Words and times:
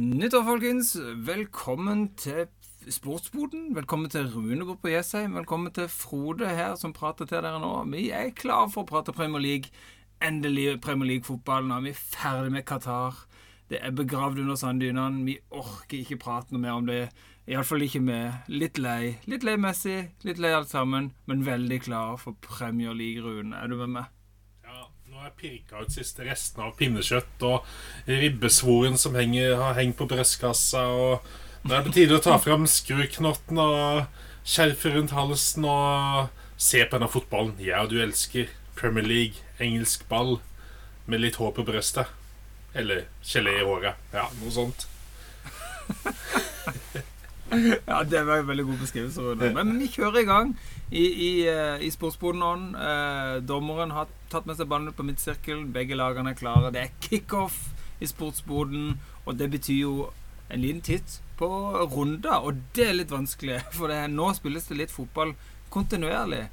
nyttår, 0.00 0.44
folkens. 0.44 0.96
Velkommen 1.26 2.08
til 2.16 2.46
Sportsboden. 2.88 3.74
Velkommen 3.76 4.10
til 4.10 4.28
Rune 4.32 4.64
bort 4.64 4.80
på 4.80 4.88
Jessheim. 4.88 5.34
Velkommen 5.36 5.72
til 5.72 5.88
Frode 5.92 6.48
her, 6.48 6.74
som 6.80 6.94
prater 6.96 7.28
til 7.28 7.42
dere 7.44 7.60
nå. 7.60 7.72
Vi 7.92 8.08
er 8.14 8.32
klare 8.36 8.70
for 8.72 8.86
å 8.86 8.88
prate 8.88 9.12
Premier 9.12 9.42
League. 9.44 9.72
Endelig 10.24 10.80
Premier 10.80 11.10
League-fotball. 11.10 11.68
Nå 11.68 11.76
er 11.76 11.88
vi 11.90 11.92
ferdig 11.96 12.54
med 12.54 12.64
Qatar. 12.68 13.26
Det 13.70 13.82
er 13.84 13.92
begravd 13.96 14.40
under 14.40 14.56
sanddynene. 14.56 15.24
Vi 15.28 15.36
orker 15.50 15.98
ikke 16.00 16.20
prate 16.24 16.54
noe 16.54 16.64
mer 16.64 16.78
om 16.78 16.88
det. 16.88 17.02
Iallfall 17.50 17.84
ikke 17.84 18.00
med. 18.04 18.48
Litt 18.48 18.80
lei. 18.80 19.18
Litt 19.28 19.44
lei 19.44 19.58
Messi, 19.60 19.98
litt 20.24 20.40
lei 20.40 20.54
alt 20.56 20.72
sammen, 20.72 21.12
men 21.26 21.44
veldig 21.44 21.82
klar 21.84 22.16
for 22.22 22.38
Premier 22.46 22.96
League, 22.96 23.20
Rune. 23.26 23.52
Er 23.52 23.68
du 23.68 23.76
med 23.82 23.98
meg? 23.98 24.19
Har 25.20 25.28
jeg 25.28 25.36
pirka 25.36 25.82
ut 25.84 25.92
siste 25.92 26.24
restene 26.24 26.64
av 26.64 26.78
pinnekjøtt 26.78 27.42
og 27.44 27.66
ribbesvoren 28.08 28.94
som 28.96 29.18
henger, 29.18 29.58
har 29.60 29.74
hengt 29.76 29.98
på 29.98 30.06
brystkassa. 30.08 30.80
Og 30.96 31.66
nå 31.66 31.74
er 31.74 31.82
det 31.82 31.90
på 31.90 31.92
tide 31.92 32.16
å 32.16 32.22
ta 32.24 32.38
fram 32.40 32.64
skruknotten 32.64 33.60
og 33.60 34.06
skjerfet 34.48 34.94
rundt 34.94 35.12
halsen 35.12 35.66
og 35.68 36.30
se 36.56 36.80
på 36.86 36.96
denne 36.96 37.10
fotballen 37.12 37.60
jeg 37.60 37.76
og 37.76 37.92
du 37.92 37.98
elsker. 38.00 38.48
Premier 38.80 39.04
League, 39.04 39.44
engelsk 39.60 40.08
ball 40.08 40.38
med 41.04 41.20
litt 41.20 41.36
hår 41.36 41.52
på 41.58 41.66
brystet. 41.68 42.08
Eller 42.72 43.04
gelé 43.20 43.58
i 43.60 43.68
håret. 43.68 44.00
Ja, 44.16 44.24
noe 44.40 44.56
sånt. 44.56 44.88
ja, 47.90 48.00
det 48.08 48.24
var 48.24 48.40
en 48.40 48.52
veldig 48.54 48.70
god 48.72 48.86
beskrivelse. 48.86 49.52
Men 49.52 49.76
vi 49.84 49.92
kjører 49.98 50.24
i 50.24 50.28
gang 50.32 50.56
i, 50.90 51.04
i, 51.06 51.48
eh, 51.48 51.86
i 51.86 51.90
sportsboden. 51.90 52.74
Eh, 52.74 53.36
dommeren 53.46 53.94
har 53.94 54.10
tatt 54.30 54.46
med 54.46 54.58
seg 54.58 54.70
ballen 54.70 54.92
på 54.92 55.06
midtsirkelen. 55.06 55.70
Begge 55.74 55.98
lagene 55.98 56.34
er 56.34 56.38
klare. 56.38 56.72
Det 56.74 56.82
er 56.82 56.96
kickoff 57.04 57.70
i 58.00 58.08
sportsboden, 58.10 58.98
og 59.26 59.38
det 59.38 59.50
betyr 59.52 59.80
jo 59.80 59.94
en 60.50 60.62
liten 60.62 60.82
titt 60.82 61.20
på 61.38 61.48
runder. 61.94 62.42
Og 62.42 62.58
det 62.74 62.88
er 62.88 62.98
litt 62.98 63.14
vanskelig, 63.14 63.62
for 63.76 63.92
det, 63.92 64.02
nå 64.10 64.32
spilles 64.38 64.66
det 64.70 64.80
litt 64.82 64.94
fotball 64.94 65.36
kontinuerlig. 65.70 66.48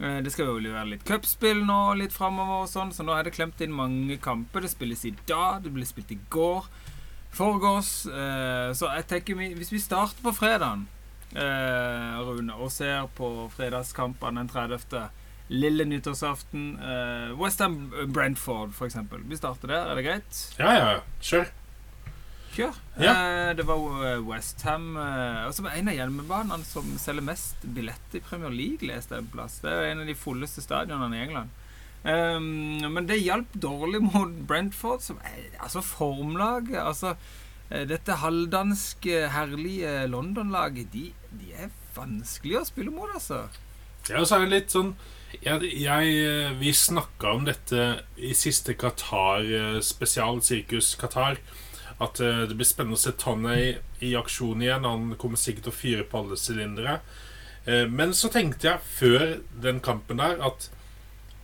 Eh, 0.00 0.18
det 0.24 0.34
skal 0.34 0.50
jo 0.50 0.58
være 0.58 0.90
litt 0.96 1.06
cupspill 1.08 1.62
nå 1.64 1.78
litt 2.00 2.16
framover, 2.16 2.66
sånn, 2.68 2.92
så 2.92 3.06
nå 3.06 3.14
er 3.14 3.28
det 3.28 3.36
klemt 3.38 3.62
inn 3.62 3.76
mange 3.76 4.18
kamper. 4.22 4.66
Det 4.66 4.74
spilles 4.74 5.06
i 5.06 5.14
dag, 5.28 5.62
det 5.64 5.72
ble 5.76 5.86
spilt 5.86 6.12
i 6.12 6.20
går 6.32 6.66
foregås. 7.36 8.06
Eh, 8.06 8.72
så 8.76 8.90
jeg 8.96 9.08
tenker 9.10 9.38
hvis 9.56 9.72
vi 9.72 9.82
starter 9.82 10.22
på 10.24 10.34
fredagen, 10.36 10.86
eh, 11.36 12.16
Rune, 12.26 12.56
og 12.56 12.72
ser 12.74 13.06
på 13.16 13.28
fredagskampene 13.54 14.42
den 14.42 14.50
30. 14.52 15.06
Lille 15.52 15.86
nyttårsaften. 15.86 16.72
Eh, 16.80 17.36
Westham 17.38 17.78
Brentford, 18.10 18.74
f.eks. 18.74 18.98
Vi 19.28 19.38
starter 19.38 19.70
der, 19.70 19.92
er 19.92 20.00
det 20.00 20.06
greit? 20.08 20.42
Ja, 20.58 20.72
ja. 20.74 20.98
Kjør. 21.20 21.52
Kjør. 22.56 22.80
Ja. 22.96 23.12
Eh, 23.12 23.52
det 23.58 23.66
var 23.68 23.84
eh, 24.08 24.22
Westham 24.24 24.94
eh, 24.96 25.42
Og 25.44 25.52
så 25.52 25.66
var 25.66 25.76
en 25.76 25.90
av 25.92 25.98
hjemmebanene 25.98 26.64
som 26.64 26.88
selger 27.00 27.26
mest 27.26 27.66
billetter 27.76 28.18
i 28.18 28.24
Premier 28.24 28.54
League, 28.54 28.88
leste 28.88 29.14
jeg 29.14 29.26
en 29.26 29.32
plass. 29.34 29.60
Det 29.62 29.70
er 29.70 29.92
en 29.92 30.02
av 30.02 30.08
de 30.08 30.16
fulleste 30.18 30.64
stadionene 30.64 31.18
i 31.18 31.24
England. 31.28 31.62
Um, 32.06 32.92
men 32.92 33.06
det 33.08 33.18
hjalp 33.18 33.50
dårlig 33.58 33.98
mot 34.04 34.30
Brentford, 34.46 35.02
som 35.02 35.18
er 35.26 35.56
altså 35.58 35.82
formlaget. 35.82 36.78
Altså, 36.78 37.16
eh, 37.16 37.44
dette 37.68 38.18
halvdanske, 38.22 39.26
herlige 39.34 40.06
London-laget, 40.10 40.92
de, 40.92 41.10
de, 41.34 41.52
er 41.52 41.72
vanskelig 41.96 42.60
å 42.60 42.66
spille 42.68 42.92
mot, 42.94 43.10
altså. 43.10 43.46
Ja, 44.06 44.22
så 44.22 44.36
er 44.36 44.44
det 44.44 44.52
litt 44.52 44.74
sånn 44.74 44.92
jeg, 45.42 45.66
jeg, 45.82 46.10
eh, 46.22 46.52
Vi 46.60 46.70
snakka 46.70 47.32
om 47.34 47.46
dette 47.48 48.04
i 48.22 48.30
siste 48.38 48.76
Qatar-spesial, 48.78 50.38
eh, 50.38 50.44
Sirkus 50.46 50.92
Qatar. 51.00 51.40
At 51.98 52.20
det 52.20 52.52
blir 52.52 52.68
spennende 52.68 52.98
å 52.98 53.00
se 53.00 53.14
Tonney 53.16 53.78
i 54.04 54.12
aksjon 54.18 54.60
igjen. 54.62 54.84
Han 54.84 55.14
kommer 55.18 55.40
sikkert 55.40 55.64
til 55.66 55.72
å 55.72 55.76
fyre 55.80 56.04
på 56.04 56.20
alle 56.20 56.36
sylindere. 56.36 56.98
Men 57.88 58.12
så 58.12 58.28
tenkte 58.28 58.68
jeg 58.68 58.84
før 58.84 59.22
den 59.64 59.80
kampen 59.80 60.20
der 60.20 60.36
at 60.44 60.68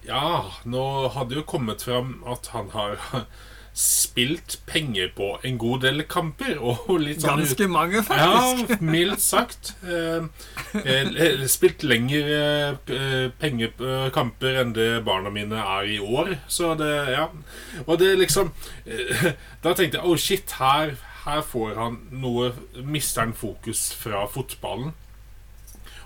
ja, 0.05 0.51
nå 0.69 0.85
hadde 1.15 1.39
jo 1.39 1.45
kommet 1.47 1.85
fram 1.87 2.19
at 2.27 2.51
han 2.53 2.69
har 2.75 2.99
spilt 3.73 4.59
penger 4.69 5.09
på 5.17 5.29
en 5.45 5.57
god 5.59 5.85
del 5.87 6.03
kamper. 6.09 6.59
Sånn, 6.61 7.15
Ganske 7.23 7.69
mange, 7.73 8.03
faktisk. 8.05 8.73
Ja, 8.75 8.81
mildt 8.85 9.25
sagt. 9.25 9.73
Eh, 9.87 10.27
eh, 10.83 11.45
spilt 11.49 11.85
lengre 11.89 12.43
eh, 12.93 13.31
pengekamper 13.41 14.61
enn 14.63 14.75
det 14.77 14.91
barna 15.07 15.33
mine 15.33 15.63
er 15.63 15.89
i 15.89 15.99
år. 16.03 16.37
Så 16.53 16.75
det, 16.81 16.93
ja. 17.15 17.31
Og 17.87 17.97
det 18.03 18.13
liksom 18.21 18.53
eh, 18.85 19.33
Da 19.65 19.73
tenkte 19.73 20.01
jeg 20.01 20.05
oh 20.05 20.19
shit, 20.21 20.59
her, 20.61 20.97
her 21.25 21.41
får 21.47 21.77
han 21.79 22.01
noe 22.13 22.51
Mister 22.83 23.25
han 23.25 23.37
fokus 23.37 23.89
fra 23.97 24.27
fotballen 24.31 24.93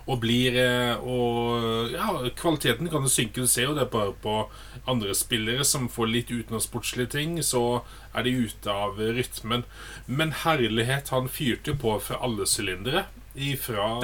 og 0.07 0.21
blir 0.23 0.55
eh, 0.55 1.03
Og 1.03 1.91
ja, 1.91 2.09
kvaliteten 2.39 2.91
kan 2.93 3.07
jo 3.07 3.11
synke. 3.11 3.43
Du 3.43 3.51
ser 3.51 3.71
jo 3.71 3.77
det 3.77 3.89
bare 3.91 4.15
på 4.23 4.39
andre 4.87 5.15
spillere 5.19 5.67
som 5.67 5.89
får 5.91 6.11
litt 6.13 6.31
utenomsportslige 6.31 7.11
ting, 7.17 7.37
så 7.43 7.83
er 8.15 8.27
de 8.27 8.35
ute 8.47 8.71
av 8.73 9.01
rytmen. 9.01 9.65
Men 10.07 10.35
herlighet, 10.45 11.11
han 11.15 11.31
fyrte 11.31 11.75
jo 11.75 11.81
på 11.83 11.97
fra 12.07 12.21
alle 12.23 12.47
sylindere. 12.47 13.07
Fra 13.61 13.99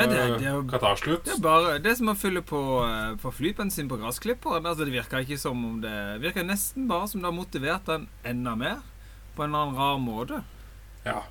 Qatar-slutt. 0.68 1.24
Det 1.24 1.38
er 1.38 1.40
bare 1.40 1.78
det 1.80 1.94
som 1.96 2.10
å 2.12 2.16
fylle 2.19 2.42
på, 2.44 2.58
eh, 2.84 3.14
på 3.22 3.30
flybensin 3.32 3.88
på 3.88 3.96
gressklipperen. 4.02 4.66
Altså, 4.66 4.84
det 4.84 4.92
virker 4.92 5.24
ikke 5.24 5.38
som 5.40 5.62
om 5.64 5.78
det 5.80 6.20
virker 6.20 6.44
nesten 6.44 6.88
bare 6.90 7.08
som 7.08 7.22
det 7.22 7.30
har 7.30 7.38
motivert 7.38 7.86
han 7.88 8.10
enda 8.28 8.56
mer. 8.58 8.82
På 9.36 9.46
en 9.46 9.54
eller 9.54 9.70
annen 9.70 9.78
rar 9.78 10.02
måte. 10.02 10.42
Ja. 11.06 11.22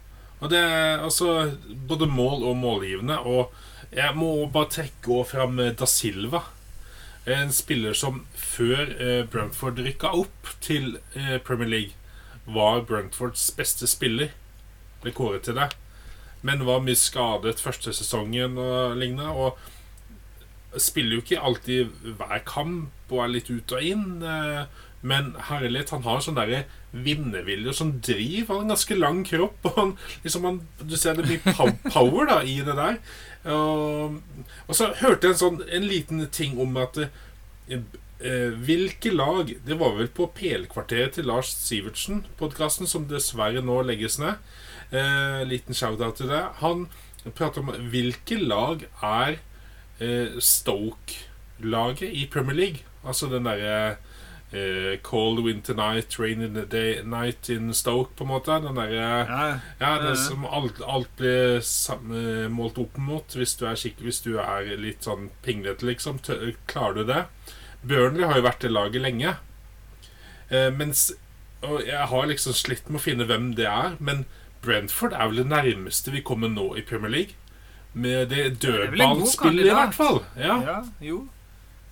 Og 0.41 0.49
det 0.49 0.57
er 0.57 1.03
altså 1.05 1.51
både 1.87 2.07
mål 2.09 2.47
og 2.49 2.57
målgivende. 2.57 3.19
Og 3.21 3.53
jeg 3.91 4.15
må 4.15 4.31
bare 4.51 4.71
trekke 4.77 5.23
fram 5.27 5.59
eh, 5.59 5.73
Da 5.75 5.87
Silva. 5.89 6.45
En 7.29 7.51
spiller 7.53 7.93
som 7.97 8.23
før 8.33 8.85
eh, 8.95 9.23
Brentford 9.29 9.81
rykka 9.83 10.13
opp 10.17 10.53
til 10.63 10.95
eh, 11.13 11.37
Premier 11.43 11.69
League, 11.69 11.97
var 12.45 12.85
Brentfords 12.87 13.43
beste 13.57 13.89
spiller. 13.91 14.31
Ble 15.03 15.13
kåret 15.15 15.45
til 15.45 15.59
det. 15.59 15.69
Men 16.41 16.65
var 16.65 16.81
mye 16.81 16.97
skadet 16.97 17.61
første 17.61 17.93
sesongen 17.93 18.57
og 18.57 18.95
lignende. 18.97 19.29
Og 19.29 20.79
spiller 20.81 21.19
jo 21.19 21.25
ikke 21.25 21.43
alltid 21.43 21.91
hver 22.17 22.41
kamp 22.47 23.11
og 23.11 23.25
er 23.25 23.33
litt 23.35 23.51
ut 23.51 23.75
og 23.75 23.85
inn. 23.85 24.23
Men 25.05 25.35
herlighet, 25.49 25.91
han 25.93 26.05
har 26.05 26.21
sånn 26.23 26.37
derre 26.37 26.63
vinnervilje 26.91 27.71
og 27.71 27.77
sånn 27.77 27.93
driv. 28.05 28.49
Han 28.49 28.61
har 28.61 28.65
en 28.65 28.73
ganske 28.73 28.97
lang 28.97 29.21
kropp. 29.27 29.69
Og 29.69 29.77
han, 29.77 29.93
liksom 30.25 30.47
han, 30.47 30.59
du 30.81 30.97
ser 30.97 31.17
det 31.17 31.27
blir 31.27 31.41
power 31.93 32.29
da 32.29 32.41
i 32.41 32.59
det 32.65 32.77
der. 32.77 32.97
Og, 33.49 34.19
så 34.77 34.91
hørte 34.99 35.25
jeg 35.25 35.33
en 35.33 35.39
sånn 35.39 35.55
En 35.65 35.87
liten 35.89 36.19
ting 36.29 36.59
om 36.61 36.75
at 36.77 36.99
eh, 37.01 37.81
Hvilke 38.67 39.09
lag 39.15 39.49
Det 39.65 39.77
var 39.79 39.95
vel 39.97 40.11
på 40.13 40.27
PL-kvarteret 40.37 41.17
til 41.17 41.25
Lars 41.25 41.49
Sivertsen, 41.57 42.25
podkasten, 42.37 42.85
som 42.85 43.07
dessverre 43.09 43.63
nå 43.65 43.79
legges 43.87 44.19
ned. 44.21 44.37
Eh, 44.93 45.41
liten 45.49 45.73
shout-out 45.73 46.19
til 46.19 46.29
det. 46.29 46.43
Han 46.61 46.85
prater 47.33 47.63
om 47.63 47.71
hvilke 47.89 48.37
lag 48.37 48.85
er 49.01 49.39
eh, 49.97 50.37
Stoke-laget 50.37 52.13
i 52.13 52.27
Premier 52.29 52.57
League. 52.59 52.85
Altså 53.01 53.31
den 53.31 53.49
derre 53.49 53.97
Uh, 54.51 54.97
cold 55.01 55.39
winter 55.39 55.73
night, 55.73 56.19
rain 56.19 56.41
in 56.41 56.53
the 56.53 56.65
day, 56.65 57.01
night 57.03 57.49
in 57.49 57.73
Stoke, 57.73 58.11
på 58.15 58.25
en 58.25 58.27
måte. 58.33 58.57
Den 58.59 58.75
der, 58.75 58.89
ja, 58.91 59.59
ja, 59.79 59.91
det 60.03 60.17
som 60.19 60.43
alt, 60.45 60.81
alt 60.83 61.07
blir 61.15 62.49
målt 62.51 62.81
opp 62.81 62.97
mot, 62.99 63.31
hvis 63.31 63.55
du 63.55 63.63
er, 63.69 63.79
hvis 63.79 64.19
du 64.25 64.33
er 64.43 64.67
litt 64.75 65.07
sånn 65.07 65.29
pinglete, 65.45 65.87
liksom. 65.87 66.19
Klarer 66.67 66.99
du 66.99 67.13
det? 67.13 67.23
Burnley 67.81 68.27
har 68.27 68.41
jo 68.41 68.47
vært 68.49 68.67
det 68.67 68.75
laget 68.75 69.07
lenge. 69.07 69.37
Uh, 70.51 70.67
mens 70.75 71.13
Og 71.63 71.85
jeg 71.87 72.09
har 72.09 72.27
liksom 72.27 72.55
slitt 72.57 72.87
med 72.89 72.99
å 72.99 73.03
finne 73.07 73.27
hvem 73.29 73.53
det 73.55 73.69
er, 73.69 73.95
men 74.03 74.25
Brentford 74.65 75.13
er 75.13 75.29
vel 75.29 75.45
det 75.45 75.51
nærmeste 75.51 76.11
vi 76.11 76.23
kommer 76.25 76.51
nå 76.51 76.73
i 76.75 76.83
Premier 76.83 77.13
League. 77.13 77.37
Med 77.93 78.33
det 78.33 78.57
dødballspillet, 78.63 79.69
i 79.69 79.75
hvert 79.77 79.95
fall. 79.95 80.25
Ja. 80.35 80.57
ja 80.65 80.81
jo 81.05 81.27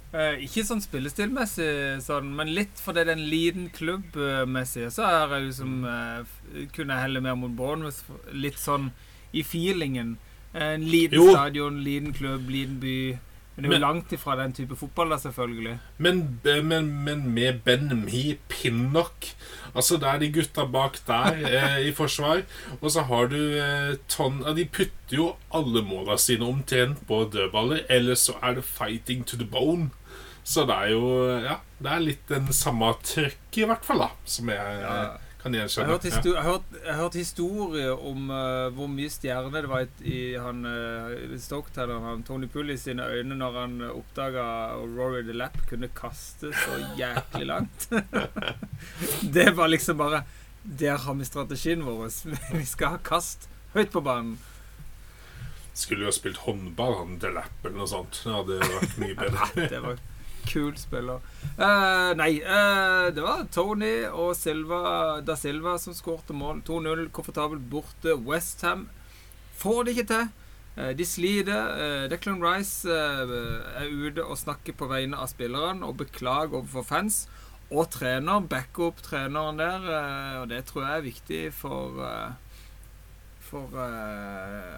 Eh, 0.10 0.40
ikke 0.48 0.64
sånn 0.66 0.82
spillestilmessig, 0.82 2.00
sånn, 2.02 2.32
men 2.34 2.50
litt 2.56 2.80
fordi 2.82 3.04
det 3.06 3.14
er 3.14 3.20
en 3.20 3.30
liten 3.30 3.68
klubb-messig, 3.70 4.88
Så 4.96 5.06
er 5.06 5.36
jeg 5.36 5.50
liksom 5.52 5.86
eh, 5.86 6.66
kunne 6.74 6.96
jeg 6.96 7.06
heller 7.06 7.22
mer 7.22 7.38
mot 7.38 7.54
Bournemouth. 7.54 8.02
Litt 8.34 8.58
sånn 8.58 8.90
i 9.32 9.44
feelingen. 9.46 10.18
En 10.54 10.82
liten 10.82 11.20
jo. 11.20 11.30
stadion, 11.30 11.84
liten 11.86 12.14
klubb, 12.14 12.50
liten 12.50 12.80
by. 12.82 13.00
Men 13.60 13.68
det 13.68 13.76
er 13.76 13.82
jo 13.82 13.84
langt 13.84 14.14
ifra 14.16 14.36
den 14.40 14.54
type 14.56 14.76
fotball, 14.80 15.12
da, 15.12 15.18
selvfølgelig. 15.20 15.76
Men, 16.00 16.22
men, 16.64 16.90
men 17.04 17.26
med 17.36 17.60
Ben 17.66 17.92
Mi 18.06 18.38
Pinnock 18.48 19.34
Altså, 19.76 20.00
det 20.02 20.08
er 20.10 20.22
de 20.22 20.32
gutta 20.34 20.64
bak 20.66 20.98
der 21.08 21.44
eh, 21.60 21.76
i 21.90 21.92
forsvar. 21.94 22.42
Og 22.80 22.92
så 22.92 23.04
har 23.06 23.30
du 23.30 23.38
eh, 23.38 23.98
tonn 24.10 24.42
De 24.58 24.66
putter 24.66 25.18
jo 25.20 25.28
alle 25.54 25.84
måla 25.86 26.18
sine 26.18 26.48
omtrent 26.48 27.04
på 27.08 27.26
dødballer. 27.34 27.84
Eller 27.90 28.16
så 28.16 28.40
er 28.42 28.58
det 28.58 28.66
'fighting 28.66 29.26
to 29.28 29.38
the 29.38 29.46
bone'. 29.46 29.92
Så 30.50 30.66
det 30.66 30.76
er 30.76 30.94
jo 30.96 31.08
Ja, 31.44 31.60
det 31.80 31.90
er 31.94 32.06
litt 32.06 32.30
den 32.30 32.48
samme 32.56 32.94
trøkket, 33.06 33.64
i 33.64 33.68
hvert 33.70 33.86
fall, 33.86 34.02
da, 34.02 34.08
som 34.26 34.50
jeg 34.50 34.80
ja. 34.82 34.96
kan 35.44 35.56
gjenkjenne. 35.56 35.94
hørt, 35.94 36.08
jeg 36.10 36.34
har 36.34 36.48
hørt, 36.48 36.74
jeg 36.74 36.90
har 36.90 37.00
hørt 37.04 37.18
historier 37.20 38.02
om 38.10 38.32
uh, 38.34 38.72
hvor 38.74 38.90
mye 38.90 39.12
stjerne 39.14 39.54
det 39.54 39.70
var 39.70 39.86
i, 39.86 39.92
i 40.10 40.24
han 40.42 40.66
uh, 40.66 41.38
Stoketown, 41.38 42.02
han 42.08 42.26
Tony 42.26 42.50
i 42.50 42.80
sine 42.82 43.06
øyne 43.06 43.38
når 43.38 43.62
han 43.62 43.78
oppdaga 43.92 44.48
Rory 44.82 45.22
the 45.30 45.38
Lap 45.38 45.62
kunne 45.70 45.92
kaste 45.94 46.50
så 46.50 46.82
jæklig 46.98 47.46
langt. 47.46 47.90
det 49.38 49.52
var 49.56 49.70
liksom 49.70 49.98
bare 50.02 50.24
Der 50.64 50.98
har 50.98 51.14
vi 51.14 51.26
strategien 51.26 51.86
vår. 51.86 52.10
vi 52.58 52.66
skal 52.66 52.98
ha 52.98 52.98
kast 52.98 53.50
høyt 53.74 53.94
på 53.94 54.02
banen. 54.02 54.40
Skulle 55.78 56.08
jo 56.08 56.10
ha 56.10 56.16
spilt 56.16 56.42
håndball, 56.44 56.98
han 56.98 57.20
Delap 57.22 57.64
eller 57.64 57.84
noe 57.84 57.88
sånt. 57.88 58.24
Det 58.26 58.34
hadde 58.34 58.64
vært 58.66 58.98
mye 59.00 59.20
bedre. 59.24 59.68
Det 59.70 59.84
var 59.86 60.02
kul 60.50 60.74
spiller. 60.80 61.22
Uh, 61.60 62.16
nei, 62.18 62.40
uh, 62.42 63.10
det 63.14 63.24
var 63.24 63.46
Tony 63.54 64.08
og 64.10 64.34
Silva, 64.38 65.20
da 65.26 65.36
Silva 65.40 65.78
som 65.82 65.96
skårte 65.96 66.36
mål. 66.36 66.64
2-0, 66.68 67.10
komfortabelt 67.16 67.66
borte. 67.72 68.16
Westham 68.26 68.88
får 69.60 69.84
det 69.84 69.96
ikke 69.96 70.10
til. 70.14 70.28
Uh, 70.80 70.92
de 70.96 71.06
sliter. 71.06 71.72
Eh, 71.84 72.04
Declan 72.12 72.44
Rice 72.44 72.88
er 72.88 73.90
ute 73.92 74.24
og 74.24 74.38
snakker 74.40 74.78
på 74.80 74.88
vegne 74.88 75.20
av 75.20 75.32
spillerne 75.32 75.86
og 75.86 75.98
beklager 76.00 76.62
overfor 76.62 76.88
fans. 76.88 77.26
Og 77.70 77.90
trener. 77.94 78.46
Backer 78.50 78.90
opp 78.90 79.02
treneren 79.06 79.60
der. 79.60 79.84
og 80.42 80.48
det 80.50 80.64
tror 80.66 80.88
jeg 80.88 80.98
er 80.98 81.10
viktig 81.10 81.42
for 81.54 82.06
for 83.50 83.66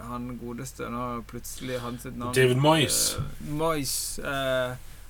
han 0.08 0.38
godeste 0.40 0.88
Nå 0.88 1.24
plutselig 1.28 1.80
han 1.84 1.98
sitt 2.00 2.16
navn 2.16 2.36
David 2.36 2.60
Moyes. 2.64 3.18
Moyes. 3.48 4.20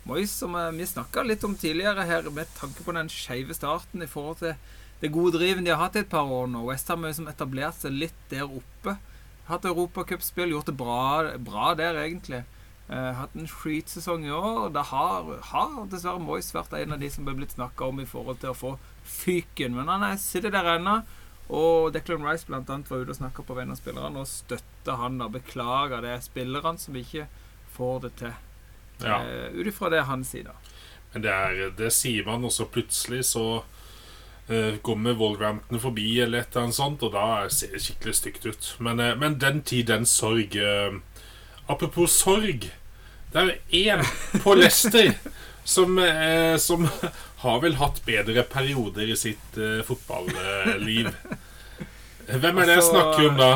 Moyes, 0.09 0.33
som 0.33 0.55
eh, 0.57 0.71
vi 0.75 0.87
snakka 0.89 1.23
litt 1.27 1.43
om 1.45 1.55
tidligere 1.55 2.05
her, 2.09 2.29
med 2.33 2.49
tanke 2.57 2.85
på 2.85 2.95
den 2.97 3.09
skeive 3.11 3.53
starten 3.57 4.01
i 4.01 4.09
forhold 4.09 4.41
til 4.41 4.55
det 5.01 5.09
gode 5.13 5.39
driven 5.39 5.65
de 5.65 5.73
har 5.73 5.81
hatt 5.81 5.97
i 5.97 6.03
et 6.03 6.09
par 6.11 6.29
år 6.29 6.49
nå. 6.49 6.61
Westham 6.67 7.07
har 7.07 7.17
etablert 7.31 7.79
seg 7.81 7.95
litt 7.97 8.17
der 8.29 8.45
oppe. 8.45 8.99
Hatt 9.47 9.65
europacupspill, 9.65 10.53
gjort 10.53 10.69
det 10.69 10.77
bra, 10.77 11.31
bra 11.41 11.71
der, 11.77 11.97
egentlig. 12.03 12.43
Eh, 12.91 13.13
hatt 13.17 13.33
en 13.33 13.49
skitsesong 13.49 14.27
i 14.27 14.33
år. 14.35 14.69
Da 14.75 14.83
har, 14.91 15.31
har 15.49 15.73
dessverre 15.89 16.21
Moyes 16.21 16.53
vært 16.53 16.75
en 16.77 16.93
av 16.93 17.01
de 17.01 17.09
som 17.09 17.25
ble 17.25 17.33
blitt 17.39 17.57
snakka 17.57 17.89
om 17.89 18.03
i 18.03 18.05
forhold 18.09 18.43
til 18.43 18.53
å 18.53 18.57
få 18.57 18.75
fyken. 19.07 19.73
Men 19.77 19.89
han 19.89 20.05
er, 20.05 20.21
sitter 20.21 20.53
der 20.53 20.75
ennå. 20.75 20.99
Og 21.51 21.89
Declan 21.95 22.23
Rice 22.23 22.47
blant 22.47 22.69
annet 22.71 22.91
var 22.91 23.01
ute 23.01 23.15
og 23.15 23.17
snakka 23.17 23.43
på 23.43 23.57
vegne 23.57 23.73
av 23.75 23.81
spillerne 23.81 24.21
og 24.21 24.29
støtta 24.29 24.99
han 25.01 25.17
da. 25.19 25.31
Beklager 25.33 26.05
det 26.05 26.13
er 26.13 26.23
spillerne 26.23 26.77
som 26.79 26.95
ikke 26.95 27.25
får 27.73 28.05
det 28.05 28.15
til. 28.21 28.37
Ja. 29.07 29.21
Eh, 29.23 29.51
Ut 29.53 29.67
ifra 29.67 29.89
det 29.89 30.03
han 30.07 30.23
sier, 30.27 30.49
da. 30.51 30.57
Men 31.13 31.25
det, 31.25 31.31
er, 31.31 31.71
det 31.77 31.91
sier 31.93 32.25
man, 32.27 32.45
og 32.47 32.53
så 32.55 32.65
plutselig 32.71 33.25
så 33.27 33.45
uh, 33.61 34.75
kommer 34.85 35.17
Wolverhampton 35.19 35.81
forbi, 35.83 36.21
eller 36.23 36.39
et 36.39 36.53
eller 36.53 36.69
annet 36.69 36.77
sånt, 36.77 37.03
og 37.03 37.11
da 37.15 37.49
ser 37.51 37.73
det 37.75 37.81
skikkelig 37.83 38.15
stygt 38.15 38.47
ut. 38.47 38.69
Men, 38.79 39.01
uh, 39.03 39.11
men 39.19 39.39
den 39.41 39.61
tid, 39.61 39.89
den 39.91 40.07
sorg 40.07 40.55
Uh, 40.55 41.01
Apropos 41.69 42.11
sorg. 42.11 42.65
Det 43.31 43.41
er 43.41 43.51
én 43.71 44.01
på 44.43 44.55
Leicester 44.57 45.13
som, 45.63 45.99
som 46.59 46.87
har 47.43 47.61
vel 47.63 47.77
hatt 47.79 48.01
bedre 48.03 48.43
perioder 48.43 49.07
i 49.07 49.15
sitt 49.15 49.59
fotballiv. 49.87 51.07
Hvem 52.27 52.59
er 52.59 52.67
det 52.67 52.75
jeg 52.75 52.81
Altså, 52.81 52.91
snakker 52.91 53.29
om 53.29 53.39
da? 53.39 53.51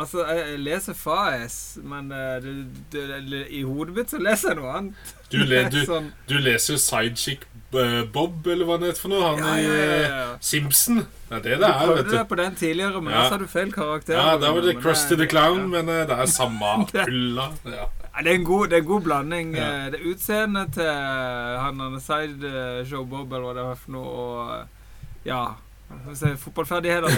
Altså, 0.00 0.24
jeg 0.32 0.58
leser 0.64 0.96
Faes, 0.96 1.56
men 1.84 2.08
uh, 2.14 2.38
du, 2.42 2.50
det, 2.94 3.40
i 3.52 3.60
hodet 3.68 3.94
mitt 3.98 4.12
så 4.14 4.20
leser 4.22 4.54
jeg 4.54 4.58
noe 4.62 4.72
annet. 4.78 5.14
Du, 5.30 5.38
le, 5.46 5.62
du, 5.74 5.78
sånn, 5.86 6.08
du 6.30 6.34
leser 6.42 6.80
Sidechick 6.80 7.44
eh, 7.76 8.00
Bob, 8.14 8.46
eller 8.50 8.66
hva 8.66 8.78
det 8.80 8.90
heter 8.90 9.04
for 9.04 9.12
noe? 9.12 9.22
Han 9.28 9.44
ja, 9.44 9.52
i 9.60 9.66
ja, 9.66 9.76
ja, 9.76 9.92
eh, 10.00 10.16
ja. 10.16 10.26
Simpson. 10.42 11.04
Det 11.30 11.36
er 11.38 11.44
det 11.44 11.58
Du 11.60 11.62
det 11.62 11.70
er, 11.70 11.78
prøvde 11.84 11.96
vet 12.00 12.10
du. 12.10 12.16
deg 12.16 12.28
på 12.32 12.40
den 12.40 12.58
tidligere, 12.64 13.02
men 13.04 13.14
Ja. 13.14 13.22
så 13.28 13.36
har 13.36 13.44
du 13.44 13.48
feil 13.52 13.72
karakter. 13.76 14.16
Ja, 14.18 14.36
da 14.42 14.50
var 14.56 14.66
det 14.66 14.76
Crusty 14.82 15.16
the 15.20 15.28
Clown, 15.30 15.68
men 15.70 15.88
uh, 15.92 16.00
det 16.10 16.16
er 16.24 16.30
samme 16.32 16.72
pulla. 16.92 17.50
Ja. 17.68 17.86
Ja, 18.10 18.24
det, 18.26 18.32
er 18.32 18.38
en 18.40 18.44
god, 18.44 18.68
det 18.72 18.76
er 18.80 18.82
en 18.82 18.88
god 18.90 19.04
blanding. 19.06 19.52
Ja. 19.54 19.68
Eh, 19.86 19.90
Det 19.94 20.00
utseendet 20.10 20.72
til 20.74 20.88
han 20.90 22.00
Side 22.02 22.48
eh, 22.50 22.80
Show 22.90 23.04
Bob, 23.06 23.30
eller 23.32 23.46
hva 23.46 23.54
det 23.60 23.66
var 23.68 23.78
for 23.78 23.94
noe, 23.94 24.14
og 24.24 24.54
eh, 24.56 24.64
ja 25.30 25.42
skal 25.98 26.10
vi 26.10 26.16
si, 26.16 26.36
Fotballferdigheter. 26.44 27.10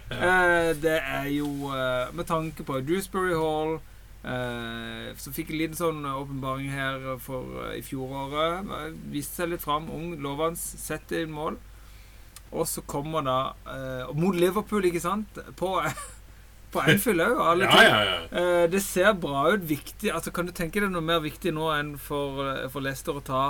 Eh, 0.20 0.76
Det 0.82 0.98
er 1.00 1.28
jo 1.32 1.46
eh, 1.72 2.10
med 2.14 2.26
tanke 2.28 2.64
på 2.66 2.80
Dewsbury 2.84 3.32
Hall 3.32 3.76
eh, 4.24 5.14
Så 5.16 5.32
fikk 5.32 5.52
en 5.54 5.60
liten 5.60 5.78
sånn 5.78 6.02
åpenbaring 6.04 6.68
her 6.74 7.06
for 7.24 7.62
eh, 7.68 7.78
i 7.78 7.82
fjoråret. 7.86 8.68
Viste 9.12 9.40
seg 9.42 9.52
litt 9.54 9.64
fram. 9.64 9.88
Ung, 9.92 10.14
lovende, 10.20 10.60
setter 10.60 11.24
inn 11.24 11.32
mål. 11.32 11.56
Og 12.50 12.66
så 12.66 12.82
kommer 12.82 13.22
da 13.22 13.36
Mot 14.18 14.34
Liverpool, 14.34 14.84
ikke 14.88 15.00
sant? 15.04 15.38
På, 15.56 15.76
på 16.74 16.82
Anfield 16.82 17.22
òg, 17.22 17.40
alle 17.52 17.68
Ja, 17.70 17.82
ja, 17.86 18.00
ja. 18.08 18.66
Det 18.72 18.80
ser 18.82 19.12
bra 19.22 19.44
ut. 19.54 19.62
Viktig 19.70 20.10
altså 20.10 20.32
Kan 20.34 20.50
du 20.50 20.52
tenke 20.56 20.82
deg 20.82 20.90
noe 20.90 21.04
mer 21.04 21.22
viktig 21.22 21.52
nå 21.54 21.68
enn 21.76 21.94
for, 22.00 22.42
for 22.72 22.82
Leicester 22.82 23.20
å 23.20 23.22
ta 23.24 23.44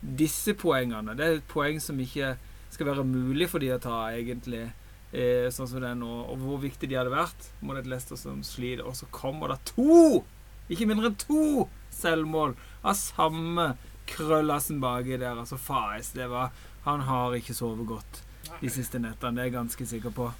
disse 0.00 0.54
poengene? 0.56 1.12
Det 1.18 1.26
er 1.26 1.38
et 1.42 1.50
poeng 1.52 1.76
som 1.82 2.00
ikke 2.00 2.38
skal 2.78 2.92
være 2.92 3.04
mulig 3.08 3.48
for 3.50 3.58
de 3.58 3.72
å 3.74 3.80
ta, 3.82 3.96
egentlig. 4.14 4.68
Eh, 5.10 5.48
sånn 5.50 5.66
som 5.66 5.82
det 5.82 5.90
er 5.90 5.98
nå. 5.98 6.10
Og 6.30 6.38
hvor 6.38 6.60
viktig 6.62 6.86
de 6.86 6.98
hadde 6.98 7.10
vært 7.10 7.48
mot 7.58 7.78
et 7.78 7.88
Leicester 7.90 8.18
som 8.20 8.38
sliter. 8.46 8.84
Og 8.86 8.94
så 8.94 9.08
kommer 9.10 9.50
det 9.50 9.58
to! 9.72 10.22
Ikke 10.70 10.86
mindre 10.86 11.10
enn 11.10 11.18
to 11.18 11.66
selvmål 11.96 12.54
av 12.84 12.94
samme 13.00 13.72
krøllassen 14.06 14.78
baki 14.84 15.16
der. 15.16 15.40
Altså 15.40 15.58
Faes, 15.58 16.12
det 16.14 16.28
var 16.30 16.52
Han 16.84 17.02
har 17.08 17.34
ikke 17.36 17.56
sovet 17.56 17.88
godt 17.88 18.22
de 18.62 18.70
siste 18.72 19.00
nettene. 19.02 19.34
Det 19.34 19.42
er 19.42 19.50
jeg 19.50 19.56
ganske 19.58 19.86
sikker 19.90 20.14
på. 20.14 20.30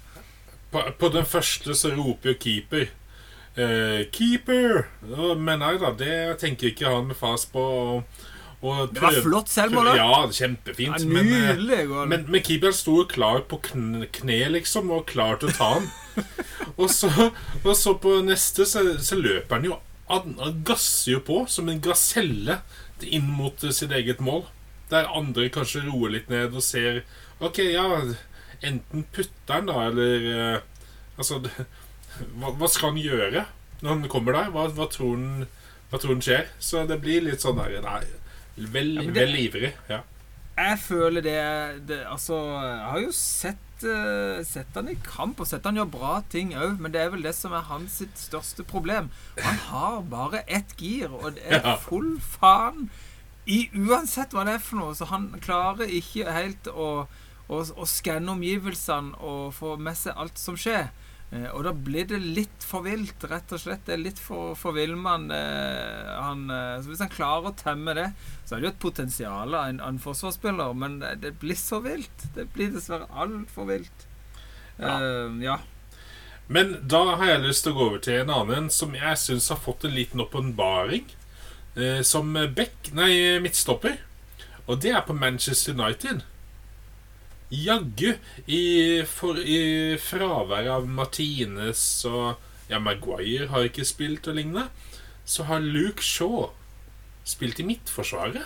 På, 0.71 0.85
på 0.97 1.09
den 1.13 1.27
første 1.27 1.75
så 1.75 1.91
roper 1.97 2.31
jo 2.31 2.39
keeper 2.39 2.87
eh, 3.59 4.05
'Keeper!' 4.09 5.35
Men 5.35 5.59
nei 5.59 5.75
da, 5.81 5.91
det 5.97 6.39
tenker 6.39 6.71
ikke 6.71 6.93
han 6.93 7.13
fast 7.17 7.51
på. 7.53 7.61
Og, 7.61 8.03
og 8.59 8.93
Det 8.93 8.99
var 8.99 9.15
flott 9.23 9.51
selvmål. 9.51 9.93
Ja, 9.95 10.27
kjempefint. 10.35 10.97
Ja, 10.99 10.99
eh, 10.99 11.27
Nydelig 11.55 11.83
men, 11.87 12.09
men, 12.11 12.25
men 12.27 12.43
keeperen 12.43 12.75
sto 12.75 12.97
klar 13.07 13.45
på 13.47 13.61
kn 13.69 14.03
kne, 14.11 14.39
liksom, 14.57 14.91
og 14.91 15.05
klar 15.07 15.39
til 15.39 15.51
å 15.51 15.55
ta 15.55 15.69
han. 15.77 15.87
og, 16.81 16.89
så, 16.91 17.07
og 17.63 17.71
så 17.79 17.95
på 18.03 18.17
neste 18.27 18.67
så, 18.67 18.83
så 18.99 19.15
løper 19.15 19.59
han 19.59 19.69
jo 19.69 19.77
Han 20.09 20.33
gasser 20.67 21.13
jo 21.13 21.19
på 21.23 21.43
som 21.47 21.69
en 21.69 21.79
gaselle 21.85 22.57
inn 23.05 23.29
mot 23.31 23.61
sitt 23.71 23.93
eget 23.95 24.19
mål. 24.19 24.43
Der 24.91 25.07
andre 25.15 25.47
kanskje 25.53 25.85
roer 25.85 26.17
litt 26.17 26.31
ned 26.33 26.57
og 26.57 26.65
ser 26.65 27.03
OK, 27.39 27.61
ja 27.71 27.85
Enten 28.65 29.05
putter 29.13 29.53
han, 29.53 29.69
da, 29.69 29.85
eller 29.87 30.25
eh, 30.33 30.57
Altså 31.15 31.39
hva, 32.39 32.51
hva 32.51 32.67
skal 32.67 32.91
han 32.91 32.99
gjøre 32.99 33.45
når 33.79 33.93
han 33.93 34.09
kommer 34.11 34.35
der? 34.35 34.49
Hva, 34.51 34.65
hva, 34.75 34.89
tror 34.91 35.13
han, 35.15 35.45
hva 35.91 35.99
tror 36.01 36.17
han 36.17 36.25
skjer? 36.25 36.49
Så 36.59 36.83
det 36.89 36.99
blir 36.99 37.23
litt 37.23 37.45
sånn 37.45 37.61
der 37.61 37.79
Nei, 37.85 38.01
vel, 38.73 38.95
Ja, 38.95 39.01
det- 39.01 39.13
vel 39.15 39.35
ivrig. 39.35 39.73
Ja. 39.89 40.01
Jeg 40.59 40.79
føler 40.79 41.21
det, 41.23 41.87
det 41.87 41.99
Altså, 42.11 42.35
jeg 42.35 42.89
har 42.91 42.99
jo 42.99 43.11
sett 43.15 43.83
uh, 43.83 44.43
Sett 44.43 44.67
han 44.75 44.89
i 44.91 44.95
kamp, 45.05 45.39
og 45.39 45.47
sett 45.47 45.63
han 45.63 45.75
gjøre 45.79 45.91
bra 45.93 46.21
ting 46.29 46.51
òg, 46.53 46.79
men 46.83 46.91
det 46.91 46.99
er 47.01 47.09
vel 47.13 47.21
det 47.23 47.33
som 47.35 47.53
er 47.55 47.61
hans 47.69 47.91
sitt 48.01 48.17
største 48.19 48.63
problem. 48.67 49.07
Han 49.39 49.55
har 49.69 50.01
bare 50.01 50.41
ett 50.47 50.75
gir, 50.77 51.07
og 51.13 51.35
det 51.35 51.43
er 51.47 51.61
Ja. 51.63 51.75
full 51.77 52.17
faen 52.19 52.89
i 53.47 53.69
uansett 53.73 54.31
hva 54.35 54.43
det 54.45 54.55
er 54.55 54.59
for 54.59 54.75
noe. 54.81 54.93
Så 54.95 55.05
han 55.07 55.29
klarer 55.39 55.87
ikke 55.87 56.27
helt 56.31 56.67
å, 56.67 57.07
å, 57.49 57.61
å 57.63 57.85
skanne 57.87 58.29
omgivelsene 58.35 59.15
og 59.23 59.53
få 59.53 59.77
med 59.79 59.95
seg 59.95 60.13
alt 60.17 60.37
som 60.37 60.55
skjer. 60.59 60.89
Eh, 61.29 61.49
og 61.53 61.61
da 61.67 61.73
blir 61.73 62.07
det 62.09 62.17
litt 62.23 62.65
for 62.65 62.85
vilt, 62.87 63.23
rett 63.29 63.51
og 63.53 63.61
slett. 63.61 63.83
Det 63.85 63.95
er 63.95 64.01
litt 64.01 64.21
for, 64.21 64.55
for 64.57 64.73
villmann. 64.77 65.29
Eh, 65.33 66.13
eh, 66.17 66.75
så 66.81 66.89
hvis 66.89 67.03
han 67.03 67.13
klarer 67.13 67.51
å 67.51 67.57
temme 67.57 67.93
det, 67.97 68.07
så 68.45 68.55
er 68.55 68.61
det 68.61 68.69
jo 68.69 68.73
et 68.73 68.85
potensial 68.85 69.53
av 69.53 69.67
en, 69.69 69.81
en 69.85 69.99
forsvarsspiller, 70.01 70.73
men 70.73 70.99
det, 71.21 71.35
blir 71.41 71.59
så 71.59 71.81
vilt. 71.85 72.25
Det 72.35 72.49
blir 72.55 72.73
dessverre 72.73 73.09
altfor 73.13 73.69
vilt. 73.69 74.07
Ja. 74.79 74.97
Eh, 74.97 75.37
ja. 75.45 75.59
Men 76.49 76.79
da 76.89 77.03
har 77.19 77.35
jeg 77.35 77.45
lyst 77.45 77.67
til 77.67 77.75
å 77.75 77.77
gå 77.77 77.87
over 77.91 78.01
til 78.01 78.23
en 78.23 78.33
annen 78.33 78.71
som 78.73 78.95
jeg 78.97 79.21
syns 79.21 79.51
har 79.53 79.61
fått 79.61 79.85
en 79.85 79.93
liten 79.93 80.23
åpenbaring. 80.23 81.05
Eh, 81.77 82.01
som 82.01 82.33
back, 82.33 82.89
nei, 82.97 83.37
midtstopper. 83.43 83.99
Og 84.65 84.81
det 84.81 84.95
er 84.97 85.05
på 85.05 85.13
Manchester 85.13 85.77
United. 85.77 86.25
Jaggu, 87.49 88.13
i, 88.45 88.61
for, 89.09 89.39
i 89.41 89.97
fravær 90.01 90.69
av 90.77 90.87
Martinez 90.87 91.81
og 92.09 92.37
Ja, 92.69 92.77
Maguire 92.77 93.47
har 93.49 93.65
ikke 93.65 93.87
spilt 93.87 94.27
og 94.29 94.37
lignende, 94.37 94.67
så 95.25 95.47
har 95.49 95.63
Luke 95.63 96.05
Shaw 96.05 96.51
spilt 97.25 97.61
i 97.61 97.65
midtforsvaret. 97.65 98.45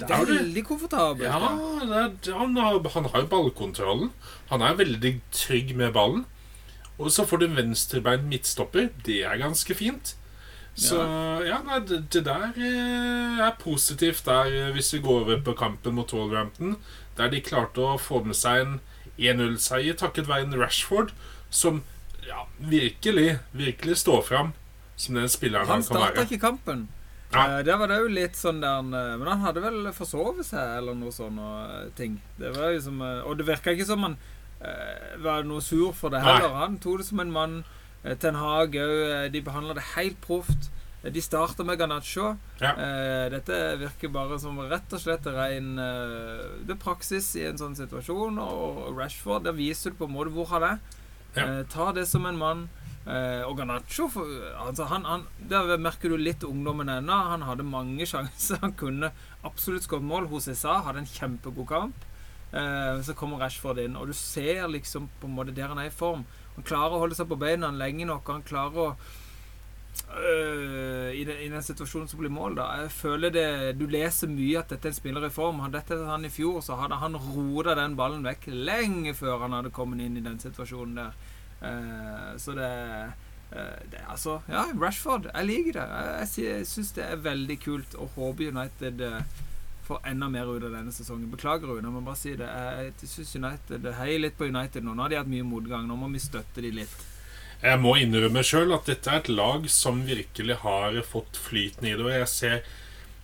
Det 0.00 0.08
er 0.08 0.24
veldig 0.26 0.62
komfortabelt. 0.66 1.28
Ja, 1.28 1.36
er, 1.36 2.32
han, 2.32 2.56
har, 2.56 2.80
han 2.94 3.10
har 3.12 3.28
ballkontrollen. 3.30 4.10
Han 4.48 4.64
er 4.64 4.80
veldig 4.80 5.12
trygg 5.36 5.76
med 5.76 5.92
ballen. 5.92 6.24
Og 6.98 7.12
så 7.12 7.26
får 7.28 7.42
du 7.42 7.46
en 7.46 7.56
venstrebeint 7.60 8.26
midtstopper. 8.30 8.90
Det 9.06 9.22
er 9.28 9.40
ganske 9.40 9.76
fint. 9.76 10.16
Så 10.72 10.96
ja, 11.44 11.58
nei, 11.66 11.82
det, 11.84 11.98
det 12.14 12.22
der 12.24 12.46
eh, 12.56 13.40
er 13.44 13.56
positivt 13.60 14.24
der 14.24 14.48
eh, 14.48 14.70
hvis 14.72 14.94
vi 14.94 15.02
går 15.04 15.26
over 15.26 15.42
på 15.44 15.52
kampen 15.58 15.98
mot 15.98 16.12
Wolverhampton. 16.16 16.78
Der 17.16 17.28
de 17.28 17.40
klarte 17.44 17.80
å 17.84 17.98
få 18.00 18.22
med 18.24 18.36
seg 18.38 18.60
en 18.66 18.80
1-0-seier 19.18 19.94
takket 20.00 20.28
være 20.28 20.46
en 20.48 20.58
Rashford 20.60 21.12
som 21.52 21.82
ja, 22.26 22.46
virkelig, 22.58 23.38
virkelig 23.52 23.96
står 24.02 24.22
fram 24.24 24.52
som 24.96 25.16
den 25.18 25.28
spilleren 25.28 25.66
han, 25.66 25.80
Han 25.80 25.82
kan 25.82 25.88
starta 25.88 26.14
være. 26.20 26.26
ikke 26.30 26.40
kampen. 26.46 26.86
Ja. 27.32 27.58
Eh, 27.58 27.62
Der 27.64 27.76
var 27.80 27.88
det 27.88 27.98
jo 28.00 28.08
litt 28.12 28.36
sånn 28.36 28.60
der 28.60 28.78
eh, 28.80 29.16
Men 29.18 29.26
han 29.28 29.40
hadde 29.46 29.62
vel 29.64 29.88
forsovet 29.96 30.44
seg, 30.46 30.78
eller 30.78 30.94
noe 30.94 31.12
sånn 31.12 31.38
og 31.40 31.92
ting. 31.96 32.18
Det 32.38 32.52
var 32.56 32.72
liksom, 32.74 33.00
eh, 33.02 33.22
Og 33.28 33.38
det 33.40 33.46
virka 33.48 33.72
ikke 33.72 33.86
som 33.88 34.02
han 34.04 34.16
eh, 34.60 35.16
var 35.24 35.42
noe 35.48 35.60
sur 35.64 35.92
for 35.96 36.12
det 36.12 36.20
Nei. 36.22 36.34
heller. 36.36 36.54
Han 36.60 36.78
tok 36.78 37.00
det 37.02 37.06
som 37.08 37.20
en 37.24 37.32
mann. 37.32 37.56
Eh, 38.04 38.14
Ten 38.20 38.36
Hag 38.38 38.76
òg. 38.76 39.32
De 39.32 39.40
behandla 39.42 39.74
det 39.74 39.86
helt 39.96 40.20
proft. 40.24 40.70
De 41.02 41.22
starter 41.22 41.66
med 41.66 41.78
ganacho. 41.78 42.36
Ja. 42.60 42.76
Eh, 42.78 43.26
dette 43.32 43.56
virker 43.80 44.12
bare 44.14 44.38
som 44.38 44.60
rett 44.70 44.92
og 44.94 45.00
slett 45.02 45.26
ren 45.26 45.72
eh, 45.82 46.44
Det 46.62 46.76
er 46.76 46.78
praksis 46.78 47.32
i 47.40 47.46
en 47.48 47.58
sånn 47.58 47.74
situasjon. 47.78 48.38
Og 48.38 48.92
Rashford, 48.94 49.48
der 49.48 49.56
viser 49.56 49.90
du 49.90 49.98
på 49.98 50.06
en 50.06 50.14
måte 50.14 50.34
hvor 50.34 50.46
han 50.54 50.68
er. 50.68 50.78
Ja. 51.34 51.48
Eh, 51.48 51.64
ta 51.72 51.90
det 51.96 52.06
som 52.06 52.28
en 52.30 52.38
mann. 52.38 52.68
Eh, 53.02 53.42
og 53.48 53.56
Ganacho 53.58 54.06
for, 54.14 54.28
altså 54.62 54.84
han, 54.86 55.02
han, 55.02 55.24
Der 55.50 55.74
merker 55.74 56.12
du 56.12 56.20
litt 56.20 56.44
ungdommen 56.46 56.92
ennå. 56.92 57.18
Han 57.32 57.48
hadde 57.48 57.66
mange 57.66 58.06
sjanser. 58.12 58.62
Han 58.62 58.78
kunne 58.78 59.10
absolutt 59.42 59.88
skåret 59.88 60.06
mål. 60.06 60.30
Hosesa 60.30 60.78
hadde 60.86 61.02
en 61.02 61.10
kjempegod 61.10 61.66
kamp. 61.72 62.06
Eh, 62.52 63.02
så 63.02 63.16
kommer 63.18 63.42
Rashford 63.42 63.80
inn, 63.80 63.96
og 63.96 64.10
du 64.10 64.14
ser 64.14 64.66
liksom 64.68 65.08
på 65.18 65.26
en 65.26 65.34
måte 65.34 65.54
der 65.56 65.72
han 65.72 65.80
er 65.80 65.88
i 65.88 65.94
form. 65.94 66.26
Han 66.54 66.66
klarer 66.68 66.94
å 66.94 67.02
holde 67.02 67.16
seg 67.16 67.30
på 67.30 67.40
beina 67.40 67.72
lenge 67.74 68.06
nok. 68.06 68.28
Han 68.28 68.44
klarer 68.46 68.82
å 68.92 69.20
øh, 70.16 71.10
i, 71.14 71.24
den, 71.24 71.38
I 71.44 71.48
den 71.52 71.62
situasjonen 71.62 72.08
som 72.08 72.20
blir 72.22 72.32
mål, 72.32 72.56
da. 72.58 72.68
Jeg 72.82 72.92
føler 72.94 73.32
det 73.34 73.48
Du 73.80 73.86
leser 73.90 74.30
mye 74.30 74.60
at 74.60 74.72
dette 74.72 74.88
er 74.88 74.94
en 74.94 74.98
spiller 74.98 75.26
i 75.26 75.32
form. 75.32 75.60
Hadde 75.64 75.80
dette 75.80 75.98
han 76.08 76.24
i 76.24 76.32
fjor, 76.32 76.60
så 76.64 76.78
hadde 76.80 77.00
han 77.02 77.18
rota 77.18 77.76
den 77.78 77.96
ballen 77.98 78.24
vekk 78.26 78.48
lenge 78.52 79.14
før 79.18 79.46
han 79.46 79.58
hadde 79.58 79.74
kommet 79.74 80.04
inn 80.04 80.16
i 80.16 80.24
den 80.24 80.40
situasjonen 80.42 80.98
der. 81.02 81.20
Uh, 81.62 82.32
så 82.42 82.56
det, 82.58 82.68
eh, 83.54 83.78
det 83.90 84.00
Altså, 84.10 84.40
ja, 84.48 84.64
Rashford. 84.80 85.28
Jeg 85.34 85.46
liker 85.46 85.78
det. 85.78 85.86
Jeg, 85.86 86.28
jeg, 86.44 86.66
syns 86.66 86.92
det 86.96 87.04
er 87.06 87.22
veldig 87.22 87.58
kult, 87.62 87.94
og 87.94 88.16
håper 88.16 88.50
United 88.50 89.00
eh, 89.06 89.22
får 89.86 90.02
enda 90.10 90.28
mer 90.28 90.50
ut 90.50 90.64
av 90.64 90.74
denne 90.74 90.92
sesongen. 90.94 91.30
Beklager, 91.30 91.68
Rune, 91.68 91.90
men 91.90 92.04
bare 92.04 92.18
si 92.18 92.34
det. 92.38 92.48
Jeg, 92.48 92.92
jeg 93.02 93.12
syns 93.14 93.36
United 93.36 93.88
Hei 94.00 94.16
litt 94.18 94.38
på 94.38 94.50
United 94.50 94.82
nå. 94.82 94.96
Nå 94.96 95.06
har 95.06 95.12
de 95.12 95.20
hatt 95.20 95.30
mye 95.30 95.46
motgang. 95.46 95.86
Nå 95.86 95.98
må 96.00 96.10
vi 96.12 96.22
støtte 96.22 96.64
de 96.64 96.72
litt. 96.82 97.11
Jeg 97.62 97.78
må 97.78 97.94
innrømme 97.94 98.42
sjøl 98.42 98.74
at 98.74 98.88
dette 98.90 99.10
er 99.10 99.20
et 99.20 99.28
lag 99.30 99.68
som 99.70 100.00
virkelig 100.08 100.56
har 100.64 100.96
fått 101.06 101.38
flyten 101.38 101.86
i 101.86 101.92
det. 101.94 102.02
Og 102.02 102.10
jeg 102.10 102.30
ser 102.30 102.56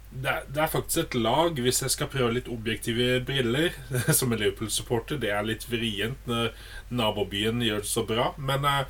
det 0.09 0.31
er, 0.31 0.45
det 0.49 0.63
er 0.63 0.71
faktisk 0.73 0.99
et 1.03 1.17
lag, 1.19 1.59
hvis 1.61 1.83
jeg 1.83 1.93
skal 1.93 2.09
prøve 2.09 2.37
litt 2.37 2.47
objektive 2.49 3.19
briller 3.29 3.75
som 4.17 4.33
en 4.33 4.41
Liverpool-supporter 4.41 5.19
Det 5.21 5.33
er 5.35 5.45
litt 5.45 5.67
vrient 5.69 6.31
når 6.31 6.55
nabobyen 6.89 7.61
gjør 7.67 7.83
det 7.83 7.91
så 7.91 8.07
bra. 8.09 8.31
Men, 8.39 8.65
eh, 8.65 8.87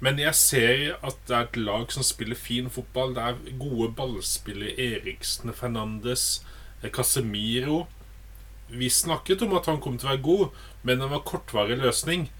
men 0.00 0.18
jeg 0.18 0.34
ser 0.40 0.82
at 1.06 1.20
det 1.28 1.36
er 1.36 1.46
et 1.46 1.60
lag 1.60 1.92
som 1.92 2.06
spiller 2.06 2.40
fin 2.40 2.72
fotball. 2.72 3.14
Det 3.14 3.28
er 3.28 3.60
gode 3.60 3.92
ballspillere. 4.00 4.74
Eriksen, 4.80 5.52
Fernandes, 5.52 6.40
Casemiro. 6.88 7.84
Vi 8.72 8.88
snakket 8.90 9.44
om 9.44 9.54
at 9.60 9.68
han 9.68 9.80
kom 9.82 10.00
til 10.00 10.08
å 10.08 10.14
være 10.14 10.24
god, 10.24 10.60
men 10.88 11.04
det 11.04 11.12
var 11.12 11.26
kortvarig 11.28 11.78
løsning. 11.78 12.30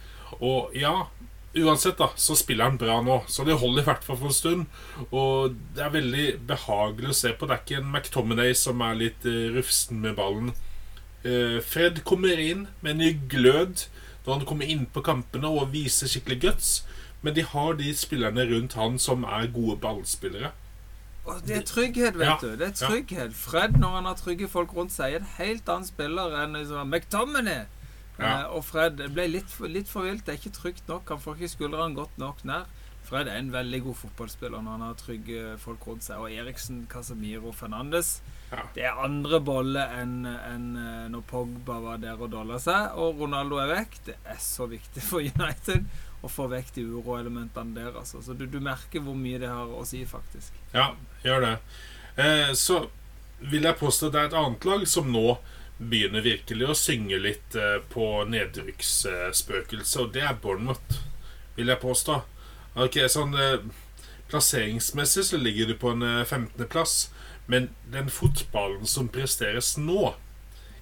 Og 0.41 0.73
ja, 0.79 1.11
uansett 1.57 1.99
da, 1.99 2.11
så 2.17 2.37
spiller 2.39 2.69
han 2.69 2.79
bra 2.79 3.01
nå, 3.03 3.21
så 3.29 3.45
det 3.47 3.59
holder 3.59 3.83
i 3.83 3.87
hvert 3.89 4.05
fall 4.07 4.19
for 4.21 4.31
en 4.31 4.37
stund. 4.37 4.67
Og 5.11 5.57
det 5.75 5.83
er 5.87 5.95
veldig 5.97 6.27
behagelig 6.51 7.11
å 7.11 7.19
se 7.21 7.33
på. 7.35 7.49
Det 7.49 7.57
er 7.57 7.65
ikke 7.65 7.81
en 7.81 7.91
McTominay 7.91 8.55
som 8.59 8.85
er 8.87 9.01
litt 9.01 9.27
eh, 9.27 9.49
rufsen 9.57 10.03
med 10.05 10.15
ballen. 10.21 10.53
Eh, 11.25 11.59
Fred 11.67 12.03
kommer 12.09 12.39
inn 12.41 12.69
med 12.81 12.95
en 12.95 13.03
ny 13.03 13.11
glød 13.33 13.87
når 14.25 14.33
han 14.37 14.47
kommer 14.49 14.71
inn 14.71 14.87
på 14.93 15.03
kampene 15.05 15.51
og 15.51 15.73
viser 15.75 16.11
skikkelig 16.11 16.41
guts. 16.45 16.71
Men 17.21 17.35
de 17.37 17.45
har 17.45 17.75
de 17.77 17.91
spillerne 17.97 18.47
rundt 18.49 18.79
han 18.79 18.97
som 19.03 19.27
er 19.29 19.51
gode 19.53 19.77
ballspillere. 19.83 20.53
Og 21.29 21.43
det 21.45 21.57
er 21.59 21.67
trygghet, 21.69 22.17
vet 22.17 22.27
Ja, 22.27 22.37
du. 22.41 22.55
Det 22.57 22.65
er 22.65 22.73
ja. 22.73 22.89
trygghet. 22.89 23.35
Fred, 23.37 23.77
når 23.77 23.99
han 23.99 24.09
har 24.09 24.17
trygge 24.17 24.49
folk 24.49 24.73
rundt 24.77 24.95
seg, 24.95 25.15
er 25.19 25.21
en 25.21 25.35
helt 25.37 25.69
annen 25.69 25.89
spiller 25.89 26.33
enn 26.41 26.57
liksom, 26.57 26.89
McTominay. 26.89 27.67
Ja. 28.21 28.35
Eh, 28.43 28.47
og 28.57 28.65
Fred 28.69 29.01
ble 29.15 29.27
litt, 29.31 29.57
litt 29.73 29.89
for 29.91 30.07
vilt. 30.09 30.27
Det 30.27 30.35
er 30.35 30.41
ikke 30.43 30.57
trygt 30.59 30.91
nok. 30.91 31.09
Han 31.09 31.23
får 31.23 31.39
ikke 31.41 31.55
skuldrene 31.57 31.97
godt 31.99 32.21
nok 32.21 32.45
nær. 32.49 32.69
Fred 33.11 33.27
er 33.27 33.41
en 33.41 33.51
veldig 33.51 33.81
god 33.83 33.97
fotballspiller 34.05 34.61
når 34.63 34.75
han 34.77 34.85
har 34.85 34.99
trygge 35.01 35.55
folk 35.59 35.87
rundt 35.89 36.05
seg. 36.07 36.21
Og 36.23 36.31
Eriksen, 36.31 36.85
Casemiro, 36.91 37.53
Fernandes 37.57 38.21
Ja. 38.51 38.65
Det 38.75 38.83
er 38.83 38.99
andre 38.99 39.39
bolle 39.47 39.83
enn 39.95 40.25
enn, 40.27 40.65
eh, 40.77 41.09
når 41.11 41.23
Pogba 41.31 41.77
var 41.85 42.01
der 42.03 42.19
og 42.19 42.33
dolla 42.33 42.59
seg. 42.59 42.97
Og 42.99 43.21
Ronaldo 43.23 43.61
er 43.63 43.71
vekk. 43.71 43.99
Det 44.11 44.17
er 44.27 44.39
så 44.43 44.67
viktig 44.71 45.03
for 45.07 45.23
United 45.23 45.87
å 46.23 46.29
få 46.29 46.49
vekk 46.51 46.75
de 46.77 46.85
uroelementene 46.91 47.75
der. 47.79 47.95
Altså. 47.97 48.23
Så 48.23 48.35
du, 48.37 48.47
du 48.51 48.59
merker 48.61 49.03
hvor 49.07 49.15
mye 49.17 49.39
det 49.41 49.49
har 49.49 49.71
å 49.71 49.85
si, 49.89 50.03
faktisk. 50.07 50.53
Ja, 50.75 50.91
gjør 51.25 51.47
det. 51.47 51.55
Eh, 52.21 52.51
så 52.59 52.83
vil 53.41 53.65
jeg 53.65 53.79
påstå 53.81 54.11
at 54.11 54.13
det 54.13 54.21
er 54.21 54.31
et 54.33 54.39
annet 54.43 54.67
lag 54.69 54.87
som 54.91 55.09
nå 55.15 55.39
begynner 55.81 56.25
virkelig 56.25 56.69
å 56.69 56.77
synge 56.77 57.19
litt 57.21 57.57
eh, 57.57 57.79
på 57.93 58.07
nedrykksspøkelset, 58.29 60.01
og 60.03 60.13
det 60.15 60.25
er 60.27 60.41
Bournemouth, 60.43 61.01
vil 61.57 61.73
jeg 61.73 61.83
påstå. 61.83 62.21
Ok, 62.81 63.01
sånn 63.11 63.35
eh, 63.39 63.63
Plasseringsmessig 64.31 65.25
så 65.27 65.41
ligger 65.41 65.71
de 65.71 65.79
på 65.81 65.95
en 65.95 66.05
eh, 66.07 66.25
15.-plass, 66.25 66.99
men 67.51 67.71
den 67.91 68.13
fotballen 68.13 68.87
som 68.87 69.09
presteres 69.11 69.75
nå 69.81 70.13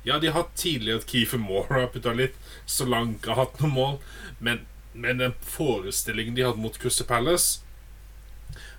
Ja, 0.05 0.19
de 0.19 0.29
har 0.29 0.43
hatt 0.43 0.59
tidligere 0.59 1.01
at 1.01 1.09
Keefer 1.11 1.41
Moore 1.41 1.81
har 1.85 1.89
putta 1.95 2.13
litt, 2.17 2.37
Solanke 2.69 3.33
har 3.33 3.47
hatt 3.47 3.63
noen 3.63 3.75
mål, 3.75 3.97
men, 4.39 4.61
men 4.93 5.23
den 5.23 5.35
forestillingen 5.45 6.37
de 6.37 6.45
hadde 6.47 6.63
mot 6.63 6.77
Crystal 6.81 7.09
Palace 7.09 7.65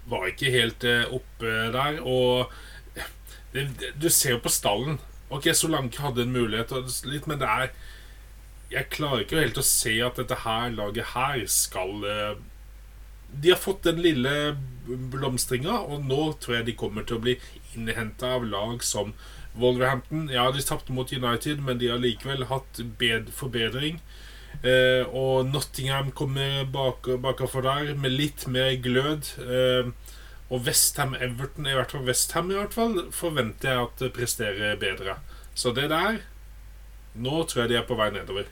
var 0.09 0.29
ikke 0.29 0.53
helt 0.53 0.83
eh, 0.88 1.05
oppe 1.13 1.53
der. 1.73 1.99
Og 2.01 2.51
det, 3.53 3.67
det, 3.79 3.93
du 4.01 4.09
ser 4.09 4.38
jo 4.38 4.43
på 4.43 4.53
stallen. 4.53 4.99
Ok, 5.29 5.51
Solanke 5.53 6.01
hadde 6.01 6.25
en 6.25 6.33
mulighet, 6.33 6.74
litt, 7.05 7.27
men 7.29 7.41
det 7.41 7.50
er 7.50 7.71
Jeg 8.69 8.89
klarer 8.93 9.24
ikke 9.24 9.41
helt 9.41 9.59
å 9.62 9.65
se 9.65 9.95
at 10.05 10.17
dette 10.17 10.41
her 10.43 10.69
laget 10.74 11.12
her 11.15 11.43
skal 11.50 12.05
eh, 12.05 12.39
De 13.29 13.53
har 13.53 13.62
fått 13.62 13.86
den 13.86 14.01
lille 14.01 14.33
blomstringa, 14.89 15.81
og 15.86 16.05
nå 16.09 16.21
tror 16.41 16.59
jeg 16.59 16.69
de 16.69 16.77
kommer 16.77 17.05
til 17.05 17.19
å 17.19 17.25
bli 17.25 17.36
innhenta 17.77 18.33
av 18.39 18.45
lag 18.50 18.81
som 18.86 19.13
Wolverhampton. 19.59 20.29
Ja, 20.33 20.48
de 20.51 20.63
tapte 20.65 20.93
mot 20.93 21.12
United, 21.13 21.62
men 21.62 21.77
de 21.81 21.91
har 21.91 22.01
likevel 22.01 22.48
hatt 22.50 22.81
bed 22.98 23.29
forbedring. 23.33 24.00
Eh, 24.65 25.05
og 25.13 25.50
Nottingham 25.50 26.09
kommer 26.12 26.65
bak, 26.74 27.05
bakafor 27.21 27.65
der 27.65 27.93
med 27.95 28.15
litt 28.17 28.48
mer 28.50 28.74
glød. 28.81 29.29
Eh, 29.45 29.91
og 30.50 30.63
Westham 30.65 31.13
Everton, 31.13 31.68
i 31.70 31.75
hvert 31.77 31.91
fall 31.94 32.06
Westham 32.08 32.50
forventer 33.13 33.70
jeg 33.74 33.88
at 33.88 34.13
presterer 34.15 34.79
bedre. 34.82 35.20
Så 35.53 35.74
det 35.75 35.89
der 35.89 36.24
Nå 37.20 37.44
tror 37.50 37.63
jeg 37.63 37.70
de 37.72 37.75
er 37.79 37.86
på 37.89 37.98
vei 37.98 38.12
nedover. 38.13 38.46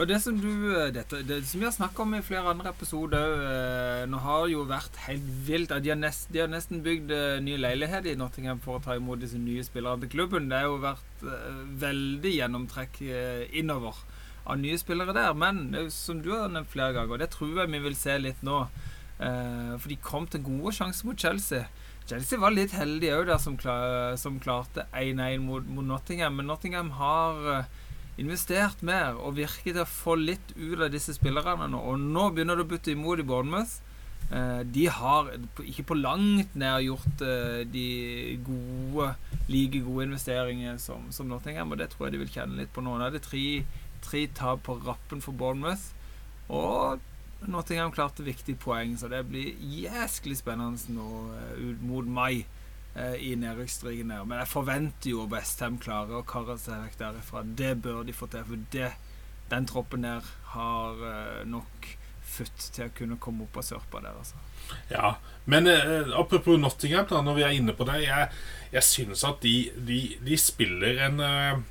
Og 0.00 0.08
det 0.08 0.18
som 0.24 0.38
du 0.40 0.72
eh, 0.72 0.88
dette, 0.94 1.20
Det 1.26 1.42
som 1.46 1.60
vi 1.60 1.66
har 1.68 1.74
snakka 1.74 2.02
om 2.02 2.14
i 2.16 2.22
flere 2.24 2.48
andre 2.50 2.70
episoder 2.72 3.34
eh, 3.44 4.04
Nå 4.08 4.20
har 4.24 4.46
det 4.46 4.54
jo 4.54 4.64
vært 4.68 4.96
helt 5.04 5.26
vilt 5.46 5.74
at 5.74 5.84
de 5.84 5.92
har, 5.92 6.00
nest, 6.00 6.30
de 6.32 6.40
har 6.40 6.48
nesten 6.50 6.80
bygd 6.84 7.12
eh, 7.12 7.42
ny 7.44 7.58
leilighet 7.60 8.08
i 8.08 8.16
Nottingham 8.16 8.62
for 8.64 8.78
å 8.78 8.84
ta 8.84 8.96
imot 8.96 9.20
disse 9.20 9.40
nye 9.40 9.64
spillerne 9.66 10.04
til 10.04 10.14
klubben. 10.16 10.48
Det 10.48 10.62
har 10.62 10.70
jo 10.70 10.80
vært 10.82 11.26
eh, 11.26 11.60
veldig 11.84 12.34
gjennomtrekk 12.38 13.02
innover 13.60 14.00
av 14.42 14.58
nye 14.58 14.80
spillere 14.80 15.14
der. 15.16 15.36
Men 15.38 15.90
som 15.92 16.24
du 16.24 16.32
har 16.34 16.48
nevnt 16.48 16.72
flere 16.72 16.96
ganger, 16.96 17.12
og 17.12 17.22
det 17.22 17.30
tror 17.36 17.62
jeg 17.62 17.74
vi 17.76 17.84
vil 17.84 17.98
se 17.98 18.16
litt 18.22 18.42
nå. 18.46 18.64
Eh, 19.20 19.74
for 19.78 19.92
de 19.92 19.98
kom 20.02 20.26
til 20.30 20.44
gode 20.46 20.74
sjanser 20.76 21.08
mot 21.08 21.18
Chelsea. 21.18 21.66
Chelsea 22.08 22.40
var 22.40 22.54
litt 22.54 22.74
heldige 22.74 23.20
òg 23.20 23.30
som, 23.40 23.56
klar, 23.60 24.16
som 24.18 24.40
klarte 24.42 24.88
1-1 24.90 25.44
mot, 25.44 25.66
mot 25.68 25.86
Nottingham. 25.86 26.38
Men 26.38 26.50
Nottingham 26.50 26.92
har 26.98 27.46
eh, 27.54 27.70
investert 28.22 28.82
mer 28.86 29.18
og 29.18 29.38
virker 29.38 29.70
til 29.70 29.84
å 29.84 29.88
få 29.88 30.16
litt 30.18 30.54
ut 30.56 30.80
av 30.80 30.90
disse 30.94 31.14
spillerne 31.16 31.70
nå. 31.70 31.80
Og 31.92 32.02
nå 32.02 32.30
begynner 32.32 32.58
det 32.58 32.66
å 32.66 32.72
butte 32.72 32.94
imot 32.94 33.22
i 33.22 33.26
Bournemouth. 33.28 33.78
Eh, 34.32 34.64
de 34.74 34.88
har 34.90 35.30
ikke 35.62 35.86
på 35.92 36.00
langt 36.00 36.58
nær 36.58 36.82
gjort 36.82 37.22
de 37.70 37.86
gode, 38.46 39.12
like 39.52 39.84
gode 39.86 40.10
investeringene 40.10 40.80
som, 40.82 41.06
som 41.14 41.30
Nottingham, 41.30 41.70
og 41.70 41.78
det 41.82 41.92
tror 41.92 42.08
jeg 42.08 42.16
de 42.16 42.24
vil 42.24 42.36
kjenne 42.40 42.58
litt 42.58 42.74
på 42.74 42.82
nå. 42.82 42.98
Nå 42.98 43.06
er 43.06 43.14
det 43.14 43.24
tre, 43.28 43.46
tre 44.02 44.26
tap 44.34 44.66
på 44.66 44.80
rappen 44.82 45.22
for 45.22 45.36
Bournemouth. 45.38 45.92
Og 46.50 46.98
Nottingham 47.50 47.92
klarte 47.94 48.24
viktig 48.26 48.58
poeng, 48.62 48.96
så 48.98 49.08
det 49.10 49.24
blir 49.28 49.56
jæsklig 49.58 50.36
spennende 50.38 50.94
nå 50.94 51.08
eh, 51.36 51.54
ut 51.70 51.86
mot 51.86 52.06
mai 52.06 52.44
eh, 52.94 53.16
i 53.18 53.32
nedrykksstriden 53.38 54.12
der. 54.12 54.26
Men 54.28 54.42
jeg 54.42 54.52
forventer 54.52 55.14
jo 55.14 55.26
Westham 55.32 55.80
klarer 55.82 56.20
å 56.20 56.26
karre 56.28 56.58
seg 56.60 56.84
vekk 56.86 57.00
derifra. 57.00 57.42
Det 57.62 57.74
bør 57.82 58.04
de 58.06 58.14
få 58.16 58.30
til, 58.32 58.46
for 58.48 58.68
det, 58.74 58.92
den 59.50 59.68
troppen 59.70 60.06
der 60.06 60.30
har 60.54 61.04
eh, 61.08 61.42
nok 61.48 61.90
futt 62.32 62.70
til 62.72 62.88
å 62.88 62.94
kunne 62.96 63.18
komme 63.20 63.46
opp 63.46 63.58
av 63.60 63.66
sørpa 63.66 64.00
der, 64.04 64.16
altså. 64.16 64.38
Ja, 64.92 65.16
Men 65.44 65.66
eh, 65.66 66.08
apropos 66.16 66.58
Nottingham, 66.60 67.08
da, 67.10 67.20
når 67.24 67.38
vi 67.40 67.44
er 67.44 67.56
inne 67.58 67.74
på 67.74 67.84
det 67.88 68.04
Jeg, 68.04 68.28
jeg 68.72 68.86
synes 68.86 69.24
at 69.26 69.42
de, 69.42 69.72
de, 69.74 69.98
de 70.22 70.38
spiller 70.38 71.02
en 71.08 71.18
eh, 71.26 71.62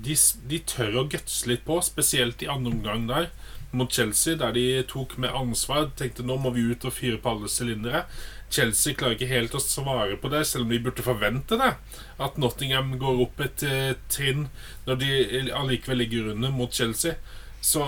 de, 0.00 0.16
de 0.48 0.60
tør 0.64 1.02
å 1.02 1.06
gutse 1.12 1.48
litt 1.50 1.66
på, 1.66 1.76
spesielt 1.84 2.42
i 2.42 2.48
andre 2.48 2.72
omgang 2.72 3.04
der 3.10 3.28
mot 3.72 3.92
Chelsea, 3.92 4.36
der 4.38 4.52
de 4.56 4.82
tok 4.90 5.16
med 5.18 5.34
ansvar. 5.36 5.90
Tenkte 5.98 6.26
nå 6.26 6.36
må 6.40 6.52
vi 6.54 6.66
ut 6.72 6.84
og 6.88 6.94
fyre 6.96 7.20
på 7.22 7.34
alle 7.34 7.50
sylindere. 7.50 8.04
Chelsea 8.50 8.96
klarer 8.98 9.14
ikke 9.14 9.30
helt 9.30 9.54
å 9.54 9.62
svare 9.62 10.16
på 10.18 10.30
det, 10.32 10.42
selv 10.48 10.66
om 10.66 10.72
de 10.72 10.80
burde 10.82 11.04
forvente 11.06 11.58
det. 11.60 11.70
At 12.18 12.38
Nottingham 12.42 12.96
går 12.98 13.22
opp 13.26 13.42
et 13.44 13.62
eh, 13.66 13.92
trinn 14.10 14.48
når 14.88 15.00
de 15.02 15.12
allikevel 15.54 16.02
ligger 16.02 16.32
under 16.34 16.50
mot 16.54 16.74
Chelsea. 16.74 17.14
Så, 17.62 17.84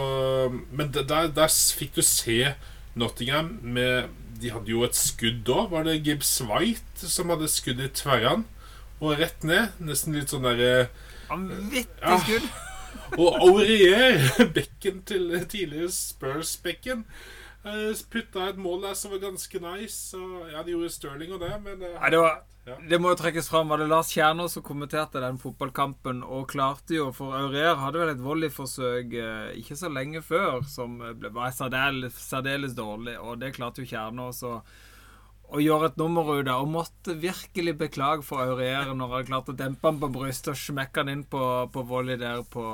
men 0.70 0.92
der, 0.94 1.32
der 1.32 1.50
fikk 1.50 1.96
du 1.96 2.02
se 2.04 2.52
Nottingham 2.94 3.54
med 3.62 4.10
De 4.42 4.50
hadde 4.52 4.68
jo 4.68 4.82
et 4.84 4.98
skudd 4.98 5.44
da. 5.46 5.64
Var 5.70 5.86
det 5.86 6.00
Gibbs 6.02 6.34
White 6.44 7.08
som 7.08 7.30
hadde 7.32 7.50
skudd 7.50 7.80
i 7.80 7.88
tverran? 7.94 8.44
Og 9.00 9.16
rett 9.18 9.46
ned. 9.46 9.78
Nesten 9.82 10.14
litt 10.18 10.34
sånn 10.34 10.46
derre 10.46 10.90
Vanvittig 11.30 11.86
Ja. 12.02 12.18
Og 13.18 13.34
Aurier, 13.44 14.22
bekken 14.56 15.02
til 15.08 15.28
tidligere 15.50 15.90
Spurs-bekken, 15.92 17.04
eh, 17.64 17.90
putta 18.12 18.48
et 18.48 18.60
mål 18.60 18.86
der 18.88 18.94
som 18.98 19.12
var 19.12 19.20
ganske 19.26 19.60
nice. 19.60 20.16
og 20.16 20.48
ja, 20.52 20.62
de 20.62 20.72
gjorde 20.74 20.90
Sterling 20.94 21.34
og 21.36 21.40
det, 21.44 21.52
men 21.64 21.82
eh, 21.82 21.98
Nei, 22.00 22.10
det, 22.14 22.22
var, 22.22 22.38
Ja. 22.66 22.76
det 22.90 23.00
må 23.02 23.10
jo 23.12 23.18
trekkes 23.18 23.48
fram. 23.50 23.68
Var 23.68 23.82
det 23.82 23.88
Lars 23.90 24.12
Kjernås 24.14 24.54
som 24.56 24.62
kommenterte 24.62 25.20
den 25.20 25.38
fotballkampen 25.42 26.22
og 26.22 26.48
klarte 26.52 26.94
jo 26.94 27.08
For 27.16 27.34
Aurier 27.34 27.74
hadde 27.82 27.98
vel 27.98 28.12
et 28.14 28.22
volleyforsøk 28.22 29.12
eh, 29.18 29.50
ikke 29.60 29.76
så 29.76 29.90
lenge 29.92 30.22
før 30.22 30.62
som 30.70 30.96
ble, 31.18 31.32
var 31.34 31.50
særdeles, 31.56 32.14
særdeles 32.30 32.76
dårlig, 32.78 33.18
og 33.18 33.40
det 33.42 33.52
klarte 33.58 33.82
jo 33.82 33.90
Kjernås 33.90 34.44
å 34.46 34.60
å 35.52 35.60
gjøre 35.60 35.90
et 35.90 35.98
nummer 36.00 36.24
ut 36.32 36.48
av, 36.48 36.62
og 36.64 36.70
måtte 36.72 37.14
virkelig 37.20 37.74
beklage 37.80 38.24
for 38.24 38.40
Aurier 38.44 38.88
når 38.96 39.10
han 39.18 39.26
klarte 39.28 39.52
å 39.52 39.58
dempe 39.58 39.90
han 39.90 39.98
på 40.00 40.08
brystet 40.14 40.54
og 40.54 40.60
smekke 40.60 41.02
han 41.04 41.12
inn 41.12 41.24
på, 41.28 41.42
på 41.74 41.82
volley 41.90 42.16
der 42.20 42.40
på, 42.48 42.64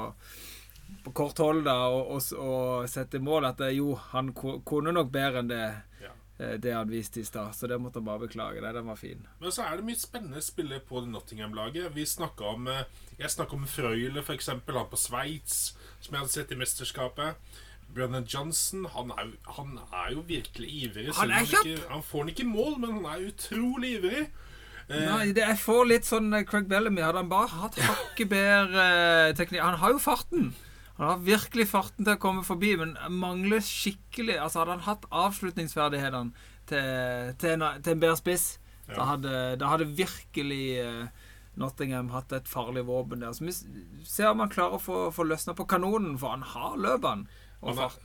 på 1.04 1.12
kort 1.18 1.42
hold 1.42 1.64
da, 1.66 1.74
og, 1.90 2.14
og, 2.14 2.30
og 2.38 2.88
sette 2.90 3.18
i 3.18 3.24
mål 3.24 3.48
at 3.50 3.58
det, 3.64 3.72
jo, 3.78 3.96
han 4.12 4.30
kunne 4.38 4.94
nok 4.94 5.10
bedre 5.14 5.42
enn 5.42 5.50
det, 5.50 5.62
Ja. 6.04 6.12
eh, 6.38 6.54
det 6.62 6.72
han 6.76 6.88
viste 6.90 7.20
i 7.20 7.26
stad. 7.26 7.50
Så 7.58 7.66
det 7.66 7.80
måtte 7.82 7.98
han 7.98 8.06
bare 8.06 8.22
beklage. 8.28 8.62
Det, 8.62 8.72
den 8.78 8.86
var 8.86 8.96
fin. 9.00 9.26
Men 9.42 9.50
så 9.54 9.66
er 9.66 9.76
det 9.80 9.88
mye 9.88 9.98
spennende 9.98 10.42
spillere 10.44 10.80
på 10.86 11.02
Nottingham-laget. 11.10 11.90
Vi 11.98 12.06
snakket 12.06 12.46
om 12.46 12.68
eh, 12.70 12.84
Jeg 13.18 13.30
snakka 13.34 13.56
om 13.58 13.66
Frøyle, 13.66 14.22
f.eks. 14.22 14.46
Han 14.54 14.62
på 14.62 14.96
Sveits, 14.96 15.74
som 16.00 16.14
jeg 16.14 16.20
hadde 16.22 16.32
sett 16.36 16.52
i 16.54 16.58
mesterskapet. 16.60 17.34
Brennan 17.94 18.26
Johnson 18.28 18.84
han 18.94 19.10
er, 19.14 19.30
han 19.56 19.78
er 19.88 20.12
jo 20.12 20.22
virkelig 20.28 20.68
ivrig. 20.84 21.08
Han 21.16 21.30
er 21.32 21.46
kjapp! 21.48 21.66
ikke, 21.66 21.88
han 21.90 22.02
får 22.04 22.24
den 22.26 22.34
ikke 22.34 22.44
i 22.44 22.50
mål, 22.52 22.76
men 22.82 22.92
han 22.98 23.06
er 23.14 23.26
utrolig 23.30 23.94
ivrig. 23.98 24.22
Eh, 24.88 25.04
Nei, 25.08 25.32
det, 25.36 25.42
jeg 25.44 25.58
får 25.60 25.88
litt 25.90 26.06
sånn 26.08 26.30
eh, 26.36 26.44
Craig 26.48 26.68
Bellamy. 26.70 27.02
Hadde 27.04 27.22
han 27.22 27.28
bare 27.32 27.48
hatt 27.62 27.76
hakket 27.84 28.30
bedre 28.30 28.84
eh, 29.28 29.34
teknikk 29.36 29.60
Han 29.64 29.80
har 29.82 29.92
jo 29.96 29.98
farten. 30.00 30.50
Han 30.98 31.10
har 31.12 31.18
virkelig 31.26 31.68
farten 31.70 32.04
til 32.06 32.16
å 32.16 32.20
komme 32.22 32.44
forbi, 32.46 32.72
men 32.80 32.94
mangler 33.14 33.60
skikkelig 33.62 34.34
Altså 34.42 34.62
Hadde 34.64 34.72
han 34.78 34.86
hatt 34.88 35.04
avslutningsferdighetene 35.14 36.32
til, 36.68 37.34
til, 37.38 37.52
en, 37.56 37.66
til 37.84 37.94
en 37.96 38.02
bedre 38.02 38.16
spiss, 38.20 38.46
Ja. 38.88 38.94
da, 38.96 39.04
hadde, 39.12 39.32
da 39.60 39.68
hadde 39.74 39.86
virkelig 39.96 40.62
eh, 40.80 41.26
Nottingham 41.60 42.08
hatt 42.14 42.32
et 42.32 42.48
farlig 42.48 42.84
våpen 42.88 43.20
der. 43.24 43.32
Så 43.36 43.44
vi 43.44 43.52
ser 44.08 44.30
om 44.32 44.40
han 44.44 44.50
klarer 44.52 44.76
å 44.78 44.82
få, 44.82 44.98
få 45.12 45.26
løsna 45.28 45.54
på 45.58 45.66
kanonen, 45.68 46.16
for 46.20 46.32
han 46.36 46.44
har 46.54 46.76
løpene 46.80 47.26
og 47.62 47.76
er- 47.78 48.00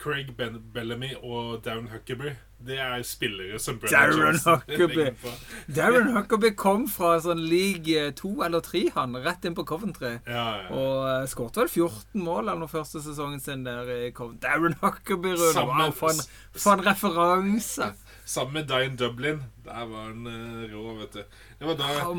Craig 0.00 0.30
ben 0.36 0.54
Bellamy 0.72 1.10
og 1.22 1.60
Darren 1.64 1.88
Huckaby 1.92 2.30
Det 2.66 2.78
er 2.80 3.02
spillere 3.04 3.58
som 3.60 3.76
Darren 3.90 4.38
Huckerby. 4.40 4.94
legger 4.96 5.16
på. 5.20 5.32
Darren 5.76 6.10
Huckaby 6.16 6.50
kom 6.56 6.86
fra 6.88 7.18
sånn 7.20 7.40
league 7.48 8.06
to 8.16 8.30
eller 8.44 8.60
tre, 8.64 8.86
han, 8.94 9.16
rett 9.24 9.44
inn 9.48 9.56
på 9.56 9.64
Coventry. 9.68 10.14
Ja, 10.28 10.46
ja. 10.62 10.66
Og 10.72 11.04
uh, 11.04 11.28
skåret 11.28 11.56
vel 11.60 11.68
14 11.72 12.20
mål 12.24 12.48
eller 12.52 12.68
første 12.68 13.00
sesongen 13.04 13.40
sin 13.44 13.64
der 13.64 13.88
i 13.92 14.10
Coventry. 14.16 14.44
Darren 14.44 14.76
Huckaby, 14.80 15.34
Rune. 15.40 15.66
Wow, 15.68 15.92
for 15.96 16.12
en, 16.12 16.20
for 16.52 16.76
en 16.76 16.84
referanse. 16.88 17.92
Sammen 18.24 18.60
med 18.60 18.68
Dian 18.72 18.96
Dublin. 19.00 19.40
Der 19.64 19.84
var 19.88 20.10
han 20.10 20.28
uh, 20.28 20.64
rå, 20.72 20.94
vet 21.00 21.16
du. 21.16 21.24
Det 21.60 21.68
var 21.72 21.80
da 21.80 22.12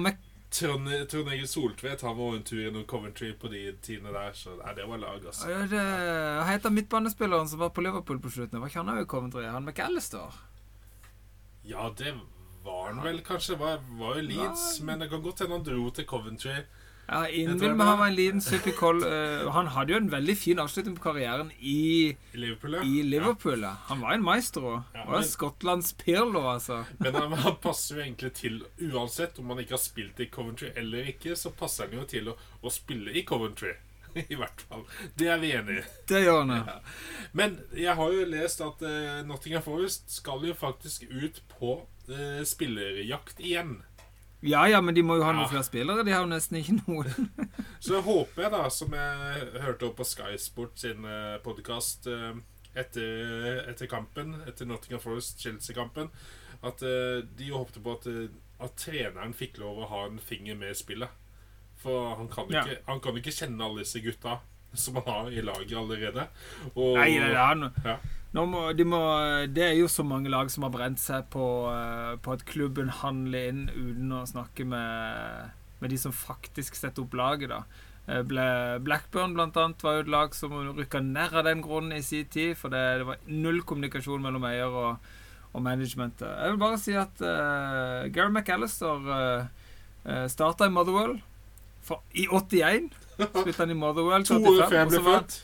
Trond, 0.51 0.89
Trond 1.09 1.29
Egil 1.31 1.47
Soltvedt 1.47 2.01
Han 2.03 2.17
var 2.17 2.33
en 2.35 2.43
tur 2.43 2.59
innom 2.67 2.83
Coventry 2.85 3.29
på 3.39 3.47
de 3.47 3.61
tidene 3.81 4.11
der. 4.11 4.33
Så 4.35 4.57
nei, 4.59 4.73
det 4.75 4.87
var 4.89 4.99
lag, 4.99 5.23
altså. 5.25 5.47
Ja, 5.49 5.61
det, 5.71 5.83
Hva 6.41 6.47
heter 6.49 6.73
midtbanespilleren 6.75 7.47
som 7.47 7.61
var 7.63 7.71
på 7.75 7.83
Liverpool 7.85 8.19
på 8.19 8.33
slutten? 8.33 8.59
Var 8.59 8.71
ikke 8.73 8.81
han 8.83 8.91
òg 8.95 9.05
i 9.05 9.09
Coventry? 9.13 9.45
Han 9.47 9.63
McAllister? 9.65 10.35
Ja, 11.63 11.87
det 11.97 12.17
var 12.65 12.91
han 12.91 13.01
vel 13.05 13.21
kanskje. 13.25 13.55
Var, 13.61 13.79
var 13.99 14.19
jo 14.19 14.27
Leeds. 14.27 14.65
ja. 14.79 14.85
Men 14.85 14.99
det 14.99 15.09
kan 15.09 15.23
godt 15.23 15.39
hende 15.45 15.55
han 15.57 15.65
dro 15.65 15.89
til 15.89 16.05
Coventry. 16.09 16.57
Ja, 17.07 17.21
det 17.27 17.73
var- 17.75 18.07
en 18.07 18.15
liten 18.15 18.41
supp 18.41 18.67
i 18.67 18.71
koll. 18.71 19.03
eh, 19.03 19.49
han 19.51 19.67
hadde 19.67 19.93
jo 19.93 19.97
en 19.97 20.09
veldig 20.09 20.37
fin 20.37 20.59
avslutning 20.59 20.95
på 20.95 21.03
karrieren 21.09 21.51
i, 21.59 22.15
Liverpool, 22.33 22.73
ja. 22.73 22.83
i 22.83 23.03
Liverpool. 23.03 23.61
Ja. 23.61 23.75
Han 23.89 24.01
var 24.01 24.13
en 24.13 24.23
maestro. 24.23 24.83
Ja, 24.93 25.05
men- 25.09 25.23
Skottlands 25.23 25.93
Pirlo, 25.93 26.41
altså. 26.47 26.85
Men 26.99 27.15
han, 27.15 27.31
han 27.33 27.55
passer 27.61 27.95
jo 27.95 28.01
egentlig 28.01 28.33
til 28.33 28.63
Uansett 28.79 29.39
om 29.39 29.49
han 29.49 29.59
ikke 29.59 29.75
har 29.75 29.83
spilt 29.83 30.19
i 30.19 30.29
Coventry 30.31 30.71
eller 30.75 31.03
ikke, 31.11 31.35
så 31.35 31.51
passer 31.51 31.87
han 31.89 31.99
jo 31.99 32.05
til 32.05 32.29
å, 32.31 32.37
å 32.63 32.71
spille 32.71 33.11
i 33.11 33.23
Coventry. 33.27 33.73
I 34.29 34.35
hvert 34.35 34.61
fall. 34.67 34.81
Det 35.15 35.27
er 35.31 35.37
vi 35.39 35.51
enige 35.55 35.83
i. 35.83 35.87
Det 36.09 36.23
gjør 36.25 36.41
han. 36.45 36.65
Ja. 36.67 36.79
Men 37.33 37.59
jeg 37.77 37.95
har 37.95 38.11
jo 38.11 38.25
lest 38.27 38.61
at 38.65 38.81
uh, 38.83 39.21
Nottingham 39.27 39.63
Forest 39.63 40.11
skal 40.11 40.43
jo 40.43 40.53
faktisk 40.57 41.05
ut 41.07 41.39
på 41.57 41.77
uh, 42.09 42.41
spillerjakt 42.47 43.39
igjen. 43.39 43.77
Ja 44.41 44.63
ja, 44.67 44.79
men 44.81 44.95
de 44.97 45.03
må 45.05 45.17
jo 45.19 45.23
ha 45.23 45.31
noen 45.35 45.43
Ja. 45.45 45.51
flere 45.51 45.63
spillere. 45.67 46.03
De 46.05 46.11
har 46.15 46.23
jo 46.23 46.29
nesten 46.31 46.57
ikke 46.57 46.79
noen. 46.87 47.29
Så 47.85 48.01
håper 48.01 48.43
jeg, 48.47 48.51
da, 48.51 48.63
som 48.73 48.93
jeg 48.93 49.47
hørte 49.61 49.85
opp 49.89 49.97
på 49.99 50.05
Sky 50.05 50.35
Sport 50.41 50.79
sin 50.81 51.05
podkast 51.43 52.07
etter, 52.75 53.65
etter 53.69 53.89
kampen, 53.91 54.35
etter 54.47 54.65
Nottingham 54.69 55.01
Forest-Chelsea-kampen, 55.03 56.09
at 56.63 56.83
eh, 56.85 57.21
de 57.37 57.49
håpte 57.51 57.81
på 57.83 57.95
at, 57.97 58.05
eh, 58.07 58.29
at 58.63 58.75
treneren 58.79 59.33
fikk 59.35 59.57
lov 59.59 59.81
å 59.83 59.89
ha 59.91 60.03
en 60.07 60.19
finger 60.21 60.55
med 60.59 60.71
i 60.71 60.77
spillet. 60.77 61.09
For 61.81 62.15
han 62.15 62.29
kan 62.31 62.49
Ja. 62.53 62.61
ikke, 62.63 62.79
han 62.87 62.99
kan 63.01 63.17
ikke 63.17 63.33
kjenne 63.33 63.65
alle 63.65 63.81
disse 63.83 63.99
gutta 64.05 64.39
som 64.73 64.95
han 65.01 65.03
har 65.09 65.31
i 65.33 65.41
laget 65.41 65.73
allerede. 65.75 66.27
Og, 66.75 66.95
Nei, 66.97 67.17
nei, 67.17 67.31
nei, 67.33 67.35
han, 67.35 67.73
Ja. 67.83 67.97
Må, 68.31 68.63
de 68.71 68.85
må, 68.87 68.99
det 69.51 69.63
er 69.65 69.73
jo 69.75 69.89
så 69.91 70.05
mange 70.07 70.31
lag 70.31 70.51
som 70.51 70.63
har 70.63 70.71
brent 70.71 71.01
seg 71.03 71.25
på, 71.33 71.45
eh, 71.67 72.13
på 72.23 72.35
at 72.35 72.45
klubben 72.47 72.91
handler 73.01 73.49
inn 73.49 73.65
uten 73.73 74.13
å 74.15 74.23
snakke 74.29 74.63
med, 74.63 75.51
med 75.81 75.91
de 75.91 75.99
som 75.99 76.15
faktisk 76.15 76.79
setter 76.79 77.03
opp 77.03 77.17
laget. 77.19 77.51
da. 77.51 77.65
Eh, 78.07 78.23
Blackburn 78.23 79.35
blant 79.35 79.59
annet 79.59 79.83
var 79.83 79.97
jo 79.97 80.05
et 80.05 80.13
lag 80.15 80.37
som 80.37 80.55
rykka 80.77 81.03
ned 81.03 81.35
av 81.35 81.43
den 81.49 81.63
grunnen 81.65 81.97
i 81.97 82.05
sin 82.05 82.29
tid, 82.31 82.55
for 82.59 82.71
det, 82.71 82.85
det 83.01 83.09
var 83.09 83.19
null 83.27 83.61
kommunikasjon 83.67 84.23
mellom 84.23 84.47
eier 84.47 84.71
og, 84.71 85.11
og 85.51 85.67
managementet. 85.67 86.31
Jeg 86.31 86.55
vil 86.55 86.63
bare 86.63 86.79
si 86.79 86.95
at 86.95 87.21
uh, 87.27 88.07
Gary 88.15 88.31
McAllister 88.31 89.11
uh, 89.11 90.25
starta 90.31 90.71
i 90.71 90.73
Motherwell 90.73 91.17
for, 91.83 91.99
i 92.15 92.29
81. 92.31 92.93
Spilte 93.19 93.59
han 93.59 93.75
i 93.75 93.77
Motherwell 93.77 94.23
To 94.23 94.39
til 94.39 94.53
år 94.55 94.69
85. 94.69 94.69
før 94.71 94.79
jeg 94.79 94.91
ble 94.93 95.07
født. 95.11 95.41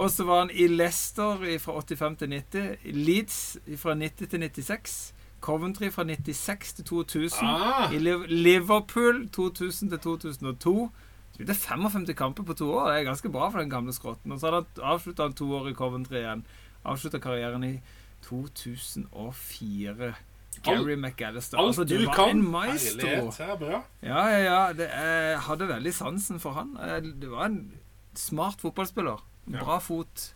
Og 0.00 0.10
så 0.10 0.24
var 0.24 0.38
han 0.38 0.50
i 0.54 0.66
Leicester 0.66 1.36
fra 1.60 1.72
85 1.80 2.18
til 2.18 2.28
90. 2.28 2.76
Leeds 2.84 3.38
fra 3.76 3.94
90 3.94 4.28
til 4.30 4.40
96. 4.40 5.14
Coventry 5.42 5.90
fra 5.90 6.04
96 6.04 6.72
til 6.72 6.84
2000. 6.84 7.38
Ah, 7.42 7.92
I 7.94 7.98
Liverpool 8.28 9.28
2000 9.28 9.90
til 9.90 9.98
2002. 9.98 10.90
Spilte 11.34 11.54
55 11.54 12.14
kamper 12.16 12.42
på 12.44 12.54
to 12.54 12.70
år. 12.74 12.88
Det 12.92 13.00
er 13.00 13.04
ganske 13.10 13.28
bra 13.32 13.48
for 13.50 13.58
den 13.58 13.70
gamle 13.70 13.92
skrotten. 13.92 14.32
Og 14.32 14.40
så 14.40 14.46
hadde 14.50 14.64
han 14.76 14.84
avslutta 14.92 15.28
to 15.32 15.48
år 15.56 15.68
i 15.68 15.74
Coventry 15.74 16.14
igjen. 16.22 16.44
Avslutta 16.84 17.18
karrieren 17.18 17.64
i 17.64 17.80
2004. 18.22 20.14
Gary 20.62 20.94
McAllister. 20.96 21.58
alt 21.58 21.66
Altså, 21.72 21.84
det 21.84 22.00
du 22.00 22.04
var 22.06 22.14
kan. 22.14 22.36
en 22.36 22.50
maestro. 22.50 23.06
Herlighet, 23.06 23.60
er. 23.60 23.80
Ja, 24.02 24.26
ja, 24.26 24.38
ja. 24.44 24.72
Det, 24.72 24.88
jeg 24.92 25.40
hadde 25.40 25.68
veldig 25.68 25.94
sansen 25.94 26.40
for 26.40 26.52
han. 26.52 26.76
Eh, 26.76 27.00
Det 27.02 27.30
var 27.30 27.44
en 27.46 27.72
smart 28.14 28.60
fotballspiller. 28.60 29.24
Bra 29.46 29.78
fot. 29.82 30.28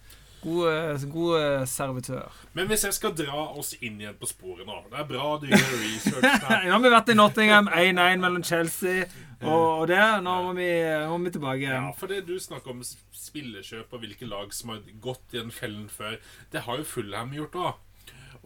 God, 0.42 1.01
god 1.11 1.64
servitør. 1.66 2.31
Men 2.55 2.69
hvis 2.71 2.85
jeg 2.85 2.95
skal 2.95 3.14
dra 3.19 3.47
oss 3.59 3.73
inn 3.81 3.97
igjen 3.99 4.14
på 4.21 4.29
sporet 4.31 4.66
nå 4.69 4.77
Det 4.92 4.99
er 5.01 5.07
bra 5.09 5.31
du 5.42 5.47
gjør 5.49 5.73
research. 5.81 6.23
der. 6.45 6.66
Nå 6.69 6.75
har 6.77 6.83
vi 6.85 6.92
vært 6.92 7.09
i 7.11 7.16
Nottingham 7.16 7.71
1-1 7.73 8.21
mellom 8.23 8.45
Chelsea 8.47 9.07
og, 9.40 9.64
og 9.81 9.87
det. 9.90 9.99
Nå 10.23 10.35
må 10.45 10.53
vi, 10.59 10.69
må 11.11 11.16
vi 11.25 11.33
tilbake 11.35 11.64
Ja, 11.66 11.81
for 11.99 12.12
det 12.12 12.21
du 12.29 12.37
snakker 12.38 12.71
om 12.77 12.85
spillekjøp 12.85 13.97
og 13.97 14.05
hvilke 14.05 14.29
lag 14.31 14.53
som 14.55 14.71
har 14.75 14.85
gått 15.03 15.35
i 15.35 15.40
den 15.40 15.51
fellen 15.51 15.88
før, 15.90 16.21
det 16.53 16.62
har 16.69 16.79
jo 16.83 16.87
Fulham 16.92 17.35
gjort 17.35 17.59
òg. 17.64 17.83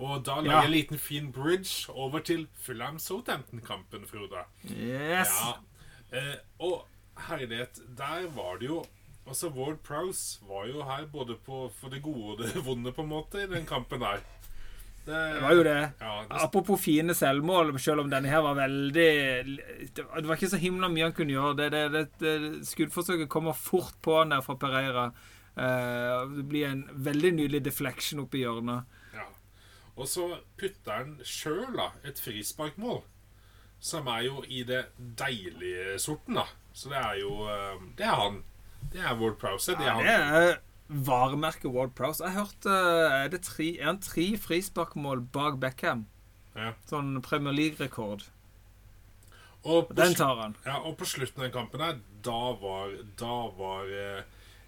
Og 0.00 0.22
da 0.24 0.38
lager 0.40 0.54
Ja. 0.54 0.62
en 0.64 0.72
liten 0.72 0.98
fin 0.98 1.28
bridge 1.34 1.90
over 1.92 2.22
til 2.24 2.46
Fulham-Southampton-kampen, 2.64 4.06
Frode. 4.08 4.46
Yes. 4.70 5.28
Ja. 5.36 5.52
Eh, 6.16 6.36
og 6.64 6.86
herlighet, 7.28 7.82
der 7.98 8.24
var 8.32 8.56
det 8.62 8.70
jo 8.70 8.80
Altså, 9.28 9.50
Ward 9.54 9.78
Prowse 9.86 10.40
var 10.48 10.66
jo 10.66 10.82
her 10.82 11.06
både 11.12 11.36
på, 11.46 11.68
for 11.80 11.92
det 11.92 12.02
gode 12.02 12.34
og 12.34 12.38
det 12.42 12.64
vonde, 12.66 12.92
på 12.92 13.02
en 13.02 13.12
måte, 13.12 13.44
i 13.44 13.50
den 13.50 13.66
kampen 13.66 14.00
der. 14.02 14.22
Det 15.06 15.42
var 15.42 15.54
jo 15.56 15.62
det. 15.64 15.78
Ja, 16.00 16.14
det 16.28 16.40
Apropos 16.44 16.80
fine 16.80 17.14
selvmål, 17.16 17.72
selv 17.80 18.04
om 18.04 18.10
denne 18.12 18.28
her 18.28 18.42
var 18.44 18.58
veldig 18.58 19.06
Det 19.96 20.26
var 20.28 20.36
ikke 20.36 20.50
så 20.52 20.60
himla 20.60 20.90
mye 20.92 21.08
han 21.08 21.16
kunne 21.16 21.34
gjøre. 21.34 21.56
Det, 21.56 21.70
det, 21.72 21.84
det, 21.94 22.02
det 22.20 22.66
Skuddforsøket 22.68 23.30
kommer 23.32 23.56
fort 23.56 23.96
på 24.04 24.18
han 24.18 24.34
der 24.34 24.44
fra 24.44 24.58
Pereira. 24.60 25.06
Eh, 25.56 26.28
det 26.36 26.44
blir 26.48 26.68
en 26.68 26.84
veldig 26.92 27.32
nydelig 27.38 27.64
deflection 27.64 28.22
oppe 28.22 28.38
i 28.38 28.44
hjørnet. 28.44 29.00
Ja. 29.16 29.26
Og 29.96 30.08
så 30.08 30.28
putter 30.60 31.00
han 31.00 31.16
sjøl 31.26 31.80
et 32.06 32.20
frisparkmål, 32.20 33.02
som 33.80 34.08
er 34.12 34.28
jo 34.28 34.44
i 34.46 34.62
det 34.68 34.84
deilige 34.98 35.98
sorten, 36.02 36.38
da. 36.38 36.46
Så 36.72 36.92
det 36.92 37.00
er 37.00 37.18
jo 37.24 37.34
eh, 37.50 37.82
Det 37.98 38.06
er 38.06 38.20
han. 38.20 38.42
Det 38.92 39.00
er 39.00 39.14
Ward 39.20 39.38
Prowse. 39.38 39.76
Det 39.76 39.86
Ja, 39.86 39.98
det 40.02 40.16
er 40.16 40.58
varemerket 40.88 41.70
Ward 41.70 41.94
Prowse. 41.94 42.24
Jeg 42.24 42.32
hørte 42.32 42.70
Er 42.70 43.28
det 43.28 43.42
tre, 43.46 43.78
er 43.78 43.86
han 43.86 44.00
tre 44.02 44.36
frisparkmål 44.38 45.22
bak 45.32 45.60
Beckham? 45.62 46.06
Ja. 46.56 46.72
Sånn 46.90 47.20
Premier 47.22 47.54
League-rekord. 47.54 48.26
Den 49.94 50.14
tar 50.16 50.38
han. 50.40 50.56
ja, 50.64 50.78
og 50.80 50.96
på 50.96 51.04
slutten 51.04 51.42
av 51.42 51.50
den 51.50 51.52
kampen 51.52 51.82
her, 51.84 51.98
da 52.24 52.52
var 52.56 52.94
Da 53.20 53.34
var 53.58 53.90
eh, 53.92 54.22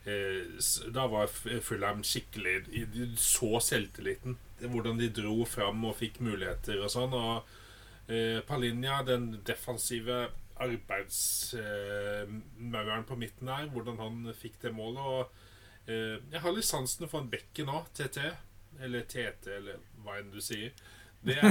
eh, 0.04 0.90
Da 0.92 1.06
var 1.08 1.32
Fulham 1.32 2.02
skikkelig 2.04 2.66
De 2.92 3.06
så 3.16 3.58
selvtilliten. 3.60 4.36
Hvordan 4.60 5.00
de 5.00 5.08
dro 5.08 5.44
fram 5.48 5.84
og 5.88 5.96
fikk 5.96 6.20
muligheter 6.20 6.84
og 6.84 6.92
sånn. 6.92 7.16
Og 7.16 8.12
eh, 8.12 8.38
Palinja, 8.46 9.00
den 9.02 9.40
defensive 9.46 10.28
arbeidsmauren 10.62 13.04
på 13.08 13.16
midten 13.20 13.48
her, 13.52 13.64
hvordan 13.72 13.96
han 14.02 14.16
fikk 14.38 14.56
det 14.64 14.72
målet. 14.76 15.02
Og 15.02 15.22
eh, 15.86 16.16
jeg 16.32 16.40
har 16.44 16.52
litt 16.56 16.68
sansen 16.68 17.04
for 17.08 17.18
en 17.22 17.32
bekken 17.32 17.66
nå, 17.70 17.78
TT. 17.96 18.18
Eller 18.82 19.00
TT, 19.04 19.44
eller 19.58 19.74
hva 20.02 20.12
enn 20.20 20.30
du 20.32 20.40
sier. 20.42 20.70
Det 21.22 21.36
er 21.38 21.44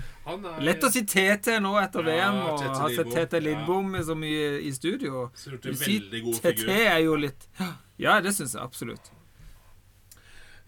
Han 0.26 0.44
er 0.48 0.60
Lett 0.64 0.84
å 0.86 0.90
si 0.92 1.02
TT 1.04 1.46
nå 1.60 1.72
etter 1.80 2.00
Ja, 2.08 2.10
VM, 2.30 2.36
og 2.46 2.52
ha 2.80 2.88
sett 2.94 3.10
TT 3.12 3.34
Lindbom 3.42 3.94
ja. 3.98 4.02
så 4.08 4.14
mye 4.16 4.60
i 4.64 4.72
studio. 4.72 5.12
Si, 5.36 5.50
TT 6.40 6.68
er 6.72 7.00
jo 7.04 7.14
litt 7.20 7.42
Ja, 8.00 8.20
det 8.24 8.32
syns 8.36 8.54
jeg 8.56 8.64
absolutt. 8.64 9.06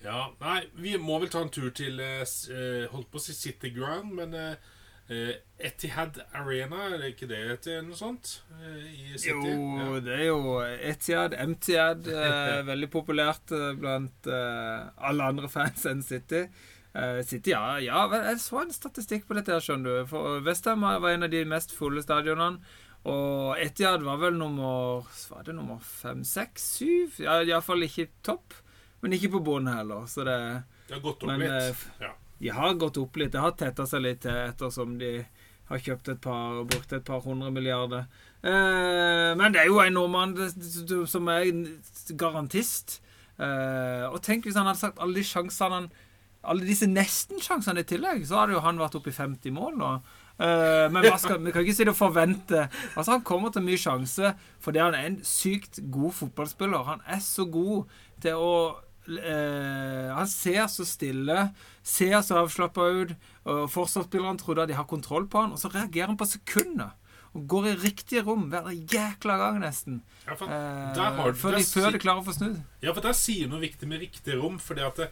Ja, 0.03 0.33
nei, 0.41 0.65
vi 0.75 0.97
må 0.99 1.21
vel 1.23 1.31
ta 1.31 1.45
en 1.45 1.53
tur 1.55 1.69
til 1.75 2.01
eh, 2.03 2.25
eh, 2.27 2.87
Holdt 2.91 3.11
på 3.13 3.21
å 3.21 3.23
si 3.23 3.35
City 3.37 3.71
Ground, 3.75 4.11
men 4.19 4.35
eh, 4.35 4.57
eh, 4.57 4.72
Etihad 5.63 6.19
Arena, 6.35 6.89
er 6.91 6.99
det 7.03 7.13
ikke 7.15 7.29
det 7.31 7.39
heter? 7.49 7.81
Noe 7.87 7.97
sånt? 7.99 8.43
eh, 8.59 8.83
I 9.15 9.19
City? 9.21 9.53
Jo, 9.55 10.01
det 10.03 10.17
er 10.19 10.25
jo 10.27 10.39
Etihad, 10.93 11.37
MTIAD, 11.39 12.09
eh, 12.11 12.61
veldig 12.73 12.91
populært 12.93 13.53
eh, 13.55 13.73
blant 13.79 14.27
eh, 14.31 14.87
alle 15.09 15.29
andre 15.33 15.51
fans 15.53 15.85
enn 15.91 16.03
City. 16.07 16.45
Eh, 16.95 17.21
City, 17.25 17.55
ja, 17.55 17.79
ja 17.81 18.03
Jeg 18.13 18.41
så 18.43 18.61
en 18.65 18.73
statistikk 18.75 19.25
på 19.29 19.39
dette, 19.39 19.55
her, 19.55 19.63
skjønner 19.65 20.03
du. 20.03 20.09
For 20.11 20.43
Westham 20.45 20.83
var 20.85 21.07
en 21.15 21.29
av 21.29 21.31
de 21.33 21.45
mest 21.49 21.73
fulle 21.77 22.03
stadionene. 22.05 22.61
Og 23.09 23.57
Etihad 23.59 24.05
var 24.07 24.21
vel 24.23 24.37
nummer 24.39 25.03
Var 25.33 25.47
det 25.49 25.55
nummer 25.57 25.81
fem, 25.83 26.21
seks, 26.23 26.67
syv? 26.77 27.17
Ja, 27.25 27.41
Iallfall 27.43 27.83
ikke 27.89 28.09
topp. 28.23 28.55
Men 29.03 29.17
ikke 29.17 29.33
på 29.35 29.41
bunnen 29.49 29.75
heller. 29.75 30.05
Så 30.07 30.23
det 30.29 30.37
Det 30.87 30.95
har 30.95 31.01
gått 31.03 31.25
opp 31.25 31.33
Men, 31.33 31.41
litt. 31.43 31.51
eh, 31.73 32.05
ja. 32.07 32.13
De 32.43 32.51
har 32.51 32.75
gått 32.75 32.99
opp 32.99 33.17
litt. 33.21 33.33
Det 33.33 33.43
har 33.43 33.55
tetta 33.55 33.87
seg 33.87 34.03
litt 34.03 34.25
til 34.25 34.35
ettersom 34.35 34.97
de 34.99 35.21
har 35.71 35.83
kjøpt 35.83 36.11
et 36.13 36.23
par 36.23 36.61
og 36.61 36.71
brukt 36.73 36.93
et 36.93 37.05
par 37.07 37.23
hundre 37.25 37.53
milliarder. 37.55 38.09
Eh, 38.43 39.33
men 39.39 39.55
det 39.55 39.63
er 39.63 39.71
jo 39.71 39.79
en 39.83 39.95
nordmann 39.95 40.35
som 41.09 41.31
er 41.31 41.53
garantist. 42.19 42.99
Eh, 43.39 44.07
og 44.11 44.19
tenk 44.27 44.49
hvis 44.49 44.59
han 44.59 44.67
hadde 44.69 44.83
sagt 44.83 45.01
alle 45.01 45.17
de 45.17 45.25
sjansene 45.27 45.79
han 45.79 45.93
Alle 46.43 46.67
disse 46.67 46.89
nesten-sjansene 46.91 47.85
i 47.85 47.87
tillegg, 47.87 48.25
så 48.27 48.41
hadde 48.41 48.57
jo 48.57 48.61
han 48.65 48.81
vært 48.81 48.97
oppe 48.99 49.13
i 49.13 49.15
50 49.15 49.55
mål 49.55 49.77
nå. 49.79 49.91
Uh, 50.43 50.89
men 50.91 51.07
skal, 51.21 51.39
vi 51.39 51.53
kan 51.55 51.63
ikke 51.63 51.75
si 51.77 51.85
det 51.85 51.93
og 51.93 51.99
forvente 51.99 52.63
Altså 52.97 53.13
Han 53.13 53.21
kommer 53.23 53.53
til 53.53 53.63
mye 53.63 53.79
sjanse 53.79 54.31
fordi 54.65 54.81
han 54.81 54.97
er 54.97 55.05
en 55.07 55.19
sykt 55.23 55.79
god 55.93 56.17
fotballspiller. 56.17 56.83
Han 56.89 57.05
er 57.07 57.21
så 57.23 57.45
god 57.47 57.93
til 58.25 58.43
å 58.43 58.51
eh, 59.09 60.15
Han 60.15 60.29
ser 60.31 60.67
så 60.71 60.85
stille, 60.87 61.49
ser 61.83 62.21
så 62.23 62.37
avslappa 62.43 62.81
ut. 63.03 63.11
Og 63.45 63.71
Forsvarsspillerne 63.73 64.39
trodde 64.39 64.63
at 64.63 64.69
de 64.71 64.75
har 64.79 64.87
kontroll 64.91 65.27
på 65.29 65.39
han, 65.43 65.53
og 65.53 65.59
så 65.59 65.69
reagerer 65.73 66.07
han 66.13 66.17
på 66.21 66.27
sekundet. 66.31 66.91
Og 67.33 67.47
går 67.49 67.65
i 67.71 67.81
riktige 67.81 68.23
rom 68.27 68.51
hver 68.53 68.69
jækla 68.71 69.37
gang, 69.41 69.57
nesten. 69.63 70.03
Ja, 70.27 70.35
for, 70.37 70.47
Eh, 70.53 70.95
der 70.95 71.11
har, 71.17 71.33
før, 71.33 71.51
de, 71.57 71.65
før 71.65 71.91
de 71.95 71.99
klarer 72.03 72.21
å 72.21 72.25
få 72.27 72.33
snudd. 72.37 72.59
ja, 72.83 72.93
for 72.93 73.01
der 73.01 73.13
sier 73.17 73.49
noe 73.49 73.61
viktig 73.63 73.89
med 73.89 74.01
riktig 74.05 74.35
rom. 74.37 74.59
Fordi 74.61 74.81
at 74.85 74.97
det, 75.01 75.09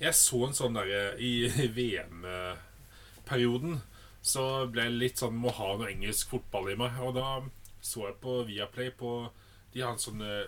jeg 0.00 0.14
så 0.16 0.46
en 0.46 0.54
sånn 0.56 0.74
derre 0.78 1.02
I 1.20 1.32
VM-perioden 1.76 3.80
så 4.22 4.66
ble 4.70 4.82
jeg 4.86 4.94
litt 5.00 5.18
sånn 5.18 5.34
må 5.36 5.50
ha 5.50 5.72
noe 5.76 5.90
engelsk 5.90 6.28
fotball 6.30 6.70
i 6.72 6.76
meg. 6.78 6.90
Og 7.02 7.14
da 7.18 7.42
så 7.82 8.06
jeg 8.08 8.16
på 8.22 8.44
Viaplay 8.46 8.90
på 8.94 9.28
De 9.74 9.80
har 9.82 9.90
en 9.92 9.98
sånn 9.98 10.22
eh, 10.22 10.46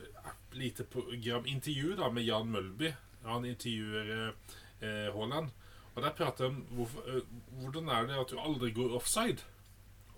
lite 0.55 0.85
program 0.85 1.47
intervju 1.47 1.97
da 1.99 2.11
med 2.11 2.25
Jan 2.27 2.51
Mølby. 2.51 2.93
Han 3.25 3.45
intervjuer 3.49 4.35
eh, 4.81 5.13
Haaland. 5.15 5.51
Og 5.95 6.03
der 6.03 6.15
prater 6.17 6.49
han 6.51 6.65
om 6.75 6.81
eh, 7.07 7.23
hvordan 7.61 7.89
er 7.89 8.09
det 8.11 8.19
at 8.21 8.33
du 8.33 8.41
aldri 8.41 8.73
går 8.75 8.97
offside. 8.97 9.45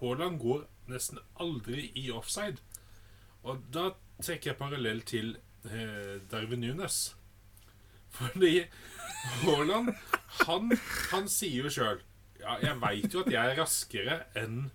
Haaland 0.00 0.40
går 0.40 0.66
nesten 0.90 1.20
aldri 1.40 1.90
i 1.94 2.10
offside. 2.10 2.62
Og 3.46 3.62
da 3.72 3.90
trekker 4.22 4.52
jeg 4.52 4.58
parallell 4.60 5.02
til 5.06 5.36
eh, 5.68 6.16
Darwin 6.30 6.64
Nunes. 6.64 7.16
Fordi 8.16 8.64
Haaland, 9.42 9.92
han, 10.46 10.72
han 11.10 11.28
sier 11.28 11.66
jo 11.66 11.72
sjøl 11.72 11.98
Ja, 12.40 12.54
jeg 12.62 12.78
veit 12.80 13.14
jo 13.14 13.24
at 13.24 13.32
jeg 13.32 13.52
er 13.52 13.58
raskere 13.58 14.20
enn 14.38 14.68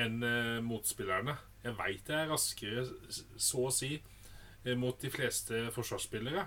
enn 0.00 0.22
eh, 0.24 0.60
motspillerne. 0.64 1.34
Jeg 1.64 1.76
veit 1.76 2.08
jeg 2.08 2.24
er 2.24 2.30
raskere, 2.32 2.84
så 3.36 3.66
å 3.68 3.72
si, 3.74 3.98
mot 4.78 4.98
de 5.02 5.10
fleste 5.10 5.66
forsvarsspillere. 5.74 6.46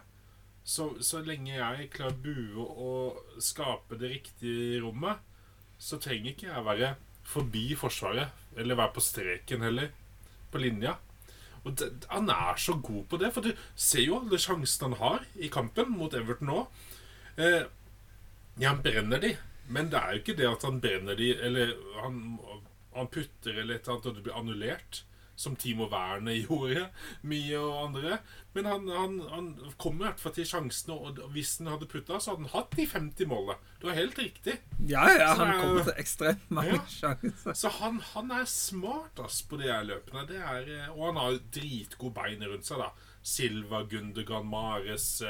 Så, 0.66 0.88
så 1.06 1.22
lenge 1.22 1.54
jeg 1.54 1.90
klarer 1.94 2.16
å 2.16 2.22
bue 2.24 2.64
og 2.66 3.42
skape 3.44 4.00
det 4.02 4.14
riktige 4.16 4.80
rommet, 4.82 5.20
så 5.78 6.00
trenger 6.02 6.32
ikke 6.32 6.48
jeg 6.48 6.66
være 6.66 6.94
forbi 7.26 7.68
Forsvaret. 7.78 8.34
Eller 8.58 8.80
være 8.80 8.96
på 8.96 9.04
streken 9.04 9.66
heller. 9.66 9.92
På 10.52 10.62
linja. 10.62 10.96
Og 11.66 11.74
det, 11.78 11.90
Han 12.10 12.30
er 12.30 12.56
så 12.62 12.78
god 12.78 13.06
på 13.10 13.18
det, 13.22 13.34
for 13.34 13.46
du 13.46 13.52
ser 13.76 14.06
jo 14.06 14.20
alle 14.22 14.40
sjansene 14.42 14.94
han 14.94 15.02
har 15.02 15.26
i 15.36 15.50
kampen 15.54 15.92
mot 15.98 16.14
Everton 16.14 16.52
nå. 16.52 16.62
Eh, 17.42 17.66
ja, 18.62 18.70
han 18.70 18.84
brenner 18.86 19.20
de, 19.22 19.34
men 19.68 19.90
det 19.92 20.00
er 20.00 20.14
jo 20.14 20.22
ikke 20.22 20.38
det 20.40 20.48
at 20.48 20.64
han 20.64 20.80
brenner 20.82 21.18
de, 21.20 21.34
eller 21.36 21.74
han, 22.00 22.22
han 22.96 23.10
putter 23.12 23.58
eller 23.58 23.76
et 23.76 23.88
eller 23.88 23.98
annet, 23.98 24.08
og 24.08 24.16
det 24.16 24.24
blir 24.24 24.38
annullert. 24.40 25.02
Som 25.36 25.56
Timo 25.60 25.90
Werner 25.92 26.38
gjorde, 26.46 26.86
mye 27.28 27.58
og 27.60 27.80
andre. 27.90 28.20
Men 28.56 28.66
han, 28.70 28.86
han, 28.88 29.16
han 29.34 29.48
kom 29.78 29.98
i 30.00 30.06
hvert 30.06 30.20
fall 30.24 30.32
til 30.38 30.46
sjansene, 30.48 30.96
og 30.96 31.18
hvis 31.34 31.58
han 31.60 31.68
hadde 31.74 31.90
putta, 31.92 32.22
så 32.24 32.32
hadde 32.32 32.46
han 32.46 32.54
hatt 32.54 32.78
de 32.80 32.86
50 32.88 33.28
målene. 33.28 33.58
Du 33.82 33.88
har 33.90 33.98
helt 34.00 34.16
riktig. 34.18 34.56
Ja, 34.88 35.04
ja, 35.12 35.34
Så 35.36 35.42
han 35.44 35.52
er- 35.58 35.60
kommer 35.66 35.84
til 35.90 36.00
ekstremt 36.06 36.46
mange 36.56 36.78
Ja. 36.78 36.86
sjanser. 36.88 37.54
Så 37.54 37.70
han, 37.82 38.00
han 38.14 38.32
er 38.32 38.46
smart 38.48 39.20
ass, 39.26 39.42
på 39.44 39.60
de 39.60 39.68
her 39.68 39.84
løpene. 39.84 40.24
Det 40.32 40.40
er, 40.40 40.72
eh, 40.86 40.88
og 40.96 41.10
han 41.12 41.20
har 41.20 41.40
dritgode 41.52 42.14
bein 42.16 42.48
rundt 42.48 42.66
seg. 42.66 42.80
da 42.80 42.90
Silva, 43.26 43.84
Gundergan, 43.90 44.46
Mares, 44.46 45.22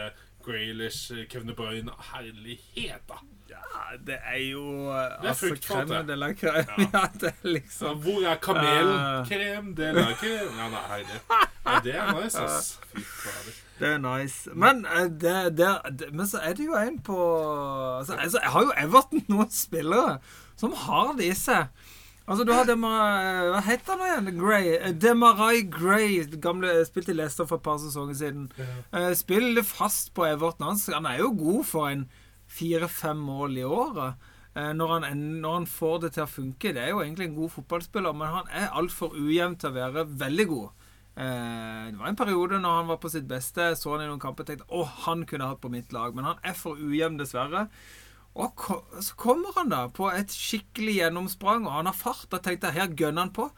eh, 0.48 0.52
Graylish, 0.52 1.12
eh, 1.12 1.28
Kevin 1.30 1.48
De 1.48 1.54
Bruyne. 1.54 1.92
Herlighet, 2.14 3.02
da! 3.10 3.20
Ja, 3.50 3.98
det 4.08 4.18
er 4.26 4.38
jo 4.52 4.64
eh, 4.90 4.96
Det 4.96 5.26
er 5.26 5.28
altså, 5.30 5.48
fruktfat, 5.48 5.90
det. 5.90 6.08
de 6.08 6.16
la 6.16 6.32
krem. 6.34 6.66
Ja. 6.78 6.88
Ja, 6.94 7.08
det 7.22 7.34
er 7.44 7.50
liksom 7.50 7.88
ja, 7.88 7.94
hvor 7.94 8.26
er 8.32 8.36
kamelkrem? 8.36 9.76
Det 9.76 9.88
er 9.88 10.16
krem 10.22 10.58
Ja, 10.58 10.70
nei, 10.70 11.04
det, 11.04 11.22
ja, 11.66 11.80
det 11.84 11.96
er 11.96 12.24
nice, 12.24 12.42
ass. 12.42 12.80
Fy 12.94 13.02
fader. 13.02 13.62
Det 13.80 13.88
er 13.88 13.98
nice. 13.98 14.50
Men, 14.54 14.86
eh, 14.86 15.04
det, 15.04 15.58
det, 15.58 15.70
det, 16.00 16.14
men 16.14 16.28
så 16.28 16.38
er 16.38 16.54
det 16.54 16.66
jo 16.66 16.76
en 16.80 17.00
på 17.04 17.18
altså, 18.00 18.14
altså, 18.14 18.40
Jeg 18.42 18.52
har 18.52 18.62
jo 18.62 18.72
Everton 18.78 19.26
noen 19.28 19.52
spillere 19.52 20.20
som 20.56 20.72
har 20.86 21.14
det 21.18 21.34
i 21.34 21.36
seg. 21.36 21.68
Altså, 22.28 22.44
du 22.48 22.52
har 22.56 22.66
Demar... 22.66 23.52
Hva 23.54 23.60
het 23.68 23.90
han 23.92 24.00
igjen? 24.02 24.30
Gray. 24.40 24.70
Eh, 24.80 24.94
Demarai 24.98 25.60
Gray. 25.70 26.24
Gamle, 26.42 26.72
spilte 26.88 27.14
i 27.14 27.18
Leicester 27.20 27.46
for 27.46 27.60
et 27.62 27.66
par 27.68 27.78
sesonger 27.84 28.18
siden. 28.18 28.48
Ja. 28.58 29.12
Spiller 29.14 29.62
fast 29.68 30.10
på 30.18 30.26
Everton. 30.26 30.72
Han, 30.72 30.80
han 30.96 31.10
er 31.12 31.20
jo 31.22 31.30
god 31.38 31.68
for 31.70 31.92
en 31.92 32.08
fire-fem 32.50 33.22
mål 33.28 33.60
i 33.62 33.68
året. 33.68 34.26
Eh, 34.56 34.72
Når 34.74 34.94
han, 34.96 35.20
når 35.44 35.54
han 35.60 35.68
får 35.70 36.00
det 36.06 36.14
til 36.16 36.24
å 36.26 36.32
funke. 36.32 36.74
Det 36.74 36.82
er 36.82 36.90
jo 36.96 37.04
egentlig 37.04 37.28
en 37.30 37.38
god 37.38 37.54
fotballspiller, 37.60 38.18
men 38.18 38.34
han 38.40 38.50
er 38.64 38.74
altfor 38.82 39.14
ujevn 39.20 39.58
til 39.62 39.70
å 39.70 39.76
være 39.78 40.06
veldig 40.26 40.48
god. 40.50 40.70
Eh, 41.16 41.92
Det 41.92 42.00
var 42.00 42.10
en 42.10 42.18
periode 42.24 42.58
når 42.64 42.80
han 42.82 42.90
var 42.90 42.98
på 43.06 43.12
sitt 43.14 43.28
beste. 43.30 43.70
Så 43.78 43.94
han 43.94 44.02
i 44.02 44.10
noen 44.10 44.24
kamper 44.24 44.48
og 44.48 44.50
tenkte 44.50 44.70
å, 44.74 44.82
han 45.06 45.28
kunne 45.30 45.52
hatt 45.52 45.62
på 45.62 45.70
mitt 45.74 45.94
lag. 45.94 46.16
Men 46.18 46.26
han 46.32 46.42
er 46.44 46.58
for 46.58 46.74
ujevn, 46.82 47.20
dessverre. 47.22 47.68
Og 48.36 48.66
så 49.00 49.16
kommer 49.16 49.56
han 49.56 49.72
da 49.72 49.86
på 49.96 50.10
et 50.12 50.34
skikkelig 50.34 50.98
gjennomsprang, 51.00 51.68
og 51.68 51.78
han 51.78 51.88
har 51.88 51.96
fart. 51.96 52.28
Da 52.32 52.42
tenkte 52.44 52.72
jeg 52.72 52.82
her 52.82 52.96
gønner 53.00 53.28
han 53.28 53.36
på. 53.36 53.50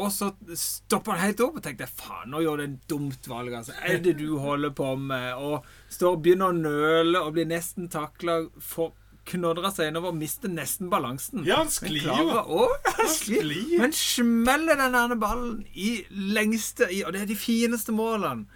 Og 0.00 0.08
så 0.14 0.30
stopper 0.56 1.16
han 1.16 1.28
helt 1.28 1.42
opp 1.44 1.58
og 1.58 1.64
tenkte 1.64 1.88
faen, 1.90 2.30
nå 2.30 2.40
gjør 2.44 2.60
du 2.60 2.64
et 2.64 2.88
dumt 2.90 3.26
valg. 3.28 3.54
altså. 3.58 3.74
Er 3.82 3.98
det 4.02 4.16
du 4.20 4.38
holder 4.38 4.72
på 4.74 4.94
med? 4.96 5.34
Og 5.34 5.66
står 5.92 6.16
og 6.16 6.24
begynner 6.24 6.50
å 6.50 6.56
nøle 6.56 7.22
og 7.22 7.34
blir 7.36 7.48
nesten 7.50 7.90
takla 7.90 8.44
for 8.62 8.94
knodrer 9.30 9.70
seg 9.74 9.90
innover 9.90 10.14
og 10.14 10.18
mister 10.18 10.50
nesten 10.50 10.88
balansen. 10.90 11.44
Ja, 11.46 11.60
han 11.60 11.70
sklir 11.70 12.06
jo. 12.06 12.66
han 12.86 13.12
sklir. 13.12 13.76
Men 13.82 13.94
smeller 13.94 14.80
den 14.80 15.20
ballen 15.20 15.60
i 15.74 16.00
lengste 16.10 16.88
i, 16.90 17.04
Og 17.04 17.14
det 17.14 17.24
er 17.24 17.30
de 17.30 17.38
fineste 17.38 17.94
målene. 17.94 18.48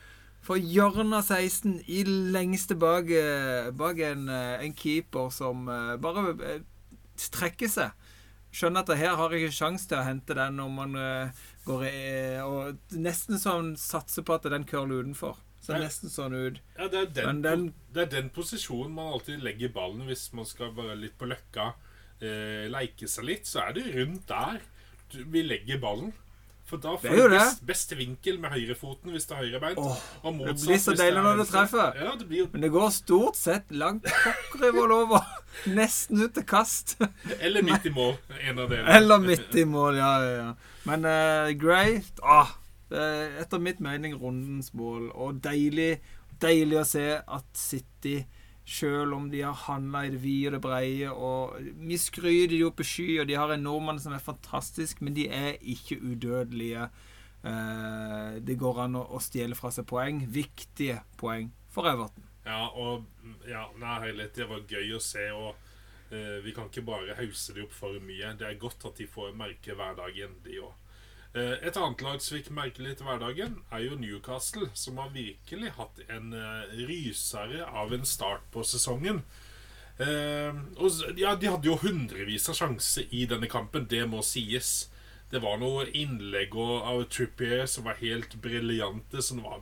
For 0.44 0.60
hjørnet 0.60 1.16
av 1.16 1.24
16 1.24 1.78
i 1.88 2.02
lengste 2.34 2.76
bak, 2.76 3.08
eh, 3.08 3.70
bak 3.72 3.98
en, 4.04 4.26
eh, 4.28 4.60
en 4.66 4.74
keeper 4.76 5.30
som 5.32 5.68
eh, 5.72 5.94
bare 5.96 6.34
eh, 6.44 6.58
trekker 7.32 7.70
seg. 7.72 7.94
Skjønner 8.54 8.84
at 8.84 8.90
det 8.92 8.98
her 9.00 9.16
har 9.18 9.32
jeg 9.32 9.46
ikke 9.48 9.56
sjanse 9.56 9.88
til 9.90 9.98
å 9.98 10.04
hente 10.06 10.34
den 10.38 10.58
når 10.60 10.68
man 10.70 10.92
går 11.66 11.80
i 11.88 12.02
Og 12.44 12.92
nesten 12.94 13.40
sånn 13.42 13.72
satser 13.80 14.22
på 14.22 14.36
at 14.36 14.44
den 14.52 14.62
curler 14.68 15.00
utenfor. 15.02 15.40
Så 15.64 15.72
Ja. 15.74 15.80
nesten 15.80 16.12
sånn 16.12 16.34
ut. 16.36 16.60
Ja, 16.78 16.86
det, 16.92 17.00
er 17.00 17.06
den, 17.32 17.40
den- 17.42 17.74
det 17.92 18.02
er 18.02 18.10
den 18.20 18.28
posisjonen 18.30 18.92
man 18.94 19.12
alltid 19.14 19.42
legger 19.42 19.72
ballen 19.74 20.04
hvis 20.06 20.28
man 20.36 20.44
skal 20.46 20.70
være 20.76 20.94
litt 21.00 21.16
på 21.18 21.26
løkka, 21.26 21.72
eh, 22.20 22.68
leike 22.70 23.08
seg 23.08 23.24
litt. 23.24 23.46
Så 23.48 23.58
er 23.64 23.72
det 23.72 23.88
rundt 23.96 24.26
der 24.28 24.60
vi 25.14 25.42
legger 25.42 25.80
ballen. 25.80 26.12
For 26.74 26.82
da 26.82 26.96
får 26.98 27.28
du 27.28 27.34
best, 27.36 27.60
beste 27.62 27.96
vinkel 27.98 28.38
med 28.42 28.50
høyrefoten 28.50 29.12
hvis 29.14 29.28
det 29.30 29.36
er 29.36 29.44
høyrebeint. 29.44 29.78
Oh, 29.78 29.98
og 30.26 30.40
det 30.40 30.54
blir 30.58 30.80
så 30.82 30.94
deilig 30.98 31.20
når 31.22 31.36
du 31.38 31.42
treffer. 31.46 32.00
Ja, 32.02 32.14
det 32.18 32.26
blir 32.26 32.48
Men 32.50 32.64
det 32.64 32.70
går 32.74 32.88
stort 32.96 33.38
sett 33.38 33.70
langt 33.70 34.08
pokker 34.10 34.64
i 34.66 34.70
vold 34.74 34.94
over. 34.96 35.28
Nesten 35.70 36.24
ut 36.24 36.34
til 36.34 36.46
kast. 36.50 36.96
Eller 37.38 37.62
midt 37.62 37.86
i 37.86 37.92
mål. 37.94 38.16
En 38.40 38.58
av 38.58 38.72
delene. 38.72 38.96
Eller 38.96 39.22
midt 39.22 39.54
i 39.54 39.64
mål, 39.70 40.00
ja, 40.00 40.10
ja, 40.24 40.32
ja. 40.40 40.80
Men 40.90 41.06
uh, 41.06 41.54
Gray 41.62 42.00
ah, 42.26 42.50
er 42.90 43.38
Etter 43.44 43.62
mitt 43.62 43.78
mening 43.84 44.18
rundens 44.18 44.72
mål. 44.74 45.12
Og 45.14 45.38
deilig, 45.46 46.00
deilig 46.42 46.80
å 46.82 46.86
se 46.88 47.06
at 47.22 47.46
City, 47.54 48.18
selv 48.64 49.14
om 49.14 49.26
de 49.30 49.42
har 49.44 49.56
handla 49.66 50.06
i 50.06 50.12
det 50.14 50.20
vide 50.22 50.48
og 50.48 50.54
det 50.56 50.60
breie 50.64 51.10
og 51.12 51.56
Vi 51.84 51.98
skryter 52.00 52.54
de 52.54 52.62
opp 52.64 52.80
i 52.80 52.86
sky, 52.88 53.08
og 53.20 53.28
de 53.28 53.36
har 53.36 53.52
en 53.52 53.66
nordmann 53.66 54.00
som 54.00 54.14
er 54.16 54.24
fantastisk, 54.24 55.02
men 55.04 55.16
de 55.16 55.28
er 55.28 55.58
ikke 55.60 56.00
udødelige. 56.00 56.88
Eh, 57.44 58.38
det 58.40 58.56
går 58.60 58.86
an 58.86 58.96
å, 58.96 59.04
å 59.16 59.20
stjele 59.20 59.56
fra 59.58 59.72
seg 59.74 59.86
poeng. 59.88 60.22
Viktige 60.32 61.02
poeng 61.20 61.52
for 61.72 61.90
Everton. 61.90 62.24
Ja, 62.44 62.68
og 62.72 63.04
ja, 63.48 63.66
nei, 63.80 64.12
det 64.16 64.48
var 64.48 64.64
gøy 64.68 64.96
å 64.96 65.02
se. 65.02 65.26
Og 65.36 65.52
eh, 66.12 66.40
vi 66.44 66.54
kan 66.56 66.70
ikke 66.70 66.86
bare 66.88 67.18
hause 67.20 67.56
de 67.56 67.66
opp 67.66 67.76
for 67.76 68.00
mye. 68.00 68.32
Det 68.40 68.48
er 68.48 68.60
godt 68.60 68.88
at 68.88 69.00
de 69.00 69.08
får 69.10 69.36
merke 69.36 69.76
hverdagen, 69.76 70.40
de 70.44 70.62
òg. 70.64 70.72
Eh, 71.34 71.56
et 71.66 71.76
annet 71.76 72.02
lag 72.06 72.20
som 72.22 72.36
fikk 72.38 72.50
merke 72.54 72.82
litt 72.84 73.00
hverdagen, 73.02 73.56
er 73.74 73.80
jo 73.88 73.96
Newcastle, 73.98 74.68
som 74.78 75.00
har 75.02 75.08
virkelig 75.10 75.72
hatt 75.78 75.98
en 76.08 76.32
eh, 76.32 76.76
rysere 76.86 77.64
av 77.66 77.92
en 77.96 78.04
start 78.06 78.44
på 78.54 78.62
sesongen. 78.62 79.22
Eh, 79.98 80.54
og 80.78 81.18
ja, 81.18 81.34
De 81.38 81.50
hadde 81.50 81.66
jo 81.70 81.76
hundrevis 81.82 82.48
av 82.50 82.58
sjanser 82.58 83.10
i 83.10 83.24
denne 83.30 83.50
kampen, 83.50 83.88
det 83.90 84.04
må 84.10 84.22
sies. 84.26 84.88
Det 85.30 85.40
var 85.42 85.58
noe 85.58 85.86
innlegg 85.90 86.54
og- 86.54 86.82
av 86.86 87.04
Trippier 87.10 87.66
som 87.66 87.84
var 87.84 87.94
helt 87.98 88.36
briljante. 88.40 89.22
Som 89.22 89.42
var 89.42 89.60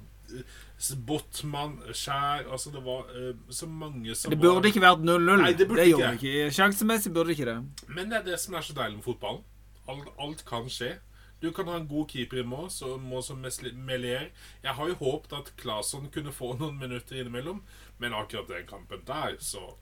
Botman, 1.06 1.76
Skjær 1.92 2.46
Altså, 2.50 2.70
det 2.72 2.82
var 2.84 3.04
eh, 3.14 3.34
så 3.52 3.66
mange 3.68 4.14
som 4.16 4.30
Det 4.32 4.38
burde 4.40 4.60
var 4.60 4.68
ikke 4.70 4.82
vært 4.82 5.04
0-0. 5.04 5.42
Nei, 5.42 5.52
det 5.52 5.68
burde 5.68 5.84
gjorde 5.88 6.12
ikke. 6.16 6.32
ikke. 6.32 6.54
Sjansemessig 6.56 7.12
burde 7.14 7.32
ikke 7.36 7.46
det. 7.48 7.56
Men 7.88 8.10
det 8.10 8.18
er 8.20 8.24
det 8.32 8.40
som 8.40 8.54
er 8.54 8.60
så 8.66 8.74
deilig 8.76 8.96
med 9.00 9.04
fotballen. 9.06 9.42
Alt, 9.88 10.08
alt 10.18 10.44
kan 10.48 10.68
skje. 10.72 10.94
Du 11.42 11.50
kan 11.52 11.66
ha 11.68 11.76
en 11.80 11.88
god 11.90 12.08
keeper 12.12 12.38
i 12.38 12.46
mål, 12.46 12.68
så 12.70 12.94
må 13.02 13.18
som 13.22 13.40
Melier. 13.42 14.28
Jeg 14.62 14.74
har 14.78 14.88
jo 14.88 14.94
håpet 15.00 15.32
at 15.40 15.52
Claesson 15.58 16.06
kunne 16.14 16.30
få 16.32 16.52
noen 16.58 16.78
minutter 16.78 17.18
innimellom, 17.18 17.62
men 17.98 18.14
akkurat 18.14 18.48
den 18.48 18.66
kampen 18.70 19.02
der, 19.06 19.34
så 19.42 19.72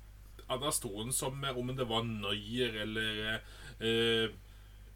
ja, 0.49 0.57
Da 0.57 0.70
sto 0.73 0.90
han 0.99 1.12
som 1.12 1.44
om 1.44 1.77
det 1.77 1.85
var 1.87 2.03
Neuer 2.03 2.81
eller 2.83 3.20
eh, 3.79 4.31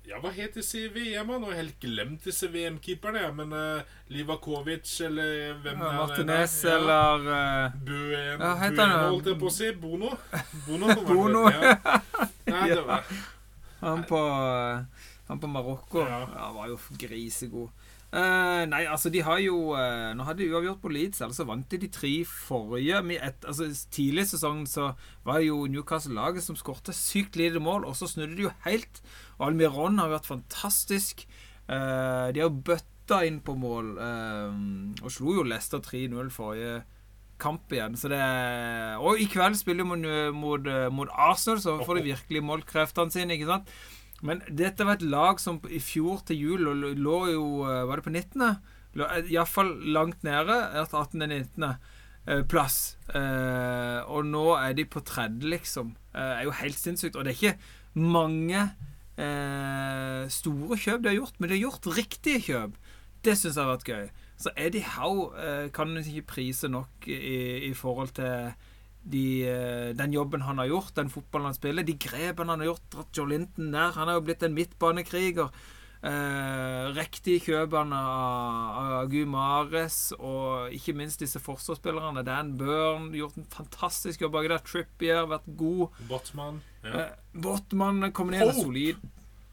Ja, 0.05 0.19
hva 0.21 0.33
het 0.37 0.57
disse 0.59 0.89
VM-ene? 0.93 1.39
Nå 1.41 1.47
har 1.47 1.55
jeg 1.55 1.61
helt 1.63 1.79
glemt 1.85 2.25
disse 2.27 2.49
VM-keeperne, 2.53 3.23
men 3.39 3.53
eh, 3.57 3.95
Livakovic 4.13 4.89
eller 5.07 5.55
hvem 5.63 5.79
Ja, 5.81 5.87
er 5.87 5.93
det 5.93 6.01
Martinez 6.01 6.57
der? 6.63 6.71
Ja. 6.73 6.81
eller 6.81 7.29
uh, 7.29 7.79
Buen, 7.87 8.41
Ja, 8.41 8.51
heter 8.65 8.77
Buen 8.77 8.91
han- 8.91 9.07
holdt 9.15 9.31
jeg 9.31 9.39
på 9.41 9.49
å 9.49 9.55
si. 9.61 9.71
Bono. 9.85 10.11
Bono. 10.67 10.97
Bono. 11.09 11.45
Ja. 11.53 11.77
Nei, 12.51 12.69
det 12.75 12.83
var 12.89 13.05
Han 13.85 14.05
på, 14.09 14.21
eh, 14.21 15.09
han 15.29 15.41
på 15.41 15.49
Marokko 15.51 16.05
Ja. 16.05 16.21
ja. 16.29 16.53
var 16.53 16.69
jo 16.69 16.79
grisegod. 17.01 17.71
Uh, 18.15 18.63
nei, 18.71 18.85
altså, 18.87 19.11
de 19.11 19.25
har 19.27 19.41
jo 19.43 19.73
uh, 19.75 20.13
Nå 20.15 20.23
hadde 20.23 20.45
de 20.45 20.53
uavgjort 20.53 20.79
på 20.85 20.91
Leeds, 20.95 21.19
ellers 21.25 21.41
så 21.41 21.47
vant 21.49 21.67
de 21.73 21.81
de 21.83 21.89
tre 21.91 22.13
forrige. 22.29 23.01
Med 23.03 23.19
et, 23.19 23.41
altså, 23.43 23.67
tidlig 23.91 24.29
i 24.29 24.31
sesongen 24.37 24.69
så 24.71 24.93
var 25.27 25.41
jo 25.43 25.65
Newcastle 25.67 26.15
laget 26.15 26.45
som 26.47 26.55
skårte 26.59 26.95
sykt 26.95 27.35
lite 27.41 27.59
mål, 27.59 27.89
og 27.89 27.97
så 27.99 28.07
snudde 28.07 28.37
de 28.39 28.47
jo 28.47 28.53
helt. 28.69 29.03
Og 29.41 29.49
Almiron 29.49 29.99
har 29.99 30.13
vært 30.13 30.31
fantastisk. 30.31 31.25
Uh, 31.67 32.31
de 32.31 32.39
har 32.39 32.47
jo 32.47 32.63
bøtta 32.69 33.25
inn 33.27 33.41
på 33.45 33.57
mål, 33.59 33.91
og 33.99 35.11
slo 35.13 35.35
jo 35.37 35.43
Leicester 35.45 35.83
3-0 35.85 36.31
forrige 36.33 36.79
kamp 37.43 37.73
igjen. 37.75 37.99
Så 38.01 38.09
det 38.09 38.17
er, 38.17 38.95
og 38.97 39.21
i 39.21 39.27
kveld 39.29 39.59
spiller 39.59 39.83
de 39.83 39.91
mot, 39.91 40.07
mot, 40.39 40.71
mot 40.95 41.13
Arsenal, 41.13 41.61
så 41.61 41.77
får 41.85 41.99
de 41.99 42.07
virkelig 42.15 42.47
målkreftene 42.47 43.13
sine. 43.13 43.37
ikke 43.37 43.51
sant? 43.51 43.75
Men 44.25 44.41
dette 44.49 44.87
var 44.87 44.97
et 44.97 45.05
lag 45.05 45.41
som 45.43 45.61
i 45.69 45.81
fjor 45.85 46.23
til 46.29 46.41
jul 46.41 46.71
lå, 46.97 47.19
jo 47.29 47.45
eh, 47.69 47.83
Var 47.89 48.01
det 48.01 48.07
på 48.07 48.15
19.? 48.15 48.57
Iallfall 49.29 49.75
langt 49.93 50.25
nede. 50.25 50.57
18.-19. 50.81 51.69
eh, 52.27 52.43
plass. 52.49 52.97
Eh, 53.13 54.01
og 54.09 54.25
nå 54.31 54.47
er 54.57 54.73
de 54.79 54.87
på 54.89 55.03
tredje, 55.05 55.45
liksom. 55.55 55.95
Eh, 56.15 56.41
er 56.41 56.45
jo 56.49 56.57
helt 56.57 56.81
sinnssykt. 56.81 57.17
Og 57.17 57.27
det 57.27 57.35
er 57.35 57.41
ikke 57.41 58.01
mange 58.01 58.63
eh, 59.21 60.25
store 60.33 60.79
kjøp 60.81 61.05
de 61.05 61.13
har 61.13 61.21
gjort, 61.21 61.39
men 61.39 61.51
de 61.51 61.59
har 61.59 61.67
gjort 61.67 61.91
riktige 61.99 62.45
kjøp. 62.49 62.79
Det 63.25 63.37
syns 63.39 63.57
jeg 63.57 63.65
har 63.65 63.75
vært 63.75 63.89
gøy. 63.89 64.07
Så 64.41 64.51
Eddie 64.59 64.89
Howe 64.97 65.31
eh, 65.39 65.67
kan 65.75 65.93
ikke 66.01 66.27
prise 66.35 66.69
nok 66.69 67.07
i, 67.09 67.69
i 67.71 67.75
forhold 67.77 68.17
til 68.17 68.55
de, 69.05 69.25
eh, 69.49 69.93
den 69.97 70.13
jobben 70.17 70.45
han 70.47 70.59
har 70.59 70.71
gjort, 70.71 70.95
den 70.97 71.13
fotballen 71.13 71.51
han 71.53 71.57
spiller, 71.57 71.85
de 71.85 71.97
grepene 72.01 72.55
han 72.55 72.65
har 72.65 72.73
gjort, 72.73 72.85
dratt 72.93 73.17
Joe 73.17 73.29
Linton 73.29 73.71
nær. 73.75 73.97
Han 73.99 74.09
er 74.09 74.19
jo 74.19 74.27
blitt 74.27 74.45
en 74.47 74.57
midtbanekriger. 74.57 75.51
Eh, 76.05 76.91
riktig 76.93 77.39
kjøpene 77.47 77.97
av, 77.97 78.75
av 78.77 79.07
Gumares 79.09 79.99
og 80.19 80.75
ikke 80.77 80.93
minst 80.99 81.23
disse 81.25 81.41
forsvarsspillerne. 81.41 82.25
Dan 82.27 82.53
Burn 82.61 83.07
gjort 83.17 83.39
en 83.41 83.49
fantastisk 83.49 84.25
jobb 84.25 84.35
baki 84.37 84.51
der. 84.53 84.65
Trippier 84.69 85.29
vært 85.31 85.49
god. 85.57 85.97
Botman. 86.11 86.61
Ja. 86.85 87.07
Eh, 87.07 87.39
Botman 87.41 88.11
kommer 88.13 88.37
ned 88.37 88.51
med 88.51 88.61
solid. 88.61 89.05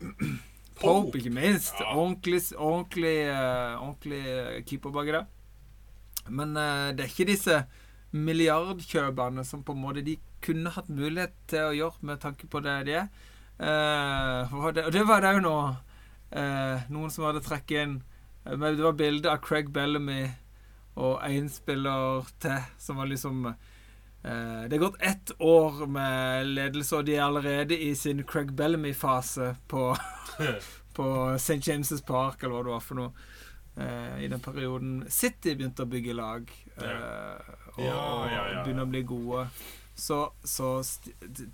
Pope, 0.81 1.21
ikke 1.21 1.31
minst. 1.31 1.77
Ja. 1.79 1.93
Ordentlig, 1.95 2.41
ordentlig, 2.57 3.15
eh, 3.31 3.79
ordentlig 3.79 4.65
keeper 4.67 4.91
baki 4.91 5.15
der. 5.15 5.29
Men 6.27 6.57
eh, 6.57 6.91
det 6.97 7.05
er 7.05 7.13
ikke 7.13 7.31
disse 7.31 7.61
milliardkjøpene 8.11 9.43
som 9.47 9.63
på 9.63 9.75
en 9.75 9.83
måte 9.83 10.03
de 10.05 10.17
kunne 10.43 10.73
hatt 10.73 10.89
mulighet 10.89 11.33
til 11.51 11.69
å 11.69 11.75
gjøre 11.77 12.07
med 12.09 12.21
tanke 12.23 12.47
på 12.49 12.59
det 12.65 12.77
de 12.89 12.95
er. 13.03 13.09
Eh, 13.61 14.53
og 14.57 14.73
det, 14.75 15.03
var 15.05 15.21
det 15.21 15.35
jo 15.37 15.43
nå 15.45 15.57
eh, 16.33 16.87
noen 16.89 17.11
som 17.13 17.27
hadde 17.27 17.43
trukket 17.45 17.83
inn 17.83 17.91
eh, 18.45 18.55
men 18.55 18.73
Det 18.79 18.81
var 18.87 18.95
bilde 18.97 19.29
av 19.29 19.43
Craig 19.45 19.69
Bellamy 19.69 20.23
og 20.97 21.21
én 21.23 21.45
spiller 21.51 22.25
til 22.41 22.57
som 22.81 22.97
var 22.99 23.07
liksom 23.11 23.45
eh, 23.51 24.63
Det 24.65 24.75
er 24.75 24.81
gått 24.81 24.97
ett 25.01 25.31
år 25.39 25.85
med 25.87 26.49
ledelse, 26.55 26.97
og 26.97 27.05
de 27.05 27.15
er 27.19 27.23
allerede 27.27 27.77
i 27.77 27.93
sin 27.95 28.23
Craig 28.27 28.51
Bellamy-fase 28.57 29.53
på, 29.69 29.91
på 30.97 31.07
St. 31.37 31.61
James' 31.61 32.01
Park, 32.05 32.41
eller 32.43 32.57
hva 32.57 32.63
det 32.65 32.73
var 32.73 32.83
for 32.87 32.99
noe. 33.03 33.13
eh, 33.77 34.23
I 34.25 34.27
den 34.33 34.41
perioden 34.43 35.03
City 35.09 35.53
begynte 35.55 35.85
å 35.85 35.91
bygge 35.93 36.17
lag 36.17 36.49
eh, 36.81 37.55
og, 37.77 37.83
Ja, 37.85 37.95
ja, 37.95 38.31
ja, 38.31 38.41
ja. 38.51 38.59
og 38.59 38.65
begynne 38.65 38.85
å 38.85 38.91
bli 38.91 39.03
gode. 39.07 39.45
Så, 39.95 40.21
så 40.47 40.79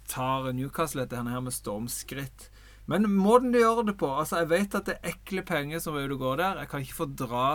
tar 0.08 0.52
Newcastle 0.56 1.04
dette 1.04 1.20
her 1.20 1.44
med 1.44 1.56
stormskritt. 1.56 2.50
Men 2.88 3.10
måten 3.12 3.52
de 3.52 3.60
gjør 3.60 3.84
det 3.90 3.98
på 4.00 4.08
altså 4.08 4.40
Jeg 4.40 4.50
vet 4.54 4.76
at 4.80 4.88
det 4.88 4.94
er 4.96 5.12
ekle 5.12 5.44
penger 5.44 5.82
som 5.84 5.98
er 5.98 6.08
ute 6.08 6.16
og 6.16 6.24
går 6.24 6.40
der. 6.40 6.62
Jeg 6.64 6.72
kan 6.72 6.86
ikke 6.86 7.02
fordra 7.02 7.48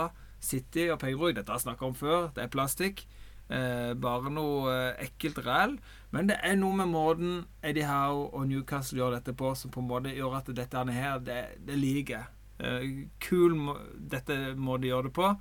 City 0.43 0.89
og 0.93 0.99
pengebruk. 1.01 1.33
Dette 1.35 1.49
har 1.49 1.57
jeg 1.57 1.65
snakka 1.69 1.87
om 1.87 1.95
før. 1.97 2.27
Det 2.35 2.43
er 2.43 2.51
plastikk. 2.53 3.05
Eh, 3.53 3.93
bare 3.99 4.31
noe 4.33 4.69
eh, 4.71 5.07
ekkelt 5.07 5.41
ræl. 5.45 5.75
Men 6.13 6.29
det 6.29 6.37
er 6.45 6.55
noe 6.59 6.77
med 6.77 6.91
måten 6.93 7.33
Eddie 7.65 7.87
Howe 7.89 8.29
og 8.29 8.47
Newcastle 8.51 9.01
gjør 9.01 9.17
dette 9.17 9.33
på, 9.37 9.55
som 9.57 9.73
på 9.73 9.81
en 9.81 9.89
måte 9.89 10.13
gjør 10.13 10.37
at 10.39 10.53
dette 10.55 10.85
her, 10.93 11.19
det, 11.25 11.41
det 11.65 11.79
liker 11.79 12.19
jeg. 12.19 12.29
Eh, 12.63 12.87
kul 13.23 13.57
må, 13.57 13.77
dette 13.97 14.53
må 14.55 14.77
de 14.77 14.91
gjøre 14.93 15.09
det 15.09 15.15
på. 15.17 15.33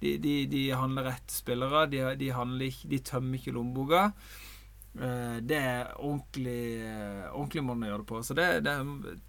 De, 0.00 0.14
de, 0.18 0.34
de 0.48 0.62
handler 0.72 1.10
rett 1.10 1.32
spillere. 1.32 1.86
De, 1.92 2.04
de, 2.20 2.30
ikke, 2.66 2.88
de 2.88 3.02
tømmer 3.04 3.40
ikke 3.40 3.54
lommeboka. 3.56 4.06
Eh, 4.98 5.36
det 5.46 5.58
er 5.58 5.92
ordentlig, 5.98 6.62
eh, 6.82 7.26
ordentlig 7.30 7.64
måten 7.66 7.84
å 7.84 7.90
gjøre 7.90 8.02
det 8.02 8.08
på. 8.10 8.22
Så 8.26 8.36
det, 8.38 8.48
det 8.66 8.74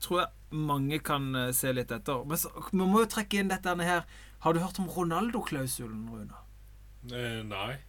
tror 0.02 0.24
jeg 0.24 0.62
mange 0.72 1.02
kan 1.06 1.30
eh, 1.36 1.52
se 1.56 1.74
litt 1.76 1.92
etter. 1.94 2.24
Men 2.28 2.40
så, 2.40 2.54
vi 2.72 2.82
må 2.82 3.04
jo 3.04 3.12
trekke 3.12 3.42
inn 3.42 3.52
dette 3.52 3.76
her. 3.84 4.08
Har 4.42 4.56
du 4.56 4.62
hørt 4.64 4.80
om 4.82 4.90
Ronaldo-klausulen, 4.90 6.08
Rune? 6.10 6.44
Eh, 7.12 7.42
nei. 7.46 7.82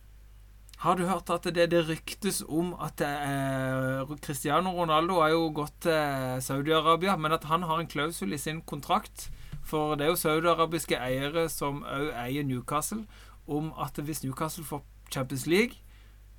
Har 0.83 0.99
du 0.99 1.05
hørt 1.07 1.31
at 1.31 1.47
det, 1.55 1.69
det 1.71 1.85
ryktes 1.87 2.41
om 2.43 2.73
at 2.83 3.01
er, 3.07 4.03
Cristiano 4.25 4.73
Ronaldo 4.75 5.21
har 5.23 5.31
jo 5.31 5.45
gått 5.55 5.85
til 5.87 6.43
Saudi-Arabia, 6.43 7.15
men 7.15 7.37
at 7.37 7.47
han 7.47 7.63
har 7.69 7.79
en 7.79 7.91
klausul 7.91 8.35
i 8.35 8.41
sin 8.41 8.59
kontrakt 8.67 9.29
For 9.73 9.97
det 9.97 10.05
er 10.05 10.13
jo 10.13 10.21
saudiarabiske 10.21 10.99
eiere 11.01 11.47
som 11.49 11.81
òg 11.89 12.11
eier 12.27 12.45
Newcastle, 12.45 13.07
om 13.49 13.71
at 13.81 13.97
hvis 13.97 14.21
Newcastle 14.21 14.65
får 14.69 14.83
Champions 15.13 15.47
League, 15.49 15.79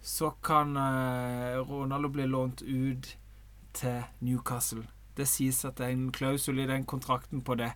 så 0.04 0.30
kan 0.44 0.78
eh, 0.78 1.58
Ronaldo 1.66 2.12
bli 2.14 2.28
lånt 2.30 2.62
ut 2.62 3.10
til 3.74 4.04
Newcastle. 4.22 4.86
Det 5.18 5.26
sies 5.30 5.64
at 5.66 5.80
det 5.80 5.88
er 5.88 5.96
en 5.96 6.12
klausul 6.14 6.60
i 6.62 6.68
den 6.70 6.86
kontrakten 6.86 7.42
på 7.42 7.56
det. 7.58 7.72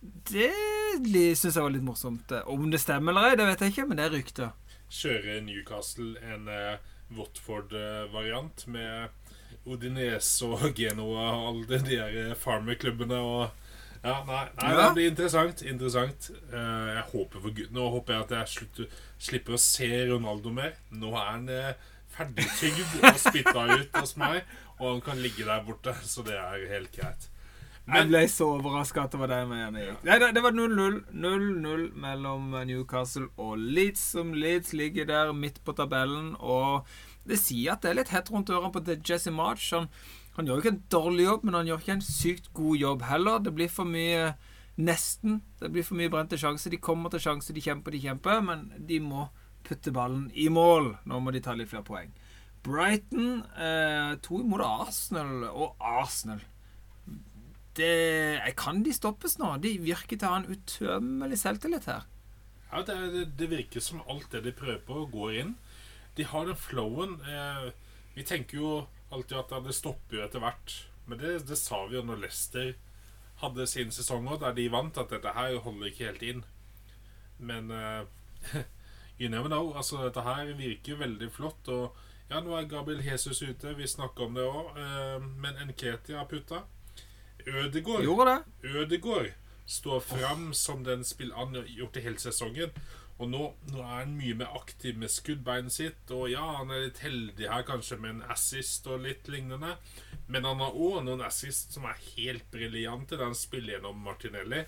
Det 0.00 0.50
syns 1.38 1.54
jeg 1.54 1.62
var 1.62 1.74
litt 1.74 1.86
morsomt. 1.86 2.34
Om 2.46 2.66
det 2.72 2.80
stemmer 2.82 3.14
eller 3.14 3.30
ei, 3.30 3.38
det 3.38 3.46
vet 3.46 3.62
jeg 3.62 3.74
ikke, 3.74 3.86
men 3.90 4.00
det 4.00 4.08
er 4.08 4.16
rykter. 4.16 4.50
Kjører 4.88 5.40
Newcastle 5.44 6.16
en 6.32 6.50
uh, 6.50 6.82
Watford-variant 7.14 8.66
med 8.72 9.08
Odinese 9.68 10.46
og 10.46 10.70
Genoa 10.74 11.30
og 11.36 11.48
alle 11.50 11.80
de 11.86 11.96
der 11.98 12.34
farmerklubbene 12.38 13.18
og 13.22 13.67
ja, 14.04 14.16
nei, 14.26 14.44
nei, 14.60 14.72
Ja. 14.72 14.80
det 14.82 14.94
blir 14.94 15.10
interessant. 15.10 15.62
Interessant. 15.62 16.30
Eh, 16.52 16.88
jeg 16.94 17.04
håper 17.12 17.40
for 17.44 17.54
Gud 17.56 17.72
Nå 17.74 17.88
håper 17.96 18.14
jeg 18.14 18.26
at 18.26 18.34
jeg 18.36 18.52
slutter, 18.54 19.00
slipper 19.18 19.56
å 19.56 19.62
se 19.62 19.88
Ronaldo 20.12 20.52
mer. 20.54 20.76
Nå 20.90 21.14
er 21.14 21.30
han 21.32 21.48
uh, 21.48 21.88
ferdigtygd 22.14 23.02
og 23.02 23.18
spytta 23.20 23.64
ut 23.74 23.98
hos 24.00 24.14
meg, 24.20 24.44
og 24.78 24.86
han 24.92 25.02
kan 25.08 25.20
ligge 25.22 25.46
der 25.48 25.66
borte, 25.66 25.94
så 26.04 26.24
det 26.26 26.38
er 26.38 26.68
helt 26.70 26.94
greit. 26.94 27.28
Jeg 27.88 28.08
ble 28.10 28.20
så 28.28 28.50
overraska 28.58 29.06
at 29.06 29.14
det 29.14 29.18
var 29.22 29.30
den 29.32 29.48
med 29.48 29.78
gikk. 29.80 30.02
Nei, 30.04 30.16
det, 30.20 30.26
det 30.36 30.42
var 30.44 30.52
0-0. 30.52 30.98
0-0 31.24 31.84
mellom 31.96 32.50
Newcastle 32.68 33.30
og 33.40 33.56
Leeds, 33.56 34.02
som 34.12 34.34
Leeds 34.36 34.74
ligger 34.76 35.08
der 35.08 35.32
midt 35.32 35.62
på 35.64 35.72
tabellen. 35.72 36.34
Og 36.36 36.84
det 37.28 37.40
sier 37.40 37.74
at 37.74 37.84
det 37.84 37.94
er 37.94 37.98
litt 38.02 38.12
hett 38.12 38.28
rundt 38.32 38.52
ørene 38.52 38.74
på 38.74 38.84
Jesse 39.08 39.32
March. 39.32 39.70
Han, 39.72 39.88
han 40.38 40.46
gjør 40.46 40.60
jo 40.60 40.62
ikke 40.62 40.70
en 40.76 40.84
dårlig 40.94 41.24
jobb, 41.24 41.44
men 41.48 41.56
han 41.58 41.66
gjør 41.66 41.80
ikke 41.82 41.96
en 41.96 42.04
sykt 42.06 42.52
god 42.54 42.76
jobb 42.78 43.00
heller. 43.08 43.40
Det 43.42 43.52
blir 43.58 43.70
for 43.74 43.90
mye 43.90 44.28
Nesten. 44.78 45.40
Det 45.58 45.72
blir 45.74 45.82
for 45.82 45.98
mye 45.98 46.10
brente 46.12 46.38
sjanser. 46.38 46.70
De 46.70 46.78
kommer 46.78 47.10
til 47.10 47.24
sjanse, 47.24 47.50
de 47.50 47.62
kjemper, 47.64 47.90
de 47.90 48.04
kjemper, 48.04 48.38
men 48.46 48.68
de 48.86 49.00
må 49.02 49.24
putte 49.66 49.90
ballen 49.90 50.28
i 50.38 50.46
mål. 50.54 50.92
Nå 51.10 51.18
må 51.18 51.34
de 51.34 51.42
ta 51.42 51.56
litt 51.58 51.72
flere 51.72 51.82
poeng. 51.82 52.12
Brighton 52.62 53.42
eh, 53.58 54.12
to 54.22 54.38
imot 54.44 54.62
Arsenal, 54.62 55.48
og 55.50 55.74
Arsenal 55.82 56.44
det, 57.78 58.54
Kan 58.58 58.82
de 58.82 58.94
stoppes 58.94 59.36
nå? 59.38 59.52
De 59.62 59.76
virker 59.82 60.18
til 60.18 60.26
å 60.26 60.32
ha 60.32 60.40
en 60.40 60.50
utømmelig 60.50 61.38
selvtillit 61.42 61.90
her. 61.90 62.06
ja, 62.70 62.82
det, 62.86 62.96
det, 63.14 63.24
det 63.38 63.50
virker 63.50 63.82
som 63.82 64.02
alt 64.06 64.30
det 64.30 64.44
de 64.46 64.54
prøver 64.54 64.82
på, 64.86 65.04
går 65.10 65.34
inn. 65.42 65.52
De 66.18 66.26
har 66.26 66.46
den 66.46 66.58
flowen. 66.58 67.18
Eh, 67.26 67.68
vi 68.14 68.26
tenker 68.26 68.62
jo 68.62 68.72
alltid 69.10 69.38
at 69.40 69.54
det 69.64 69.74
stopper 69.76 70.18
jo 70.18 70.24
etter 70.26 70.42
hvert. 70.42 70.74
Men 71.08 71.20
det, 71.22 71.38
det 71.48 71.58
sa 71.58 71.84
vi 71.88 71.96
jo 71.96 72.04
når 72.04 72.22
Leicester 72.24 72.74
hadde 73.42 73.66
sin 73.70 73.92
sesong 73.94 74.26
òg, 74.28 74.40
der 74.42 74.56
de 74.56 74.66
vant, 74.72 74.98
at 74.98 75.12
dette 75.14 75.34
her 75.36 75.56
holder 75.64 75.90
ikke 75.90 76.10
helt 76.10 76.24
inn. 76.26 76.44
Men 77.38 77.70
uh, 77.70 78.04
you 79.20 79.30
never 79.30 79.48
know. 79.48 79.72
Altså, 79.76 80.02
dette 80.04 80.26
her 80.26 80.52
virker 80.58 80.94
jo 80.94 81.00
veldig 81.02 81.30
flott. 81.32 81.70
Og 81.72 81.96
ja, 82.28 82.42
nå 82.44 82.56
er 82.58 82.68
Gabriel 82.70 83.04
Jesus 83.06 83.42
ute. 83.42 83.76
Vi 83.78 83.88
snakker 83.88 84.26
om 84.26 84.36
det 84.36 84.46
òg. 84.46 84.72
Uh, 84.76 85.28
men 85.40 85.60
Nketi 85.70 86.18
har 86.18 86.28
putta. 86.30 86.64
Ødegård 87.46 88.04
Ødegård 88.64 89.30
står 89.68 90.00
fram 90.00 90.50
som 90.54 90.84
den 90.84 91.04
spill 91.04 91.32
han 91.36 91.54
har 91.54 91.68
gjort 91.68 91.94
det 91.94 92.02
hele 92.02 92.20
sesongen. 92.20 92.72
Og 93.18 93.26
nå, 93.32 93.40
nå 93.72 93.80
er 93.82 93.88
han 93.90 94.14
mye 94.14 94.36
mer 94.38 94.52
aktiv 94.54 94.98
med 94.98 95.10
skuddbeinet 95.10 95.74
sitt. 95.74 96.10
Og 96.14 96.28
ja, 96.30 96.44
han 96.60 96.70
er 96.70 96.84
litt 96.86 97.00
heldig 97.02 97.48
her 97.50 97.64
kanskje 97.66 97.98
med 97.98 98.14
en 98.14 98.26
assist 98.30 98.86
og 98.86 99.02
litt 99.06 99.26
lignende. 99.32 99.74
Men 100.30 100.46
han 100.46 100.62
har 100.62 100.76
òg 100.76 101.00
noen 101.06 101.24
assist 101.26 101.74
som 101.74 101.88
er 101.90 101.98
helt 102.12 102.46
briljante, 102.54 103.16
der 103.16 103.26
han 103.26 103.38
spiller 103.38 103.76
gjennom 103.76 103.98
Martinelli. 104.06 104.62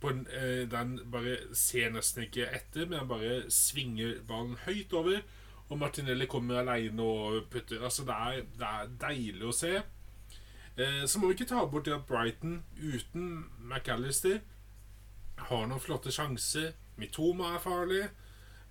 En, 0.00 0.22
eh, 0.32 0.64
der 0.72 0.96
bare 1.12 1.36
ser 1.52 1.92
nesten 1.92 2.24
ikke 2.24 2.48
etter, 2.48 2.86
men 2.88 3.02
han 3.02 3.10
bare 3.10 3.50
svinger 3.52 4.22
ballen 4.28 4.56
høyt 4.64 4.96
over. 4.96 5.20
Og 5.68 5.78
Martinelli 5.78 6.26
kommer 6.26 6.62
aleine 6.62 7.02
og 7.04 7.50
putter. 7.52 7.84
Altså, 7.84 8.06
det 8.08 8.16
er, 8.16 8.46
det 8.56 8.70
er 8.70 8.94
deilig 9.04 9.50
å 9.50 9.52
se. 9.54 9.74
Eh, 10.80 11.04
så 11.06 11.20
må 11.20 11.28
vi 11.28 11.36
ikke 11.36 11.50
ta 11.52 11.66
bort 11.68 11.84
det 11.84 11.94
at 11.98 12.08
Brighton 12.08 12.62
uten 12.80 13.44
McAllister 13.60 14.40
har 15.50 15.66
noen 15.68 15.82
flotte 15.82 16.12
sjanser. 16.14 16.72
Mitoma 17.00 17.54
er 17.54 17.62
farlig. 17.64 18.04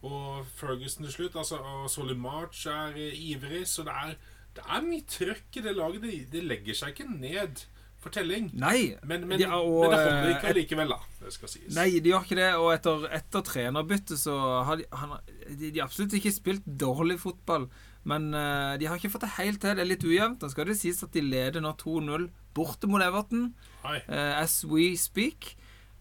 Og 0.05 0.45
Ferguson 0.55 1.07
til 1.07 1.15
slutt. 1.15 1.35
Altså, 1.39 1.59
og 1.59 1.89
Solly 1.91 2.15
March 2.17 2.67
er 2.71 2.95
eh, 2.95 3.17
ivrig. 3.31 3.65
Så 3.67 3.83
det 3.87 3.95
er, 3.95 4.15
det 4.55 4.63
er 4.65 4.85
mye 4.85 5.09
trøkk 5.09 5.59
i 5.59 5.65
det 5.65 5.75
laget. 5.75 6.05
Det, 6.05 6.15
det 6.31 6.45
legger 6.47 6.77
seg 6.77 6.95
ikke 6.95 7.09
ned 7.11 7.65
for 7.99 8.15
telling. 8.15 8.47
Nei. 8.55 8.95
Men, 9.03 9.27
men, 9.27 9.41
Ja, 9.41 9.59
og, 9.59 9.83
men 9.83 9.91
det 9.91 9.99
holder 10.05 10.29
eh, 10.29 10.37
ikke 10.37 10.53
allikevel, 10.53 10.95
da. 10.95 10.99
Det 11.19 11.35
skal 11.35 11.51
sies. 11.51 11.69
Nei, 11.75 11.89
de 11.99 12.13
gjør 12.13 12.25
ikke 12.25 12.39
det. 12.39 12.49
Og 12.61 12.71
etter, 12.73 13.05
etter 13.19 13.45
trenerbyttet 13.51 14.21
så 14.21 14.39
har 14.67 14.79
de, 14.79 14.87
han, 15.01 15.17
de, 15.49 15.73
de 15.75 15.83
absolutt 15.83 16.15
ikke 16.19 16.33
spilt 16.33 16.67
dårlig 16.79 17.19
fotball. 17.21 17.67
Men 18.07 18.31
uh, 18.31 18.77
de 18.79 18.87
har 18.87 18.95
ikke 18.95 19.11
fått 19.11 19.27
det 19.27 19.35
helt 19.35 19.59
til. 19.61 19.75
Det 19.75 19.83
er 19.83 19.91
litt 19.91 20.05
ujevnt. 20.07 20.39
Da 20.41 20.51
skal 20.51 20.69
det 20.69 20.79
sies 20.79 21.03
at 21.03 21.15
de 21.15 21.25
leder 21.25 21.63
nå 21.63 21.75
2-0 21.81 22.29
borte 22.55 22.89
mot 22.89 23.03
Everton, 23.03 23.51
eh, 23.85 24.33
as 24.39 24.63
we 24.65 24.95
speak. 24.97 25.53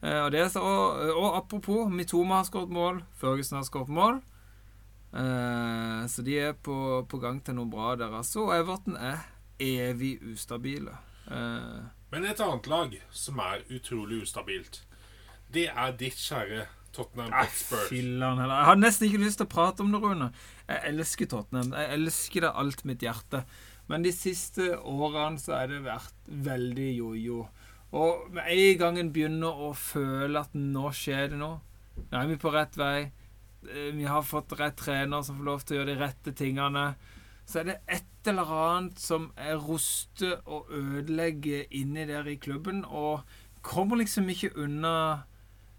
Eh, 0.02 0.20
og, 0.24 0.30
det 0.32 0.44
og, 0.56 1.00
og 1.18 1.36
apropos, 1.40 1.88
Mitoma 1.90 2.40
har 2.40 2.48
skåret 2.48 2.70
mål, 2.70 3.02
Førgesen 3.18 3.58
har 3.58 3.66
skåret 3.66 3.90
mål. 3.90 4.20
Eh, 5.12 6.06
så 6.06 6.22
de 6.22 6.38
er 6.38 6.52
på, 6.54 6.78
på 7.08 7.20
gang 7.22 7.40
til 7.44 7.56
noe 7.58 7.70
bra 7.70 7.94
der, 7.98 8.12
altså. 8.20 8.46
Og 8.46 8.54
Everton 8.58 8.96
er 9.00 9.24
evig 9.58 10.18
ustabile. 10.32 10.94
Eh, 11.30 11.86
Men 12.12 12.24
et 12.28 12.40
annet 12.40 12.66
lag 12.70 12.98
som 13.10 13.40
er 13.42 13.64
utrolig 13.74 14.22
ustabilt, 14.22 14.82
det 15.52 15.66
er 15.72 15.96
ditt 15.96 16.18
kjære 16.20 16.66
Tottenham 16.92 17.32
Hotspur. 17.32 17.88
Jeg 17.92 18.68
har 18.68 18.78
nesten 18.78 19.08
ikke 19.08 19.20
lyst 19.22 19.40
til 19.40 19.46
å 19.48 19.52
prate 19.52 19.84
om 19.84 19.90
det, 19.92 20.00
Rune. 20.02 20.30
Jeg 20.68 20.80
elsker 20.92 21.28
Tottenham. 21.30 21.74
Jeg 21.76 21.92
elsker 21.98 22.44
det 22.46 22.54
alt 22.62 22.84
mitt 22.88 23.04
hjerte. 23.04 23.42
Men 23.88 24.04
de 24.04 24.12
siste 24.12 24.74
årene 24.78 25.40
så 25.40 25.54
er 25.62 25.70
det 25.72 25.82
vært 25.86 26.16
veldig 26.48 26.88
jojo. 26.98 27.46
Og 27.96 28.28
med 28.34 28.44
en 28.52 28.80
gang 28.80 28.98
en 29.00 29.12
begynner 29.12 29.62
å 29.68 29.70
føle 29.72 30.42
at 30.42 30.56
nå 30.56 30.90
skjer 30.92 31.32
det 31.32 31.38
noe, 31.40 31.60
nå 32.10 32.18
er 32.20 32.28
vi 32.28 32.36
på 32.40 32.52
rett 32.52 32.76
vei, 32.76 33.08
eh, 33.64 33.88
vi 33.96 34.04
har 34.04 34.26
fått 34.26 34.52
rett 34.60 34.76
trener 34.76 35.24
som 35.24 35.38
får 35.38 35.48
lov 35.48 35.64
til 35.64 35.76
å 35.76 35.80
gjøre 35.80 35.94
de 35.94 36.02
rette 36.02 36.34
tingene, 36.36 36.84
så 37.48 37.62
er 37.62 37.70
det 37.70 37.78
et 37.88 38.28
eller 38.28 38.52
annet 38.52 39.00
som 39.00 39.30
er 39.40 39.56
ruster 39.56 40.36
og 40.44 40.68
ødelegger 40.68 41.64
inni 41.72 42.04
der 42.10 42.28
i 42.28 42.36
klubben, 42.36 42.84
og 42.84 43.24
kommer 43.64 43.96
liksom 43.96 44.28
ikke 44.28 44.52
unna 44.60 45.24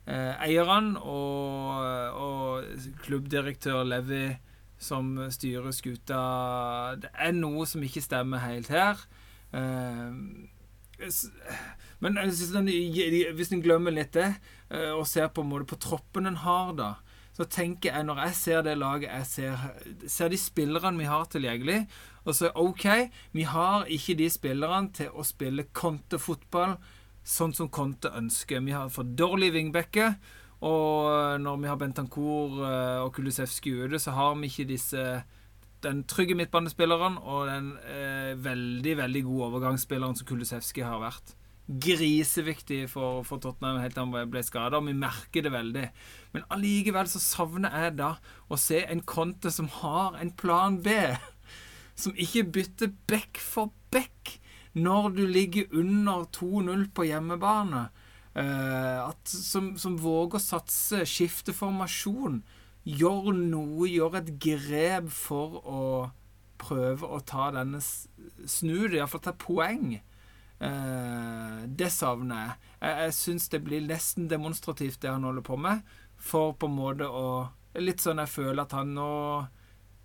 eh, 0.09 0.33
eierne 0.41 0.97
og, 0.97 1.85
og 2.17 2.87
klubbdirektør 3.05 3.85
Levi 3.85 4.31
som 4.79 5.13
styrer 5.29 5.75
skuta. 5.75 6.21
Det 7.03 7.11
er 7.13 7.35
noe 7.37 7.67
som 7.69 7.83
ikke 7.85 8.01
stemmer 8.01 8.41
helt 8.47 8.71
her. 8.73 8.97
Eh, 9.53 10.09
men 11.99 12.19
jeg 12.21 12.49
den, 12.53 12.69
hvis 13.35 13.53
en 13.55 13.63
glemmer 13.63 13.95
litt 13.95 14.13
det, 14.15 14.33
eh, 14.69 14.91
og 14.95 15.07
ser 15.07 15.31
på 15.33 15.43
på 15.43 15.79
troppen 15.79 16.27
en 16.29 16.39
har, 16.45 16.73
da, 16.73 16.93
så 17.35 17.45
tenker 17.45 17.93
jeg, 17.93 18.03
når 18.03 18.23
jeg 18.25 18.35
ser 18.35 18.61
det 18.63 18.77
laget 18.77 19.11
jeg 19.11 19.25
ser, 19.25 19.65
ser 20.07 20.29
de 20.29 20.37
spillerne 20.37 20.99
vi 20.99 21.07
har 21.07 21.25
tilgjengelig, 21.25 21.87
og 22.25 22.35
så 22.35 22.51
OK, 22.55 22.85
vi 23.31 23.43
har 23.47 23.87
ikke 23.87 24.17
de 24.19 24.29
spillerne 24.29 24.91
til 24.93 25.11
å 25.15 25.23
spille 25.23 25.69
kontefotball 25.73 26.75
sånn 27.29 27.53
som 27.55 27.69
Conte 27.71 28.11
ønsker. 28.15 28.61
Vi 28.65 28.75
har 28.75 28.91
for 28.93 29.07
dårlige 29.07 29.55
vingbekker. 29.57 30.15
Og 30.65 31.39
når 31.39 31.59
vi 31.61 31.69
har 31.71 31.77
Bentancour 31.79 32.59
eh, 32.67 32.99
og 33.05 33.13
Kulusevski 33.15 33.71
ute, 33.85 33.99
så 34.01 34.11
har 34.17 34.35
vi 34.35 34.49
ikke 34.49 34.67
disse 34.73 35.03
den 35.83 36.01
trygge 36.03 36.35
midtbanespilleren 36.35 37.15
og 37.21 37.45
den 37.47 37.69
eh, 37.87 38.33
veldig, 38.35 38.97
veldig 38.99 39.21
gode 39.23 39.45
overgangsspilleren 39.53 40.17
som 40.19 40.27
Kulusevski 40.27 40.83
har 40.83 40.99
vært. 40.99 41.37
Griseviktig 41.69 42.87
for, 42.89 43.21
for 43.27 43.37
Tottenham 43.43 43.77
helt 43.83 43.93
til 43.93 44.07
han 44.07 44.31
ble 44.31 44.41
skada, 44.41 44.79
vi 44.81 44.95
merker 44.97 45.45
det 45.45 45.51
veldig. 45.53 45.83
Men 46.33 46.47
allikevel 46.55 47.09
så 47.11 47.21
savner 47.21 47.75
jeg 47.83 47.97
da 47.99 48.15
å 48.49 48.57
se 48.57 48.81
en 48.89 49.03
Conte 49.05 49.51
som 49.53 49.69
har 49.79 50.17
en 50.17 50.33
plan 50.33 50.79
B. 50.81 50.95
Som 51.99 52.15
ikke 52.17 52.47
bytter 52.55 52.93
back 53.11 53.37
for 53.43 53.73
back 53.93 54.39
når 54.73 55.09
du 55.17 55.23
ligger 55.27 55.73
under 55.75 56.25
2-0 56.33 56.87
på 56.95 57.05
hjemmebane. 57.09 57.89
Uh, 58.37 59.09
at, 59.09 59.29
som, 59.29 59.73
som 59.77 59.97
våger 59.99 60.39
å 60.39 60.43
satse, 60.43 61.03
skifte 61.09 61.53
formasjon. 61.53 62.41
Gjør 62.87 63.33
noe, 63.35 63.89
gjør 63.89 64.21
et 64.21 64.31
grep 64.41 65.09
for 65.11 65.59
å 65.59 65.81
prøve 66.59 67.07
å 67.07 67.19
ta 67.23 67.49
denne 67.55 67.81
Snu 67.83 68.87
det, 68.87 68.97
iallfall 68.99 69.21
ta 69.23 69.35
poeng. 69.37 69.99
Eh, 70.59 71.61
det 71.79 71.91
savner 71.95 72.41
jeg. 72.41 72.73
Jeg, 72.79 72.97
jeg 73.03 73.15
syns 73.19 73.47
det 73.53 73.61
blir 73.63 73.85
nesten 73.87 74.27
demonstrativt, 74.31 74.99
det 75.01 75.13
han 75.13 75.27
holder 75.27 75.45
på 75.45 75.57
med. 75.59 75.85
For 76.19 76.53
på 76.59 76.69
en 76.69 76.77
måte 76.79 77.07
å 77.07 77.29
Litt 77.79 78.01
sånn 78.01 78.17
jeg 78.17 78.31
føler 78.33 78.63
at 78.63 78.71
han 78.73 78.95
nå 78.95 79.11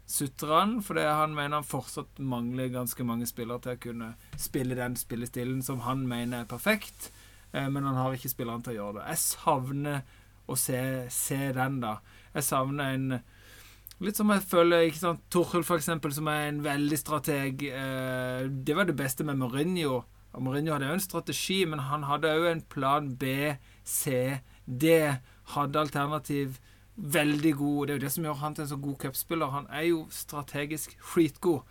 sutrer 0.05 0.51
han, 0.53 0.75
fordi 0.85 1.07
han 1.09 1.33
mener 1.33 1.57
han 1.57 1.67
fortsatt 1.67 2.19
mangler 2.21 2.69
ganske 2.69 3.07
mange 3.09 3.25
spillere 3.27 3.63
til 3.65 3.73
å 3.73 3.81
kunne 3.81 4.09
spille 4.37 4.77
den 4.77 4.99
spillestilen 5.01 5.63
som 5.65 5.81
han 5.87 6.03
mener 6.07 6.43
er 6.43 6.51
perfekt. 6.51 7.09
Eh, 7.53 7.69
men 7.73 7.89
han 7.89 7.97
har 7.97 8.15
ikke 8.15 8.31
spillerne 8.31 8.63
til 8.67 8.75
å 8.75 8.79
gjøre 8.79 8.99
det. 8.99 9.07
Jeg 9.15 9.23
savner 9.25 10.03
å 10.45 10.59
se, 10.61 10.83
se 11.09 11.41
den, 11.57 11.81
da. 11.85 11.97
Jeg 12.37 12.51
savner 12.51 12.99
en 12.99 13.09
Litt 14.03 14.19
som 14.19 14.29
jeg 14.35 14.43
føler 14.43 14.89
ikke 14.89 14.99
sant, 14.99 15.21
Torhild, 15.31 15.65
for 15.65 15.79
eksempel, 15.79 16.11
som 16.13 16.27
er 16.29 16.49
en 16.49 16.59
veldig 16.65 16.97
strateg. 16.99 17.63
Eh, 17.63 18.41
det 18.51 18.75
var 18.77 18.89
det 18.89 18.97
beste 18.99 19.25
med 19.25 19.39
Mourinho. 19.39 20.01
Og 20.35 20.43
Mourinho 20.43 20.75
hadde 20.75 20.91
jo 20.91 20.99
en 20.99 21.03
strategi, 21.03 21.61
men 21.69 21.85
han 21.87 22.07
hadde 22.09 22.33
òg 22.35 22.49
en 22.51 22.63
plan 22.75 23.11
B, 23.19 23.55
C, 23.87 24.41
D. 24.67 24.95
Hadde 25.55 25.81
alternativ 25.81 26.59
veldig 26.97 27.53
god. 27.59 27.87
Det 27.87 27.93
er 27.93 27.99
jo 27.99 28.05
det 28.05 28.13
som 28.15 28.27
gjør 28.27 28.41
han 28.43 28.57
til 28.57 28.65
en 28.65 28.73
så 28.73 28.79
god 28.83 28.97
cupspiller. 29.05 29.53
Han 29.55 29.69
er 29.71 29.89
jo 29.91 30.05
strategisk 30.15 30.97
skitgod. 30.99 31.63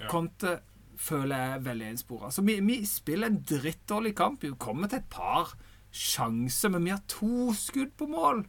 Ja. 0.00 0.08
Conte 0.10 0.58
føler 0.96 1.36
jeg 1.36 1.52
er 1.56 1.66
veldig 1.66 1.90
enspora. 1.90 2.30
Så 2.30 2.44
vi, 2.46 2.58
vi 2.64 2.80
spiller 2.86 3.28
en 3.28 3.42
drittdårlig 3.48 4.14
kamp. 4.16 4.42
Vi 4.42 4.52
kommer 4.58 4.88
til 4.88 5.02
et 5.02 5.10
par 5.12 5.54
sjanser, 5.92 6.72
men 6.72 6.84
vi 6.86 6.94
har 6.94 7.04
to 7.08 7.52
skudd 7.56 7.92
på 7.98 8.08
mål 8.08 8.46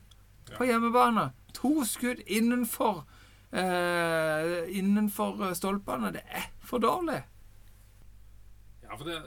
på 0.53 0.67
hjemmebane. 0.67 1.31
To 1.59 1.83
skudd 1.87 2.23
innenfor 2.27 3.03
eh, 3.51 4.63
innenfor 4.77 5.53
stolpene. 5.57 6.13
Det 6.15 6.23
er 6.29 6.49
for 6.63 6.83
dårlig. 6.83 7.21
Ja, 8.93 8.97
for 8.99 9.09
det 9.09 9.21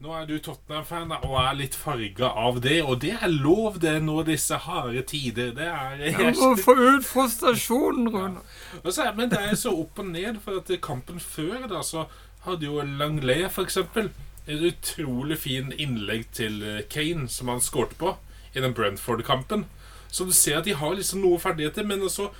Nå 0.00 0.14
er 0.16 0.24
du 0.24 0.38
Tottenham-fan 0.40 1.10
og 1.12 1.34
er 1.36 1.56
litt 1.58 1.74
farga 1.76 2.30
av 2.40 2.62
det, 2.64 2.78
og 2.80 3.02
det 3.02 3.10
er 3.18 3.28
lov, 3.28 3.74
det, 3.82 3.98
nå 4.00 4.22
disse 4.24 4.56
harde 4.64 5.02
tider. 5.04 5.50
Det 5.52 5.66
er 5.68 6.00
Jeg 6.06 6.32
må 6.38 6.54
få 6.56 6.72
ut 6.72 7.04
frustrasjonen, 7.04 8.08
Rune. 8.08 8.40
Ja. 8.78 8.94
så 8.96 9.10
Men 9.16 9.28
det 9.28 9.42
er 9.44 9.58
så 9.60 9.74
opp 9.76 10.00
og 10.00 10.08
ned, 10.08 10.40
for 10.40 10.62
at 10.62 10.72
kampen 10.80 11.20
før 11.20 11.68
da, 11.68 11.82
så 11.84 12.06
hadde 12.46 12.64
jo 12.64 12.80
Langley 12.80 13.44
for 13.52 13.68
eksempel 13.68 14.08
et 14.48 14.64
utrolig 14.70 15.36
fin 15.38 15.68
innlegg 15.76 16.30
til 16.32 16.62
eh, 16.64 16.80
Kane, 16.88 17.28
som 17.28 17.52
han 17.52 17.60
skårte 17.60 18.00
på 18.00 18.14
i 18.56 18.64
den 18.64 18.72
Brentford-kampen. 18.72 19.66
Så 20.08 20.24
du 20.24 20.32
ser 20.32 20.62
at 20.62 20.64
de 20.64 20.80
har 20.80 20.96
liksom 20.96 21.20
noe 21.20 21.38
ferdigheter, 21.38 21.84
men 21.84 22.08
også 22.08 22.30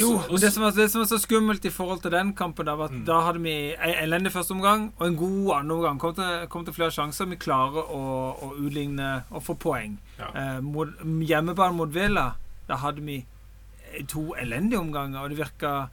Jo, 0.00 0.10
men 0.30 0.40
det 0.40 0.50
som, 0.54 0.62
var, 0.64 0.72
det 0.72 0.88
som 0.88 1.02
var 1.02 1.08
så 1.10 1.18
skummelt 1.20 1.64
i 1.68 1.72
forhold 1.72 2.00
til 2.04 2.14
den 2.14 2.32
kampen, 2.36 2.64
da, 2.68 2.76
var 2.78 2.92
at 2.92 3.04
da 3.06 3.18
hadde 3.26 3.42
vi 3.44 3.54
en 3.74 3.94
elendig 4.06 4.32
første 4.32 4.56
omgang 4.56 4.88
og 4.96 5.06
en 5.06 5.18
god 5.20 5.52
andre 5.58 5.76
omgang. 5.76 6.00
Kom 6.00 6.14
til, 6.16 6.48
kom 6.52 6.64
til 6.64 6.76
flere 6.76 6.94
sjanser. 6.94 7.28
Vi 7.28 7.38
klarer 7.40 7.92
å, 7.92 8.02
å 8.40 8.50
utligne 8.56 9.10
og 9.30 9.44
få 9.44 9.58
poeng. 9.60 9.98
Ja. 10.16 10.30
Eh, 10.32 10.58
mot, 10.64 10.92
hjemmebane 11.28 11.76
mot 11.76 11.92
Villa, 11.92 12.30
da 12.70 12.80
hadde 12.80 13.04
vi 13.04 13.20
to 14.10 14.32
elendige 14.40 14.80
omganger, 14.80 15.22
og 15.22 15.30
det 15.30 15.38
virka 15.38 15.88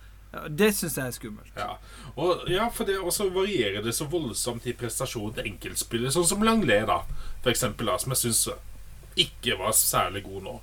Det 0.50 0.72
syns 0.74 0.96
jeg 0.98 1.06
er 1.06 1.14
skummelt. 1.14 1.50
Ja, 1.54 1.76
og, 2.16 2.48
ja 2.50 2.66
for 2.74 2.90
det 2.90 2.96
også 2.98 3.28
varierer 3.30 3.84
det 3.86 3.94
så 3.94 4.08
voldsomt 4.10 4.66
i 4.66 4.74
prestasjonen 4.74 5.36
til 5.36 5.50
enkeltspillere, 5.52 6.10
sånn 6.16 6.26
som 6.26 6.42
Langlais, 6.42 6.88
da, 6.90 7.04
for 7.44 7.52
eksempel, 7.52 7.92
da, 7.92 8.00
som 8.02 8.16
jeg 8.16 8.24
syns 8.24 8.48
ikke 9.20 9.58
var 9.60 9.72
særlig 9.78 10.24
god 10.24 10.42
nå. 10.44 10.54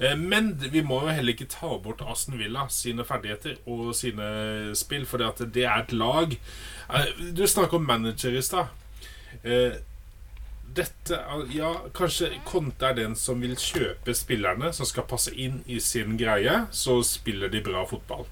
Eh, 0.00 0.16
Men 0.16 0.52
vi 0.72 0.82
må 0.82 1.00
jo 1.04 1.14
heller 1.14 1.32
ikke 1.34 1.48
ta 1.50 1.70
bort 1.78 2.00
Aston 2.02 2.38
Villa 2.38 2.66
sine 2.68 3.04
ferdigheter 3.04 3.56
og 3.66 3.94
sine 3.94 4.74
spill, 4.76 5.06
for 5.06 5.18
det 5.18 5.64
er 5.64 5.78
et 5.84 5.92
lag 5.92 6.36
Eh, 6.90 7.06
Du 7.32 7.46
snakker 7.46 7.76
om 7.78 7.86
manager 7.86 8.34
i 8.34 8.42
stad. 8.42 8.66
Eh, 9.44 9.76
Dette 10.74 11.16
Ja, 11.54 11.72
kanskje 11.94 12.32
Conte 12.44 12.86
er 12.86 12.94
den 12.94 13.14
som 13.16 13.40
vil 13.40 13.54
kjøpe 13.56 14.14
spillerne 14.14 14.72
som 14.74 14.86
skal 14.86 15.06
passe 15.10 15.30
inn 15.34 15.62
i 15.66 15.78
sin 15.80 16.16
greie, 16.18 16.66
så 16.70 17.02
spiller 17.06 17.48
de 17.48 17.60
bra 17.60 17.84
fotball. 17.86 18.26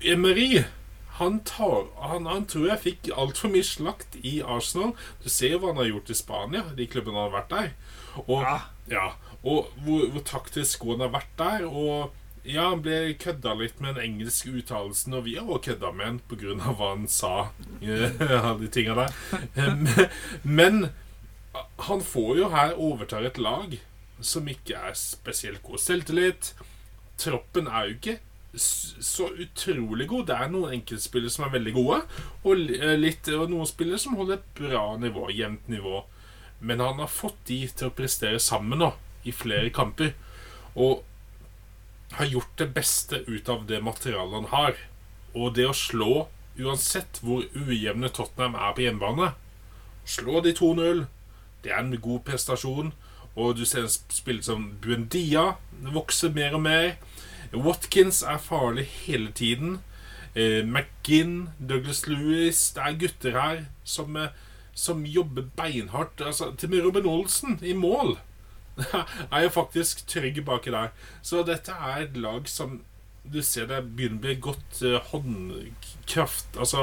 Emery 0.00 0.64
han, 1.18 1.40
tar, 1.40 1.86
han, 1.96 2.26
han 2.26 2.44
tror 2.46 2.66
jeg 2.68 2.82
fikk 2.82 3.06
altfor 3.16 3.48
mye 3.48 3.64
slakt 3.64 4.18
i 4.20 4.42
Arsenal. 4.44 4.90
Du 5.24 5.30
ser 5.32 5.54
jo 5.54 5.60
hva 5.62 5.70
han 5.72 5.78
har 5.80 5.88
gjort 5.88 6.10
i 6.12 6.16
Spania, 6.18 6.64
de 6.76 6.86
klubbene 6.92 7.16
han 7.16 7.30
har 7.30 7.36
vært 7.38 7.54
der. 7.54 7.70
Og, 8.26 8.42
Ja. 8.42 8.58
ja, 8.90 9.06
og 9.44 9.72
hvor, 9.84 10.06
hvor 10.10 10.22
taktisk 10.24 10.84
han 10.88 11.00
har 11.04 11.12
vært 11.14 11.34
der. 11.38 11.66
Og 11.66 12.12
ja, 12.46 12.68
han 12.70 12.82
ble 12.82 13.14
kødda 13.18 13.54
litt 13.58 13.80
med 13.82 13.96
den 13.96 14.04
engelske 14.12 14.52
uttalelsen, 14.54 15.14
og 15.18 15.24
vi 15.26 15.34
har 15.34 15.48
også 15.48 15.72
kødda 15.72 15.90
med 15.92 16.06
han 16.06 16.20
pga. 16.30 16.54
hva 16.78 16.92
han 16.94 17.08
sa. 17.08 17.48
Ja, 17.82 18.54
de 18.54 18.68
der. 18.70 19.12
Men, 19.56 19.88
men 20.42 20.88
han 21.88 22.00
får 22.02 22.36
jo 22.38 22.48
her 22.52 22.74
overtar 22.78 23.24
et 23.26 23.38
lag 23.38 23.78
som 24.20 24.48
ikke 24.48 24.76
er 24.78 24.94
spesielt 24.96 25.62
god 25.62 25.78
selvtillit. 25.82 26.54
Troppen 27.20 27.66
er 27.66 27.88
jo 27.88 27.96
ikke 27.96 28.18
så 28.56 29.28
utrolig 29.36 30.08
god. 30.08 30.26
Det 30.30 30.36
er 30.36 30.52
noen 30.52 30.76
enkeltspillere 30.78 31.32
som 31.32 31.44
er 31.46 31.54
veldig 31.58 31.74
gode, 31.76 31.98
og 32.44 32.62
eh, 32.72 32.94
litt, 32.96 33.28
og 33.36 33.50
noen 33.52 33.68
spillere 33.68 34.00
som 34.00 34.16
holder 34.16 34.38
et 34.38 34.46
bra 34.56 34.84
nivå, 35.00 35.26
jevnt 35.36 35.68
nivå. 35.72 36.02
Men 36.66 36.80
han 36.82 36.98
har 37.02 37.10
fått 37.12 37.38
de 37.48 37.60
til 37.68 37.88
å 37.90 37.94
prestere 37.94 38.40
sammen 38.42 38.80
nå, 38.82 38.88
i 39.28 39.32
flere 39.34 39.70
kamper. 39.74 40.14
Og 40.74 41.04
har 42.18 42.28
gjort 42.30 42.56
det 42.60 42.68
beste 42.74 43.20
ut 43.26 43.48
av 43.52 43.64
det 43.68 43.80
materialet 43.84 44.40
han 44.40 44.50
har. 44.52 44.78
Og 45.36 45.54
det 45.58 45.66
å 45.70 45.74
slå, 45.76 46.26
uansett 46.58 47.20
hvor 47.22 47.44
ujevne 47.58 48.08
Tottenham 48.16 48.54
er 48.56 48.72
på 48.76 48.86
hjemmebane 48.86 49.32
Slå 50.06 50.38
de 50.44 50.52
2-0. 50.54 51.00
Det 51.64 51.72
er 51.74 51.80
en 51.82 51.96
god 52.00 52.20
prestasjon. 52.28 52.92
Og 53.36 53.56
du 53.58 53.64
ser 53.68 53.82
en 53.84 53.90
sp- 53.90 54.14
spiller 54.20 54.44
som 54.46 54.68
Buendia 54.80 55.56
vokser 55.92 56.30
mer 56.32 56.54
og 56.54 56.62
mer. 56.62 56.92
Watkins 57.52 58.22
er 58.22 58.38
farlig 58.42 58.84
hele 59.08 59.32
tiden. 59.34 59.80
Eh, 60.36 60.62
McGinn, 60.62 61.48
Douglas 61.58 62.04
Lewis 62.06 62.70
Det 62.76 62.82
er 62.84 62.96
gutter 63.00 63.34
her 63.40 63.64
som, 63.84 64.16
eh, 64.16 64.28
som 64.76 65.06
jobber 65.08 65.48
beinhardt. 65.56 66.20
Altså, 66.20 66.52
til 66.54 66.68
og 66.68 66.74
med 66.74 66.84
Robin 66.84 67.08
Olsen 67.10 67.58
i 67.64 67.72
mål 67.76 68.18
er 69.32 69.46
jo 69.46 69.54
faktisk 69.54 70.04
trygg 70.10 70.42
baki 70.44 70.74
der. 70.74 70.92
Så 71.24 71.42
dette 71.48 71.72
er 71.72 72.04
et 72.04 72.20
lag 72.20 72.48
som 72.50 72.82
du 73.26 73.40
ser 73.42 73.66
det 73.70 73.80
begynner 73.96 74.20
å 74.20 74.22
bli 74.22 74.34
godt 74.38 74.82
eh, 74.86 75.08
håndkraft 75.10 76.58
Altså 76.62 76.82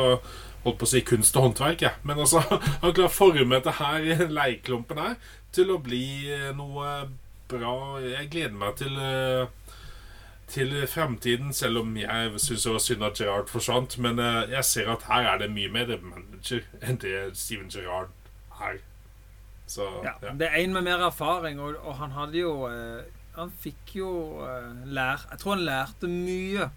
holdt 0.63 0.79
på 0.79 0.87
å 0.87 0.89
si 0.91 1.01
kunst 1.07 1.37
og 1.39 1.47
håndverk, 1.47 1.83
jeg. 1.83 1.99
Men 2.07 2.21
altså, 2.23 2.41
han 2.81 2.93
klarer 2.95 3.09
å 3.09 3.13
forme 3.13 3.57
dette 3.57 3.75
her 3.79 4.25
leirklumpen 4.39 5.01
her 5.01 5.17
til 5.55 5.73
å 5.73 5.79
bli 5.83 6.05
eh, 6.31 6.49
noe 6.55 6.93
bra. 7.51 7.75
Jeg 8.03 8.31
gleder 8.33 8.55
meg 8.57 8.77
til 8.79 8.95
eh, 8.99 9.47
til 10.47 10.87
fremtiden, 10.87 11.53
selv 11.53 11.79
om 11.81 11.97
jeg 11.97 12.39
syns 12.41 12.63
det 12.65 12.73
var 12.73 12.83
synd 12.83 13.05
at 13.07 13.19
Gerard 13.19 13.49
forsvant. 13.51 13.97
Men 14.03 14.19
eh, 14.19 14.51
jeg 14.51 14.65
ser 14.65 14.91
at 14.93 15.07
her 15.09 15.29
er 15.33 15.41
det 15.43 15.51
mye 15.53 15.71
mer 15.71 15.93
manager 16.03 16.65
enn 16.81 16.99
det 17.01 17.31
Steven 17.39 17.71
Gerard 17.73 18.11
er. 18.61 18.79
Så 19.67 19.87
Ja, 20.03 20.13
ja. 20.21 20.33
Det 20.37 20.49
er 20.49 20.59
en 20.61 20.73
med 20.73 20.83
mer 20.83 21.05
erfaring, 21.07 21.59
og, 21.63 21.75
og 21.81 21.95
han 21.97 22.11
hadde 22.11 22.37
jo 22.37 22.67
eh, 22.67 23.05
Han 23.37 23.51
fikk 23.63 23.95
jo 23.95 24.09
eh, 24.45 24.83
lær 24.85 25.23
Jeg 25.31 25.39
tror 25.39 25.55
han 25.55 25.65
lærte 25.65 26.09
mye 26.11 26.69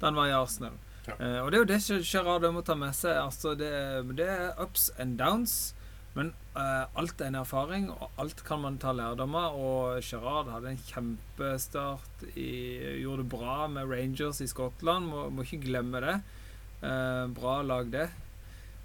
da 0.00 0.10
han 0.10 0.18
var 0.18 0.28
i 0.28 0.34
Arsenal. 0.36 0.74
Ja. 1.06 1.14
Eh, 1.16 1.38
og 1.40 1.50
det 1.52 1.56
er 1.56 1.62
jo 1.62 1.68
det 1.70 2.06
Gerard 2.10 2.44
må 2.52 2.60
ta 2.66 2.74
med 2.76 2.92
seg. 2.96 3.16
Altså, 3.16 3.54
det, 3.56 3.70
det 4.18 4.26
er 4.28 4.58
ups 4.60 4.90
and 4.98 5.16
downs. 5.18 5.74
Men 6.14 6.34
alt 6.54 7.18
er 7.18 7.32
en 7.32 7.40
erfaring, 7.40 7.88
og 7.90 8.20
alt 8.22 8.44
kan 8.46 8.60
man 8.62 8.76
ta 8.78 8.92
lærdom 8.94 9.34
av. 9.38 9.56
Og 9.58 10.04
Gerard 10.06 10.52
hadde 10.52 10.74
en 10.74 10.84
kjempestart. 10.86 12.26
I, 12.34 12.50
gjorde 13.02 13.24
det 13.24 13.30
bra 13.34 13.56
med 13.70 13.90
Rangers 13.90 14.42
i 14.44 14.50
Skottland. 14.50 15.10
Må, 15.10 15.26
må 15.34 15.46
ikke 15.46 15.64
glemme 15.66 16.02
det. 16.04 16.20
Eh, 16.84 17.24
bra 17.34 17.58
lag, 17.66 17.90
det 17.90 18.10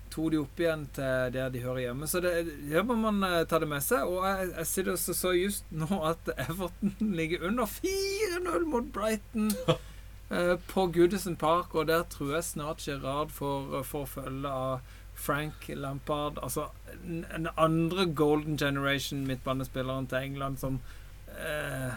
tok 0.09 0.31
de 0.33 0.39
opp 0.41 0.61
igjen 0.61 0.85
til 0.95 1.33
der 1.35 1.51
de 1.53 1.61
hører 1.63 1.83
hjemme. 1.87 2.07
Så 2.09 2.21
det, 2.23 2.33
det 2.69 2.83
må 2.85 2.97
man 2.99 3.21
eh, 3.25 3.45
ta 3.49 3.59
det 3.61 3.69
med 3.69 3.83
seg. 3.85 4.07
Og 4.09 4.25
jeg, 4.25 4.51
jeg 4.55 4.69
sitter 4.71 4.95
og 4.95 5.01
så, 5.01 5.15
så 5.17 5.33
just 5.37 5.69
nå 5.71 6.01
at 6.09 6.31
Everton 6.35 6.95
ligger 7.19 7.47
under 7.49 7.69
4-0 7.69 8.67
mot 8.69 8.89
Brighton 8.95 9.51
eh, 10.33 10.55
på 10.71 10.87
Goodison 10.95 11.37
Park, 11.39 11.75
og 11.75 11.89
der 11.91 12.07
tror 12.09 12.37
jeg 12.37 12.47
snart 12.49 12.85
Gerard 12.87 13.33
får, 13.35 13.83
får 13.91 14.09
følge 14.17 14.53
av 14.53 14.95
Frank 15.19 15.67
Lampard. 15.75 16.39
Altså 16.43 16.69
en, 17.03 17.25
en 17.35 17.49
andre 17.57 18.05
golden 18.15 18.57
generation 18.57 19.25
midtbanespilleren 19.27 20.07
til 20.07 20.29
England 20.29 20.57
som 20.57 20.79
eh, 21.27 21.93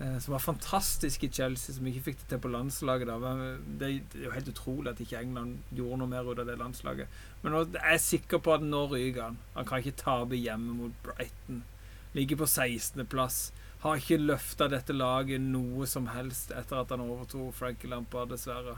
eh, 0.00 0.18
som 0.18 0.32
var 0.32 0.44
fantastisk 0.44 1.24
i 1.24 1.30
Chelsea, 1.32 1.74
som 1.74 1.86
ikke 1.86 2.04
fikk 2.10 2.20
det 2.22 2.28
til 2.34 2.42
på 2.44 2.52
landslaget. 2.52 3.08
da 3.08 3.34
Det 3.80 3.88
er 3.88 4.24
jo 4.26 4.36
helt 4.36 4.52
utrolig 4.52 4.92
at 4.92 5.00
ikke 5.00 5.20
England 5.20 5.58
gjorde 5.70 6.02
noe 6.02 6.12
mer 6.12 6.28
ut 6.28 6.38
av 6.38 6.46
det 6.46 6.58
landslaget. 6.60 7.20
Men 7.42 7.56
nå 7.56 7.66
er 7.80 7.98
sikker 7.98 8.38
på 8.38 8.54
at 8.54 8.66
nå 8.66 8.86
ryker 8.92 9.22
han. 9.22 9.38
Han 9.56 9.68
kan 9.68 9.82
ikke 9.82 10.02
tape 10.04 10.36
hjemme 10.36 10.76
mot 10.78 11.02
Brighton. 11.02 11.64
Ligger 12.12 12.36
på 12.36 12.44
16.-plass. 12.44 13.52
Har 13.82 13.98
ikke 13.98 14.20
løfta 14.20 14.68
dette 14.70 14.94
laget 14.94 15.40
noe 15.40 15.86
som 15.90 16.06
helst 16.12 16.52
etter 16.54 16.82
at 16.82 16.92
han 16.94 17.02
overtok 17.02 17.54
Frank 17.56 17.82
Lampard, 17.88 18.30
dessverre. 18.30 18.76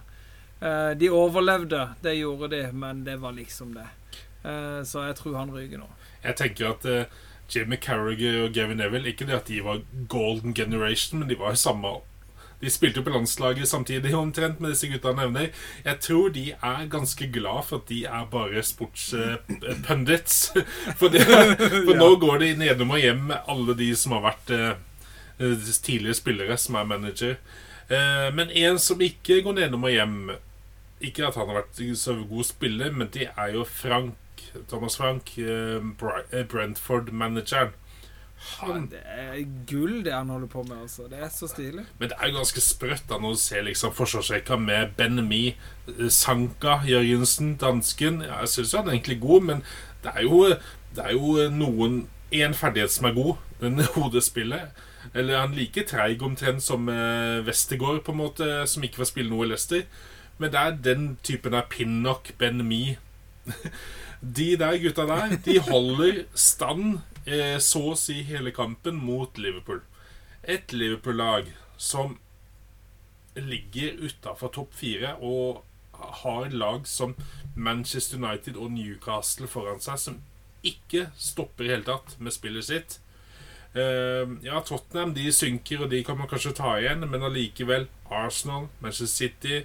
Eh, 0.61 0.91
de 0.99 1.11
overlevde, 1.11 1.89
det 2.01 2.15
gjorde 2.15 2.49
de, 2.49 2.73
men 2.73 3.05
det 3.05 3.17
var 3.17 3.33
liksom 3.33 3.75
det. 3.75 3.87
Eh, 4.45 4.83
så 4.85 5.09
jeg 5.09 5.17
tror 5.19 5.39
han 5.41 5.55
ryker 5.55 5.81
nå. 5.81 5.89
Jeg 6.25 6.37
tenker 6.41 6.71
at 6.71 6.87
uh, 6.89 7.23
Jimmy 7.53 7.77
Carragher 7.77 8.47
og 8.47 8.55
Gavin 8.57 8.79
Neville 8.81 9.11
Ikke 9.11 9.27
det 9.29 9.37
at 9.37 9.49
de 9.51 9.59
var 9.65 9.83
golden 10.09 10.55
generation, 10.57 11.19
men 11.21 11.29
de 11.29 11.37
var 11.37 11.53
jo 11.53 11.61
samme 11.61 11.91
De 12.63 12.71
spilte 12.73 13.03
jo 13.03 13.05
på 13.05 13.13
landslaget 13.13 13.69
samtidig 13.69 14.15
omtrent 14.17 14.61
med 14.61 14.73
disse 14.73 14.89
gutta 14.89 15.13
nevner. 15.13 15.51
Jeg 15.85 16.01
tror 16.01 16.31
de 16.33 16.47
er 16.55 16.87
ganske 16.89 17.29
glad 17.29 17.67
for 17.69 17.83
at 17.83 17.91
de 17.91 18.05
er 18.09 18.25
bare 18.31 18.63
sportspundits. 18.65 20.39
for 20.99 21.13
de, 21.13 21.21
for 21.85 21.99
nå 21.99 22.09
går 22.23 22.39
de 22.41 22.55
nedom 22.63 22.95
og 22.97 23.03
hjem 23.03 23.21
med 23.29 23.51
alle 23.53 23.77
de 23.77 23.91
som 24.01 24.17
har 24.17 24.25
vært 24.31 24.55
uh, 24.57 25.75
tidligere 25.83 26.17
spillere, 26.17 26.57
som 26.57 26.81
er 26.81 26.89
manager. 26.89 27.37
Eh, 27.91 28.29
men 28.35 28.51
en 28.51 28.79
som 28.79 29.01
ikke 29.05 29.43
går 29.45 29.59
nedom 29.59 29.85
og 29.85 29.93
hjem 29.93 30.19
Ikke 31.05 31.27
at 31.27 31.37
han 31.37 31.51
har 31.51 31.59
vært 31.63 31.81
så 32.01 32.15
god 32.25 32.47
spiller, 32.49 32.93
men 32.93 33.11
det 33.13 33.29
er 33.37 33.53
jo 33.53 33.65
Frank. 33.69 34.15
Thomas 34.71 34.97
Frank, 34.97 35.35
eh, 35.39 35.83
Brentford-manageren. 36.49 37.75
Ja, 38.45 38.75
det 38.91 39.01
er 39.05 39.45
gull, 39.67 40.05
det 40.05 40.13
han 40.13 40.29
holder 40.29 40.47
på 40.53 40.63
med. 40.63 40.77
altså. 40.83 41.09
Det 41.11 41.19
er 41.19 41.29
så 41.33 41.49
stilig. 41.49 41.85
Men 41.99 42.09
det 42.09 42.17
er 42.21 42.29
jo 42.29 42.37
ganske 42.39 42.61
sprøtt 42.61 43.07
da 43.09 43.19
når 43.19 43.37
du 43.37 43.41
ser 43.41 43.65
liksom 43.67 43.95
forsvarsrekka 43.97 44.57
med 44.61 44.95
Ben 44.97 45.21
Mi, 45.29 45.57
Sanka, 46.09 46.79
Jørgensen, 46.89 47.57
dansken. 47.61 48.23
Ja, 48.23 48.41
jeg 48.45 48.53
syns 48.53 48.75
han 48.77 48.89
er 48.89 48.97
egentlig 48.99 49.21
god, 49.21 49.41
men 49.51 49.63
det 50.05 50.13
er 50.15 50.27
jo, 50.27 50.43
det 50.97 51.05
er 51.05 51.17
jo 51.17 51.49
noen 51.51 52.05
én 52.35 52.55
ferdighet 52.57 52.93
som 52.93 53.09
er 53.09 53.17
god. 53.17 53.35
Den 53.61 53.81
hodespillet. 53.97 54.84
Eller 55.13 55.43
han 55.43 55.57
like 55.57 55.85
treig 55.89 56.23
omtrent 56.23 56.63
som 56.65 56.89
eh, 56.89 57.43
Westergård, 57.47 58.03
på 58.07 58.15
en 58.15 58.23
måte, 58.23 58.51
som 58.71 58.85
ikke 58.87 59.03
får 59.03 59.11
spille 59.13 59.33
noe 59.33 59.47
i 59.47 59.51
Leicester. 59.53 59.85
Men 60.39 60.55
det 60.55 60.61
er 60.61 60.79
den 60.89 61.09
typen 61.23 61.55
av 61.55 61.69
Pinnock, 61.71 62.33
Ben 62.39 62.65
Mi 62.67 62.97
De 64.39 64.55
der 64.57 64.79
gutta 64.81 65.05
der, 65.07 65.37
de 65.45 65.59
holder 65.61 66.23
stand 66.33 67.03
eh, 67.29 67.59
så 67.61 67.91
å 67.93 67.99
si 67.99 68.23
hele 68.25 68.55
kampen 68.57 68.97
mot 68.97 69.37
Liverpool. 69.37 69.83
Et 70.43 70.73
Liverpool-lag 70.73 71.51
som 71.77 72.17
ligger 73.37 73.99
utafor 74.01 74.53
topp 74.55 74.75
fire 74.79 75.17
og 75.21 75.65
har 76.25 76.49
lag 76.57 76.87
som 76.89 77.15
Manchester 77.55 78.17
United 78.17 78.57
og 78.57 78.73
Newcastle 78.73 79.49
foran 79.51 79.83
seg, 79.83 79.99
som 80.01 80.21
ikke 80.65 81.09
stopper 81.21 81.67
i 81.67 81.75
hele 81.75 81.87
tatt 81.87 82.17
med 82.19 82.35
spillet 82.35 82.69
sitt. 82.71 82.99
Eh, 83.75 84.35
ja, 84.47 84.61
Tottenham 84.63 85.15
de 85.17 85.33
synker, 85.35 85.83
og 85.85 85.91
de 85.91 86.03
kan 86.07 86.19
man 86.19 86.31
kanskje 86.31 86.55
ta 86.55 86.77
igjen, 86.79 87.03
men 87.11 87.27
allikevel 87.27 87.89
Arsenal, 88.11 88.69
Manchester 88.81 89.11
City, 89.11 89.65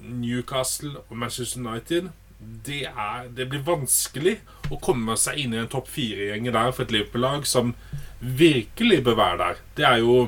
Newcastle 0.00 1.02
og 1.08 1.16
Manchester 1.16 1.60
United 1.60 2.10
det, 2.40 2.84
er, 2.88 3.28
det 3.36 3.46
blir 3.50 3.62
vanskelig 3.64 4.38
å 4.72 4.78
komme 4.82 5.16
seg 5.20 5.42
inn 5.42 5.54
i 5.54 5.60
en 5.60 5.70
topp 5.70 5.90
fire-gjeng 5.92 6.48
der 6.48 6.72
for 6.72 6.86
et 6.86 6.94
Liverpool-lag 6.94 7.44
som 7.48 7.74
virkelig 8.20 9.02
bør 9.04 9.18
være 9.18 9.40
der. 9.42 9.64
Det 9.76 9.88
er 9.88 10.04
jo 10.04 10.20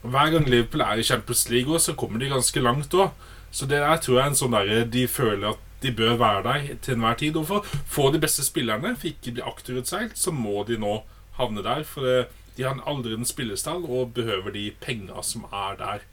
Hver 0.00 0.30
gang 0.32 0.46
Liverpool 0.48 0.80
er 0.80 0.96
i 0.96 1.04
Champions 1.04 1.42
League, 1.52 1.68
også, 1.68 1.92
så 1.92 1.98
kommer 2.00 2.22
de 2.22 2.30
ganske 2.30 2.60
langt 2.64 2.94
òg. 2.96 3.10
Så 3.52 3.66
det 3.68 3.82
der 3.82 3.98
tror 4.00 4.14
jeg 4.16 4.22
er 4.22 4.30
en 4.30 4.38
sånn 4.38 4.54
derre 4.54 4.78
De 4.88 5.02
føler 5.10 5.50
at 5.50 5.66
de 5.82 5.90
bør 5.92 6.14
være 6.16 6.40
der 6.46 6.78
til 6.80 6.94
enhver 6.94 7.18
tid. 7.20 7.36
Og 7.36 7.44
for 7.50 7.60
å 7.60 7.80
få 7.84 8.06
de 8.14 8.20
beste 8.22 8.44
spillerne, 8.46 8.94
for 8.96 9.10
ikke 9.10 9.34
bli 9.36 9.44
akterutseilt, 9.44 10.16
så 10.16 10.32
må 10.32 10.64
de 10.64 10.78
nå 10.80 11.02
havne 11.36 11.64
der. 11.66 11.84
For 11.84 12.06
det, 12.06 12.30
de 12.60 12.66
har 12.68 12.76
en 12.76 12.84
aldrende 12.92 13.26
spillestall 13.28 13.84
og 13.88 14.12
behøver 14.16 14.52
de 14.54 14.66
penga 14.84 15.22
som 15.26 15.48
er 15.50 15.78
der. 15.80 16.04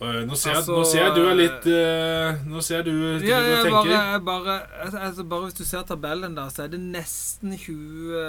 Øh, 0.00 0.20
Nå 0.28 0.36
ser, 0.38 0.50
jeg, 0.52 0.56
Altså, 0.60 0.72
nå 0.78 0.84
ser 0.86 1.00
jeg 1.02 1.14
du 1.16 1.24
er 1.26 1.34
litt 1.34 1.64
øh, 1.74 2.44
Nå 2.46 2.60
ser 2.62 2.76
jeg 2.76 2.84
du 2.86 2.92
Ja, 2.94 3.16
driver 3.18 3.48
jeg 3.48 3.64
tenker. 3.64 3.88
bare, 3.90 4.20
bare, 4.28 4.58
altså, 4.84 4.98
altså, 5.08 5.24
bare 5.32 5.40
hvis 5.48 5.56
du 5.58 5.64
ser 5.66 5.82
tabellen, 5.88 6.36
da, 6.38 6.44
så 6.54 6.62
er 6.62 6.70
det 6.76 6.78
nesten 6.84 7.56
20 7.58 8.20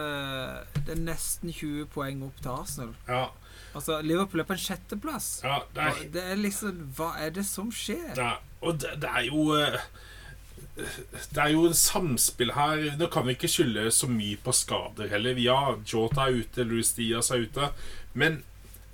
Det 0.88 0.96
er 0.96 1.04
nesten 1.04 1.54
20 1.54 1.86
poeng 1.94 2.24
opp 2.26 2.42
til 2.42 2.50
Arsenal. 2.56 2.96
Ja, 3.08 3.26
Altså, 3.78 4.00
Liverpool 4.02 4.42
er 4.42 4.48
på 4.50 4.56
en 4.58 4.64
sjetteplass. 4.64 5.28
ja, 5.46 5.60
det 5.76 5.84
er, 5.84 6.02
Det 6.14 6.24
er 6.32 6.36
liksom 6.42 6.80
Hva 6.98 7.12
er 7.22 7.30
det 7.38 7.46
som 7.46 7.70
skjer? 7.72 8.16
ja, 8.18 8.32
og 8.66 8.80
det, 8.82 8.96
det 9.04 9.10
er 9.14 9.28
jo 9.30 9.46
Det 11.34 11.42
er 11.44 11.54
jo 11.54 11.66
en 11.68 11.78
samspill 11.78 12.54
her. 12.56 12.84
Nå 13.00 13.10
kan 13.12 13.26
vi 13.28 13.36
ikke 13.38 13.52
skylde 13.52 13.90
så 13.92 14.10
mye 14.12 14.40
på 14.44 14.54
skader 14.56 15.10
heller. 15.12 15.40
Ja, 15.42 15.76
Jota 15.84 16.28
er 16.28 16.42
ute, 16.42 16.66
Louis 16.68 16.94
Diaz 16.98 17.32
er 17.32 17.46
ute. 17.48 17.72
Men 18.14 18.44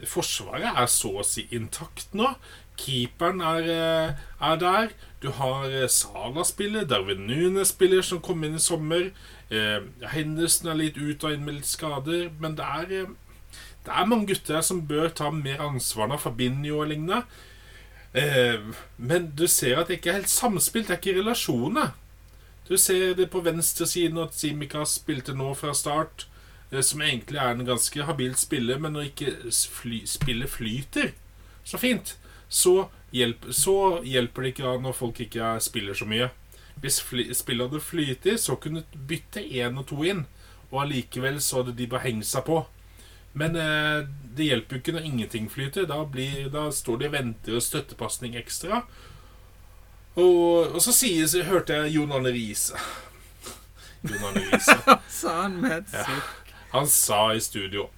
Forsvaret 0.04 0.76
er 0.76 0.88
så 0.92 1.14
å 1.22 1.26
si 1.26 1.46
intakt 1.56 2.12
nå. 2.18 2.34
Keeperen 2.76 3.40
er, 3.40 3.70
øh, 3.72 4.24
er 4.50 4.58
der. 4.60 4.90
Du 5.24 5.30
har 5.32 5.70
øh, 5.70 5.88
Sala 5.90 6.44
spiller, 6.44 6.84
Darwin 6.84 7.28
Nunes 7.28 7.72
spiller, 7.72 8.02
som 8.02 8.20
kom 8.22 8.44
inn 8.44 8.58
i 8.60 8.60
sommer. 8.60 9.12
Eh, 9.50 9.80
Henderson 10.12 10.74
er 10.74 10.80
litt 10.82 10.98
ut 10.98 11.24
og 11.24 11.32
inn 11.32 11.46
med 11.46 11.62
litt 11.62 11.70
skader. 11.70 12.28
Men 12.40 12.58
det 12.60 12.66
er, 12.66 12.92
eh, 12.92 13.16
det 13.86 13.94
er 13.94 14.10
mange 14.12 14.28
gutter 14.34 14.62
som 14.62 14.84
bør 14.88 15.10
ta 15.16 15.32
mer 15.32 15.64
ansvar 15.64 16.12
nå, 16.12 16.20
Fabinho 16.20 16.82
og 16.82 16.90
lignende. 16.92 17.24
Eh, 18.16 18.62
men 18.98 19.32
du 19.36 19.48
ser 19.52 19.82
at 19.82 19.90
det 19.92 19.98
ikke 20.00 20.14
er 20.14 20.20
helt 20.22 20.32
samspilt. 20.32 20.88
Det 20.88 20.96
er 20.96 21.02
ikke 21.02 21.20
relasjoner. 21.20 21.92
Du 22.70 22.78
ser 22.82 23.14
det 23.18 23.28
på 23.34 23.42
venstresiden 23.46 24.18
at 24.24 24.34
Simikaz 24.34 24.96
spilte 25.02 25.36
nå 25.38 25.52
fra 25.58 25.74
start, 25.78 26.26
eh, 26.72 26.82
som 26.82 27.02
egentlig 27.02 27.38
er 27.42 27.52
en 27.54 27.66
ganske 27.68 28.08
habil 28.08 28.36
spiller, 28.40 28.80
men 28.80 28.94
når 28.96 29.12
ikke 29.12 29.36
fly, 29.52 30.02
spillet 30.10 30.50
flyter 30.50 31.12
så 31.66 31.78
fint, 31.82 32.16
så, 32.50 32.88
hjelp, 33.14 33.48
så 33.52 34.02
hjelper 34.06 34.42
det 34.46 34.52
ikke 34.54 34.64
da 34.68 34.78
når 34.82 34.94
folk 34.94 35.20
ikke 35.20 35.42
er- 35.42 35.60
spiller 35.60 35.94
så 35.94 36.06
mye. 36.06 36.30
Hvis 36.82 37.02
fly, 37.02 37.34
spillet 37.34 37.70
hadde 37.70 37.82
flytet, 37.82 38.40
så 38.40 38.56
kunne 38.56 38.84
du 38.94 38.98
bytte 39.08 39.42
én 39.42 39.78
og 39.80 39.88
to 39.88 40.04
inn, 40.04 40.26
og 40.72 40.82
allikevel 40.84 41.40
så 41.42 41.64
hadde 41.64 41.76
de 41.78 41.88
bare 41.88 42.04
hengt 42.06 42.26
seg 42.26 42.46
på. 42.46 42.66
Men 43.36 43.56
eh, 43.60 44.06
det 44.36 44.48
hjelper 44.48 44.78
jo 44.78 44.82
ikke 44.82 44.96
når 44.96 45.08
ingenting 45.10 45.50
flyter. 45.52 45.88
Da, 45.90 46.00
blir, 46.08 46.48
da 46.54 46.70
står 46.72 47.02
de 47.02 47.10
og 47.10 47.16
venter 47.18 47.58
og 47.58 47.64
støttepasning 47.64 48.38
ekstra. 48.40 48.86
Og, 50.16 50.72
og 50.72 50.80
så 50.84 50.94
sies, 50.96 51.36
hørte 51.48 51.76
jeg 51.76 51.98
Jon 51.98 52.14
Arne 52.16 52.32
Riise 52.32 52.78
Jon 54.08 54.22
Arne 54.24 54.46
Riise. 54.46 54.78
Sa 55.20 55.42
han 55.42 55.60
med 55.60 55.82
et 55.82 55.98
Ja. 55.98 56.22
Han 56.72 56.88
sa 56.92 57.34
i 57.36 57.42
studio 57.44 57.90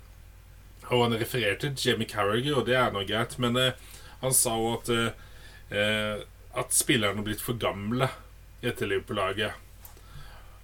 Og 0.89 1.03
han 1.03 1.13
refererte 1.17 1.69
til 1.69 1.91
Jamie 1.91 2.09
Carragher, 2.09 2.57
og 2.57 2.65
det 2.65 2.75
er 2.77 2.89
nå 2.93 3.03
greit, 3.05 3.37
men 3.41 3.57
eh, 3.61 3.77
han 4.23 4.33
sa 4.33 4.55
jo 4.57 4.73
at 4.79 4.89
eh, 4.93 5.23
eh, 5.77 6.25
At 6.57 6.73
spillerne 6.73 7.21
har 7.21 7.27
blitt 7.29 7.45
for 7.45 7.61
gamle 7.61 8.09
etter 8.65 8.89
Liverpool-laget 8.89 9.66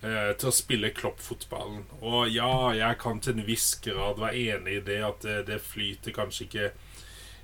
til 0.03 0.49
å 0.49 0.55
spille 0.55 0.89
kloppfotballen. 0.95 1.85
Og 2.01 2.27
ja, 2.33 2.73
jeg 2.75 2.97
kan 2.99 3.21
til 3.23 3.37
en 3.37 3.47
viss 3.47 3.69
grad 3.83 4.19
være 4.19 4.41
enig 4.57 4.79
i 4.79 4.85
det, 4.89 4.99
at 5.07 5.23
det, 5.23 5.37
det 5.47 5.61
flyter 5.63 6.15
kanskje 6.15 6.47
ikke 6.47 6.71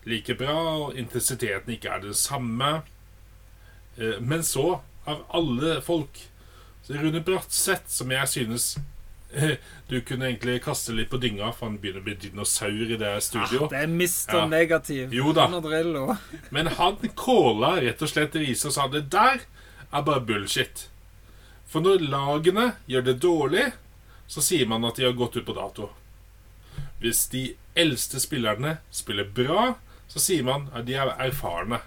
like 0.09 0.35
bra, 0.39 0.57
og 0.85 0.97
intensiteten 0.99 1.75
ikke 1.75 1.91
er 1.95 2.03
det 2.03 2.15
samme. 2.19 2.81
Eh, 3.97 4.19
men 4.19 4.43
så, 4.43 4.81
av 5.05 5.25
alle 5.35 5.79
folk, 5.85 6.19
så 6.83 6.99
Rune 6.99 7.21
Bratseth, 7.23 7.87
som 7.87 8.11
jeg 8.11 8.27
synes 8.35 8.73
du 9.89 9.99
kunne 10.01 10.25
egentlig 10.25 10.55
kaste 10.65 10.93
litt 10.97 11.11
på 11.11 11.19
dynga, 11.21 11.51
for 11.53 11.67
han 11.69 11.77
begynner 11.77 12.01
å 12.01 12.07
bli 12.07 12.15
dinosaur 12.17 12.93
i 12.95 12.97
det 12.97 13.11
studio. 13.21 13.67
Det 13.69 13.83
er 13.83 13.91
mister 13.91 14.39
Ja. 14.39 14.47
Negativ. 14.49 15.13
Jo 15.13 15.33
da. 15.33 15.45
Men 16.49 16.67
han 16.79 16.97
calla 17.15 17.75
rett 17.81 18.01
og 18.01 18.09
slett 18.09 18.35
Riise 18.35 18.71
og 18.71 18.73
sa 18.73 18.87
det 18.89 19.05
der 19.13 19.43
er 19.93 20.01
bare 20.01 20.21
bullshit. 20.25 20.88
For 21.69 21.85
når 21.85 22.05
lagene 22.09 22.71
gjør 22.89 23.05
det 23.05 23.19
dårlig, 23.21 23.65
så 24.29 24.41
sier 24.41 24.69
man 24.69 24.85
at 24.89 24.97
de 24.97 25.05
har 25.05 25.17
gått 25.17 25.37
ut 25.37 25.45
på 25.45 25.57
dato. 25.57 25.91
Hvis 27.01 27.27
de 27.31 27.43
eldste 27.77 28.19
spillerne 28.21 28.79
spiller 28.93 29.29
bra, 29.35 29.75
så 30.09 30.21
sier 30.21 30.45
man 30.45 30.67
at 30.73 30.87
de 30.89 30.97
er 30.97 31.13
erfarne. 31.21 31.81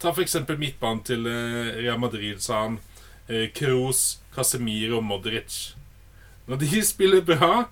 Ta 0.00 0.14
eksempel 0.16 0.56
midtbanen 0.60 1.04
til 1.04 1.28
eh, 1.28 1.76
Real 1.82 2.00
Madrid, 2.00 2.40
sa 2.40 2.62
han. 2.64 2.78
Eh, 3.28 3.50
Kroos, 3.52 4.20
Casemiro 4.34 5.02
Modric. 5.04 5.74
Når 6.48 6.62
de 6.64 6.82
spiller 6.92 7.20
bra, 7.20 7.68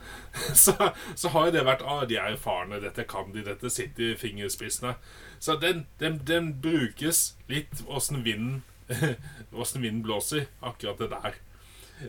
så, 0.55 0.93
så 1.17 1.33
har 1.33 1.53
det 1.55 1.65
vært 1.65 1.87
ah, 1.89 2.05
de 2.05 2.21
er 2.21 2.35
erfarne, 2.35 2.83
dette 2.85 3.09
kan 3.09 3.33
de, 3.33 3.47
dette 3.49 3.73
sitter 3.73 4.13
i 4.13 4.19
fingerspissene. 4.21 4.99
Så 5.41 5.57
den, 5.57 5.87
den, 6.03 6.21
den 6.29 6.53
brukes 6.61 7.33
litt 7.49 7.81
åssen 7.89 8.21
vinden 8.29 8.61
Åssen 9.53 9.83
vinden 9.83 10.03
blåser, 10.03 10.47
akkurat 10.61 10.99
det 10.99 11.09
der. 11.13 11.39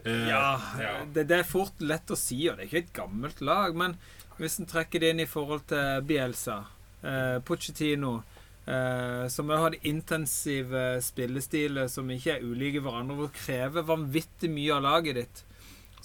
Eh, 0.03 0.29
Ja, 0.29 0.61
ja. 0.81 0.93
Det, 1.13 1.23
det 1.29 1.41
er 1.41 1.47
fort 1.47 1.81
lett 1.81 2.11
å 2.11 2.17
si, 2.19 2.41
og 2.49 2.57
det 2.57 2.65
er 2.65 2.69
ikke 2.69 2.83
et 2.85 2.97
gammelt 2.97 3.41
lag. 3.41 3.75
Men 3.77 3.97
hvis 4.39 4.59
en 4.59 4.69
trekker 4.69 5.01
det 5.03 5.13
inn 5.13 5.23
i 5.23 5.29
forhold 5.29 5.65
til 5.71 6.03
Bielsa, 6.07 6.61
eh, 7.03 7.37
Pochettino 7.43 8.19
eh, 8.65 9.27
Som 9.27 9.49
har 9.49 9.65
har 9.65 9.75
intensive 9.81 11.01
spillestilet 11.03 11.91
som 11.91 12.09
ikke 12.11 12.37
er 12.37 12.45
ulike 12.45 12.83
hverandre, 12.85 13.27
og 13.27 13.35
krever 13.35 13.87
vanvittig 13.87 14.51
mye 14.53 14.75
av 14.77 14.85
laget 14.85 15.19
ditt, 15.19 15.45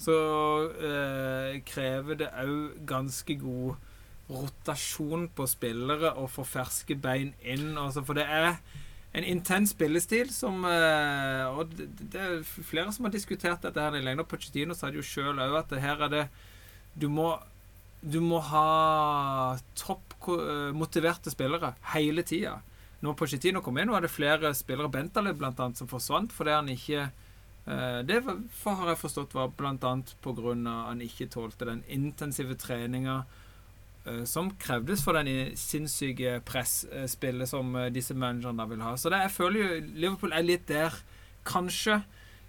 så 0.01 0.15
eh, 0.75 1.61
krever 1.63 2.17
det 2.19 2.31
òg 2.41 2.81
ganske 2.89 3.37
god 3.39 3.75
rotasjon 4.25 5.27
på 5.37 5.45
spillere 5.47 6.15
og 6.17 6.31
få 6.33 6.43
ferske 6.47 6.97
bein 6.97 7.33
inn. 7.45 7.77
Altså, 7.77 8.01
for 8.03 8.17
det 8.17 8.25
er 8.25 8.57
en 9.15 9.23
intens 9.23 9.71
spillestil 9.71 10.31
som 10.33 10.65
eh, 10.67 11.45
Og 11.55 11.71
det, 11.77 12.19
er 12.19 12.41
flere 12.43 12.91
som 12.91 13.07
har 13.07 13.13
diskutert 13.13 13.63
dette 13.63 13.81
her 13.81 13.95
lenge. 14.03 14.27
Pochettino 14.27 14.75
sa 14.75 14.91
det 14.91 14.99
jo 14.99 15.07
sjøl 15.07 15.39
òg, 15.39 15.55
at 15.61 15.75
her 15.79 16.07
er 16.07 16.11
det 16.11 16.23
Du 16.95 17.07
må 17.09 17.33
du 18.05 18.19
må 18.21 18.37
ha 18.51 19.57
topp 19.73 20.13
eh, 20.29 20.71
spillere 21.33 21.73
hele 21.95 22.21
tida. 22.27 22.59
Når 23.01 23.15
Pochettino 23.17 23.63
kom 23.65 23.79
inn, 23.81 23.89
var 23.89 24.05
det 24.05 24.13
flere 24.13 24.51
spillere, 24.53 24.91
Bentaleb 24.93 25.41
annet, 25.63 25.79
som 25.79 25.89
forsvant 25.89 26.33
fordi 26.33 26.53
han 26.53 26.69
ikke 26.69 27.07
eh, 27.07 27.99
Det 28.05 28.19
har 28.21 28.91
jeg 28.91 29.01
forstått 29.01 29.33
var 29.33 29.55
grunn 30.37 30.67
av 30.69 30.91
han 30.91 31.01
ikke 31.01 31.31
tålte 31.33 31.65
den 31.71 31.81
intensive 31.89 32.57
treninga 32.61 33.23
som 34.25 34.51
krevdes 34.61 35.03
for 35.03 35.17
den 35.17 35.55
sinnssyke 35.57 36.39
presspillet 36.45 37.49
som 37.49 37.75
eh, 37.75 37.89
disse 37.93 38.13
managerne 38.13 38.67
vil 38.69 38.83
ha. 38.85 38.95
Så 38.97 39.09
det, 39.09 39.23
jeg 39.25 39.31
føler 39.37 39.61
jo 39.63 39.79
Liverpool 40.05 40.35
er 40.37 40.45
litt 40.45 40.67
der, 40.69 40.93
kanskje. 41.45 42.01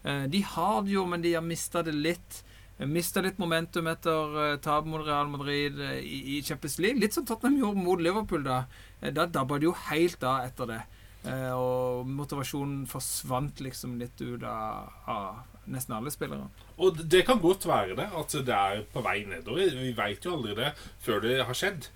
Eh, 0.04 0.26
De 0.32 0.42
har 0.42 0.82
det 0.84 0.92
jo, 0.96 1.06
men 1.06 1.22
de 1.24 1.32
har 1.34 1.42
mista 1.46 1.82
det 1.82 1.94
litt. 1.94 2.42
Mista 2.76 3.22
litt 3.24 3.38
momentum 3.40 3.86
etter 3.88 4.58
tap 4.60 4.84
mot 4.84 5.00
Real 5.06 5.30
Madrid 5.32 5.78
eh, 5.80 6.00
i, 6.04 6.18
i 6.36 6.42
Champions 6.44 6.78
League. 6.78 7.00
Litt 7.00 7.16
som 7.16 7.24
Tottenham 7.24 7.56
gjorde 7.62 7.84
mot 7.86 8.02
Liverpool. 8.04 8.44
Da 8.44 8.64
Eh, 9.00 9.12
Da 9.12 9.26
dabba 9.26 9.58
det 9.60 9.66
jo 9.68 9.74
helt 9.90 10.22
av 10.24 10.44
etter 10.46 10.66
det. 10.70 10.82
Eh, 11.28 11.52
og 11.52 12.06
motivasjonen 12.08 12.86
forsvant 12.88 13.60
liksom 13.60 13.98
litt 14.00 14.20
ut 14.24 14.44
av 14.48 15.42
nesten 15.66 15.94
alle 15.96 16.10
spillere. 16.14 16.48
Og 16.78 17.00
det 17.10 17.24
kan 17.26 17.40
godt 17.42 17.66
være 17.66 17.96
det, 17.98 18.06
at 18.20 18.36
det 18.46 18.54
er 18.54 18.82
på 18.92 19.02
vei 19.04 19.24
nedover. 19.28 19.72
Vi 19.80 19.92
veit 19.96 20.24
jo 20.24 20.36
aldri 20.36 20.54
det 20.58 20.72
før 21.02 21.20
det 21.24 21.36
har 21.48 21.56
skjedd. 21.58 21.88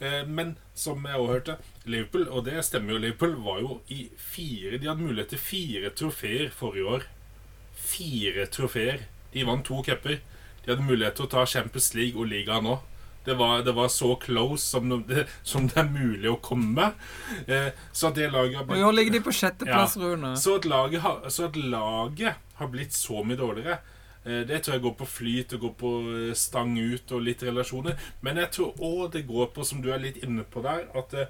Eh, 0.00 0.24
Men 0.26 0.56
som 0.74 1.04
jeg 1.04 1.14
også 1.16 1.32
hørte, 1.32 1.56
Liverpool, 1.84 2.28
og 2.28 2.44
det 2.44 2.64
stemmer 2.64 2.92
jo, 2.96 2.98
Liverpool 2.98 3.36
var 3.44 3.60
jo 3.60 3.80
i 3.88 4.08
fire 4.16 4.78
De 4.78 4.88
hadde 4.88 5.02
mulighet 5.02 5.28
til 5.34 5.38
fire 5.38 5.90
trofeer 5.90 6.50
forrige 6.50 6.86
år. 6.86 7.06
Fire 7.74 8.46
trofeer. 8.46 9.06
De 9.32 9.44
vant 9.46 9.64
to 9.64 9.82
cuper. 9.82 10.20
De 10.64 10.70
hadde 10.72 10.84
mulighet 10.84 11.14
til 11.16 11.24
å 11.28 11.32
ta 11.32 11.44
Champions 11.46 11.92
League 11.94 12.18
og 12.20 12.28
ligaen 12.28 12.64
nå. 12.64 12.78
Det 13.28 13.36
var, 13.38 13.60
det 13.66 13.74
var 13.76 13.88
så 13.92 14.14
close 14.22 14.64
som 14.64 14.88
det, 15.08 15.26
som 15.46 15.66
det 15.68 15.76
er 15.82 15.88
mulig 15.92 16.30
å 16.32 16.38
komme. 16.40 16.90
Eh, 17.46 17.68
så 17.92 18.08
at 18.08 18.16
det 18.18 18.30
laget 18.32 18.56
har 18.62 18.64
blitt- 18.68 18.80
i 18.80 18.92
ligger 18.98 19.12
de 19.18 19.20
på 19.28 19.34
sjetteplass, 19.36 19.96
Ja. 19.96 20.02
Rune. 20.02 20.32
så 20.40 20.56
at, 20.58 20.64
laget 20.64 21.00
har, 21.04 21.20
så 21.28 21.44
at 21.50 21.56
laget 21.56 22.34
har 22.58 22.68
blitt 22.72 22.92
så 22.96 23.22
mye 23.24 23.36
dårligere, 23.38 23.78
eh, 24.24 24.44
det 24.48 24.62
tror 24.64 24.74
jeg 24.78 24.82
går 24.82 24.96
på 25.02 25.06
flyt 25.06 25.52
og 25.54 25.60
går 25.66 25.74
på 25.82 25.92
eh, 26.30 26.34
stang 26.34 26.72
ut 26.78 27.12
og 27.12 27.22
litt 27.22 27.42
relasjoner. 27.46 27.98
Men 28.22 28.36
jeg 28.36 28.50
tror 28.56 28.72
òg 28.80 29.12
det 29.12 29.26
går 29.28 29.52
på, 29.54 29.64
som 29.64 29.82
du 29.84 29.90
er 29.92 29.98
litt 30.02 30.22
inne 30.24 30.44
på 30.44 30.62
der, 30.64 30.86
at 30.98 31.14
eh, 31.14 31.26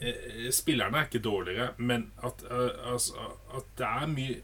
eh, 0.00 0.48
spillerne 0.50 0.94
er 1.02 1.06
ikke 1.10 1.22
dårligere, 1.22 1.72
men 1.78 2.08
at, 2.22 2.42
eh, 2.50 2.92
altså, 2.92 3.14
at 3.56 3.64
det 3.76 3.86
er 3.90 4.06
mye 4.06 4.40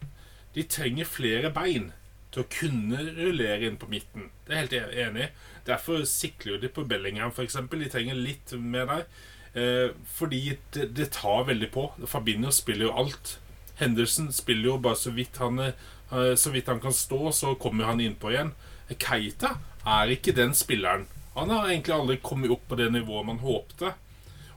De 0.54 0.62
trenger 0.66 1.06
flere 1.06 1.50
bein 1.54 1.92
til 2.32 2.42
å 2.42 2.46
kunne 2.50 2.98
rullere 3.16 3.66
inn 3.68 3.76
på 3.78 3.86
midten. 3.90 4.30
Det 4.46 4.50
er 4.56 4.66
jeg 4.66 4.80
helt 4.82 4.94
e- 4.96 5.02
enig 5.04 5.22
i. 5.24 5.28
Derfor 5.66 6.04
sikler 6.08 6.60
de 6.60 6.70
på 6.72 6.84
Bellingham, 6.88 7.32
f.eks. 7.34 7.58
De 7.70 7.90
trenger 7.92 8.18
litt 8.18 8.54
mer 8.56 8.88
der. 8.90 9.06
Eh, 9.52 9.92
fordi 10.06 10.56
det, 10.74 10.90
det 10.96 11.10
tar 11.16 11.46
veldig 11.48 11.70
på. 11.74 11.86
Fabinho 12.06 12.52
spiller 12.54 12.88
jo 12.88 12.96
alt. 13.04 13.38
Henderson 13.80 14.28
spiller 14.32 14.74
jo 14.74 14.76
bare 14.82 14.98
så 15.00 15.12
vidt 15.16 15.40
han, 15.40 15.58
eh, 15.58 16.34
så 16.36 16.52
vidt 16.54 16.68
han 16.68 16.80
kan 16.80 16.94
stå, 16.94 17.32
så 17.32 17.54
kommer 17.54 17.90
han 17.90 18.00
innpå 18.00 18.32
igjen. 18.32 18.52
Keita 18.90 19.56
er 19.86 20.12
ikke 20.12 20.36
den 20.36 20.54
spilleren. 20.54 21.06
Han 21.34 21.50
har 21.50 21.68
egentlig 21.68 21.94
aldri 21.94 22.16
kommet 22.22 22.52
opp 22.52 22.66
på 22.68 22.76
det 22.78 22.90
nivået 22.92 23.26
man 23.26 23.42
håpte. 23.44 23.94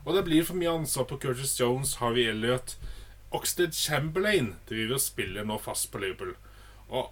Og 0.04 0.16
det 0.16 0.24
blir 0.26 0.44
for 0.44 0.58
mye 0.58 0.72
ansvar 0.82 1.06
på 1.08 1.18
Curtis 1.22 1.54
Jones, 1.60 1.96
Harvey 2.02 2.26
Elliot. 2.28 2.76
Oxted 3.34 3.72
Chamberlain 3.74 4.54
driver 4.68 4.98
og 4.98 5.02
spiller 5.02 5.46
nå 5.48 5.56
fast 5.62 5.88
på 5.90 6.02
Liverpool. 6.02 6.34
Og 6.90 7.10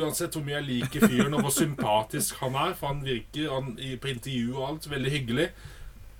uansett 0.00 0.36
hvor 0.36 0.44
mye 0.46 0.58
jeg 0.58 0.68
liker 0.68 1.06
fyren, 1.06 1.34
og 1.34 1.46
hvor 1.46 1.54
sympatisk 1.54 2.40
han 2.42 2.58
er, 2.58 2.74
for 2.78 2.92
han 2.92 3.02
virker 3.06 3.52
han, 3.52 3.72
på 3.76 4.12
intervju 4.12 4.56
og 4.56 4.68
alt 4.68 4.90
veldig 4.90 5.12
hyggelig, 5.14 5.48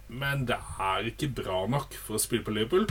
men 0.08 0.46
det 0.48 0.58
er 0.82 1.10
ikke 1.10 1.32
bra 1.42 1.64
nok 1.70 1.96
for 1.98 2.18
å 2.18 2.22
spille 2.22 2.46
på 2.46 2.54
Liverpool. 2.54 2.86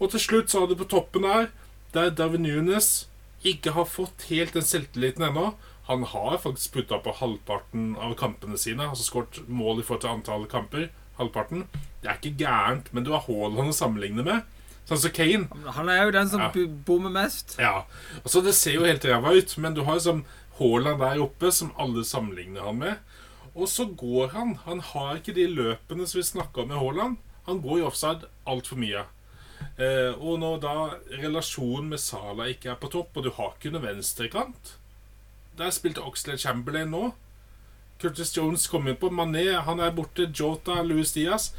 Og 0.00 0.12
til 0.12 0.22
slutt 0.22 0.52
så 0.52 0.62
har 0.62 0.70
du 0.70 0.76
på 0.80 0.88
toppen 0.88 1.26
der, 1.28 1.50
der 1.94 2.12
Darwin 2.14 2.44
Nunes 2.46 3.08
ikke 3.46 3.72
har 3.76 3.88
fått 3.88 4.28
helt 4.28 4.54
den 4.56 4.66
selvtilliten 4.66 5.24
ennå. 5.30 5.54
Han 5.88 6.04
har 6.06 6.38
faktisk 6.38 6.74
putta 6.76 7.00
på 7.02 7.14
halvparten 7.18 7.94
av 7.98 8.14
kampene 8.20 8.58
sine. 8.60 8.84
Altså 8.86 9.06
skåret 9.06 9.40
mål 9.48 9.80
i 9.80 9.86
forhold 9.86 10.04
til 10.04 10.12
antall 10.12 10.44
kamper. 10.50 10.90
Halvparten. 11.18 11.64
Det 12.02 12.08
er 12.10 12.20
ikke 12.20 12.44
gærent, 12.44 12.92
men 12.94 13.04
du 13.04 13.10
har 13.14 13.24
Haaland 13.24 13.72
å 13.72 13.76
sammenligne 13.76 14.24
med. 14.26 14.44
Sånn 14.90 14.98
som 15.04 15.12
Kane. 15.14 15.46
Han 15.76 15.88
er 15.88 16.00
jo 16.08 16.10
den 16.16 16.28
som 16.28 16.40
Ja. 16.42 16.50
bommer 16.86 17.10
mest. 17.14 17.54
Ja, 17.58 17.84
altså 18.24 18.42
Det 18.42 18.54
ser 18.58 18.72
jo 18.74 18.84
helt 18.84 19.04
ræva 19.06 19.30
ut, 19.36 19.56
men 19.58 19.74
du 19.74 19.84
har 19.84 19.94
liksom 20.00 20.24
Haaland 20.58 20.98
der 21.00 21.22
oppe, 21.22 21.52
som 21.52 21.70
alle 21.78 22.02
sammenligner 22.04 22.62
han 22.66 22.78
med. 22.78 22.96
Og 23.54 23.68
så 23.68 23.86
går 23.96 24.32
han. 24.32 24.54
Han 24.66 24.80
har 24.80 25.16
ikke 25.16 25.34
de 25.34 25.46
løpene 25.46 26.06
som 26.06 26.18
vi 26.18 26.26
snakka 26.26 26.62
om 26.62 26.68
med 26.68 26.78
Haaland. 26.78 27.16
Han 27.46 27.62
går 27.62 27.78
i 27.78 27.86
offside 27.86 28.26
altfor 28.46 28.76
mye. 28.76 29.04
Eh, 29.78 30.12
og 30.18 30.38
når 30.40 30.60
da 30.60 30.74
relasjonen 31.22 31.88
med 31.90 31.98
Sala 32.00 32.44
ikke 32.48 32.70
er 32.70 32.76
på 32.80 32.90
topp, 32.90 33.16
og 33.16 33.24
du 33.24 33.30
har 33.30 33.54
ikke 33.58 33.70
noe 33.72 33.82
venstrekant 33.82 34.76
Der 35.56 35.70
spilte 35.70 36.00
Oxlade 36.02 36.38
Chamberlain 36.40 36.90
nå. 36.90 37.12
Curtis 38.00 38.32
Jones 38.36 38.66
kom 38.66 38.88
inn 38.88 38.96
på. 38.96 39.10
Mané 39.10 39.60
han 39.62 39.80
er 39.80 39.90
borte. 39.90 40.26
Jota, 40.32 40.80
Louis 40.82 41.12
Diaz. 41.12 41.50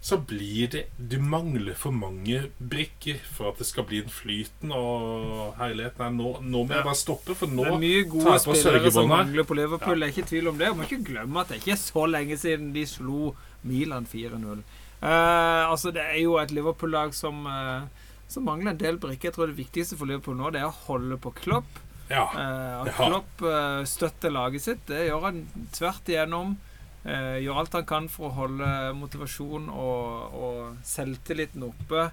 Så 0.00 0.16
blir 0.16 0.68
det 0.72 0.86
Du 0.96 1.18
mangler 1.20 1.74
for 1.76 1.92
mange 1.92 2.46
brikker 2.56 3.18
for 3.20 3.50
at 3.50 3.58
det 3.60 3.66
skal 3.68 3.84
bli 3.84 4.00
en 4.00 4.12
flyten 4.12 4.72
og 4.72 5.58
herlighet. 5.60 5.98
Nei, 6.00 6.08
nå, 6.16 6.30
nå 6.40 6.62
må 6.64 6.76
jeg 6.76 6.86
bare 6.86 6.98
stoppe, 6.98 7.36
for 7.36 7.52
nå 7.52 7.66
Det 7.66 7.74
er 7.74 7.82
mye 7.82 8.06
gode 8.14 8.36
spillere 8.46 8.92
som 8.94 9.10
mangler 9.12 9.48
på 9.48 9.58
Liverpool. 9.58 10.00
Det 10.00 10.08
er 10.08 10.14
ikke 10.14 10.30
tvil 10.32 10.52
om 10.52 10.60
det. 10.60 10.70
Jeg 10.70 10.78
Må 10.78 10.88
ikke 10.88 11.02
glemme 11.10 11.42
at 11.42 11.52
det 11.52 11.60
ikke 11.60 11.74
er 11.76 11.82
så 11.82 12.06
lenge 12.08 12.40
siden 12.40 12.72
de 12.76 12.86
slo 12.88 13.34
Milan 13.68 14.08
4-0. 14.08 14.64
Uh, 15.00 15.68
altså 15.68 15.92
Det 15.92 16.02
er 16.04 16.18
jo 16.22 16.38
et 16.40 16.50
Liverpool-lag 16.52 17.12
som, 17.16 17.44
uh, 17.44 17.84
som 18.28 18.48
mangler 18.48 18.72
en 18.72 18.80
del 18.80 19.00
brikker. 19.00 19.28
Jeg 19.28 19.36
tror 19.36 19.52
det 19.52 19.60
viktigste 19.60 20.00
for 20.00 20.08
Liverpool 20.08 20.36
nå 20.40 20.50
Det 20.54 20.64
er 20.64 20.68
å 20.68 20.80
holde 20.88 21.20
på 21.20 21.34
Klopp. 21.42 21.80
Ja. 22.10 22.24
Uh, 22.34 22.82
at 22.82 22.96
Klopp 22.96 23.44
eh, 23.46 23.84
støtter 23.86 24.32
laget 24.34 24.64
sitt. 24.64 24.82
Det 24.88 25.04
gjør 25.06 25.28
han 25.28 25.44
tvert 25.76 26.08
igjennom. 26.10 26.56
Eh, 27.00 27.38
gjør 27.40 27.62
alt 27.62 27.76
han 27.78 27.86
kan 27.88 28.08
for 28.12 28.28
å 28.28 28.36
holde 28.42 28.66
motivasjon 28.98 29.70
og, 29.72 30.34
og 30.36 30.82
selvtilliten 30.84 31.64
oppe. 31.64 32.10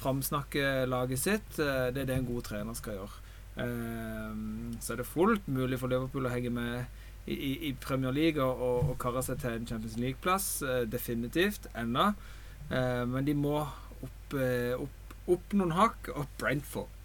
Framsnakke 0.00 0.86
laget 0.88 1.20
sitt. 1.20 1.58
Eh, 1.60 1.90
det 1.92 2.04
er 2.04 2.08
det 2.08 2.16
en 2.16 2.30
god 2.30 2.46
trener 2.48 2.78
skal 2.78 2.96
gjøre. 3.00 3.26
Eh, 3.60 4.40
så 4.80 4.94
er 4.94 5.02
det 5.02 5.10
fullt 5.10 5.50
mulig 5.50 5.80
for 5.80 5.92
Liverpool 5.92 6.28
å 6.28 6.32
henge 6.32 6.52
med 6.56 7.00
i, 7.26 7.34
i, 7.34 7.52
i 7.68 7.74
Premier 7.80 8.14
League 8.16 8.42
og, 8.42 8.62
og, 8.64 8.94
og 8.94 8.96
karre 9.02 9.22
seg 9.26 9.42
til 9.42 9.58
en 9.58 9.68
Champions 9.68 9.98
League-plass. 10.00 10.48
Eh, 10.64 10.86
definitivt. 10.88 11.68
Ennå. 11.76 12.12
Eh, 12.70 13.04
men 13.10 13.28
de 13.28 13.36
må 13.36 13.58
opp, 13.60 14.38
eh, 14.38 14.72
opp, 14.78 15.14
opp 15.36 15.54
noen 15.58 15.76
hakk. 15.76 16.12
Og 16.16 16.32
Brentford 16.40 16.96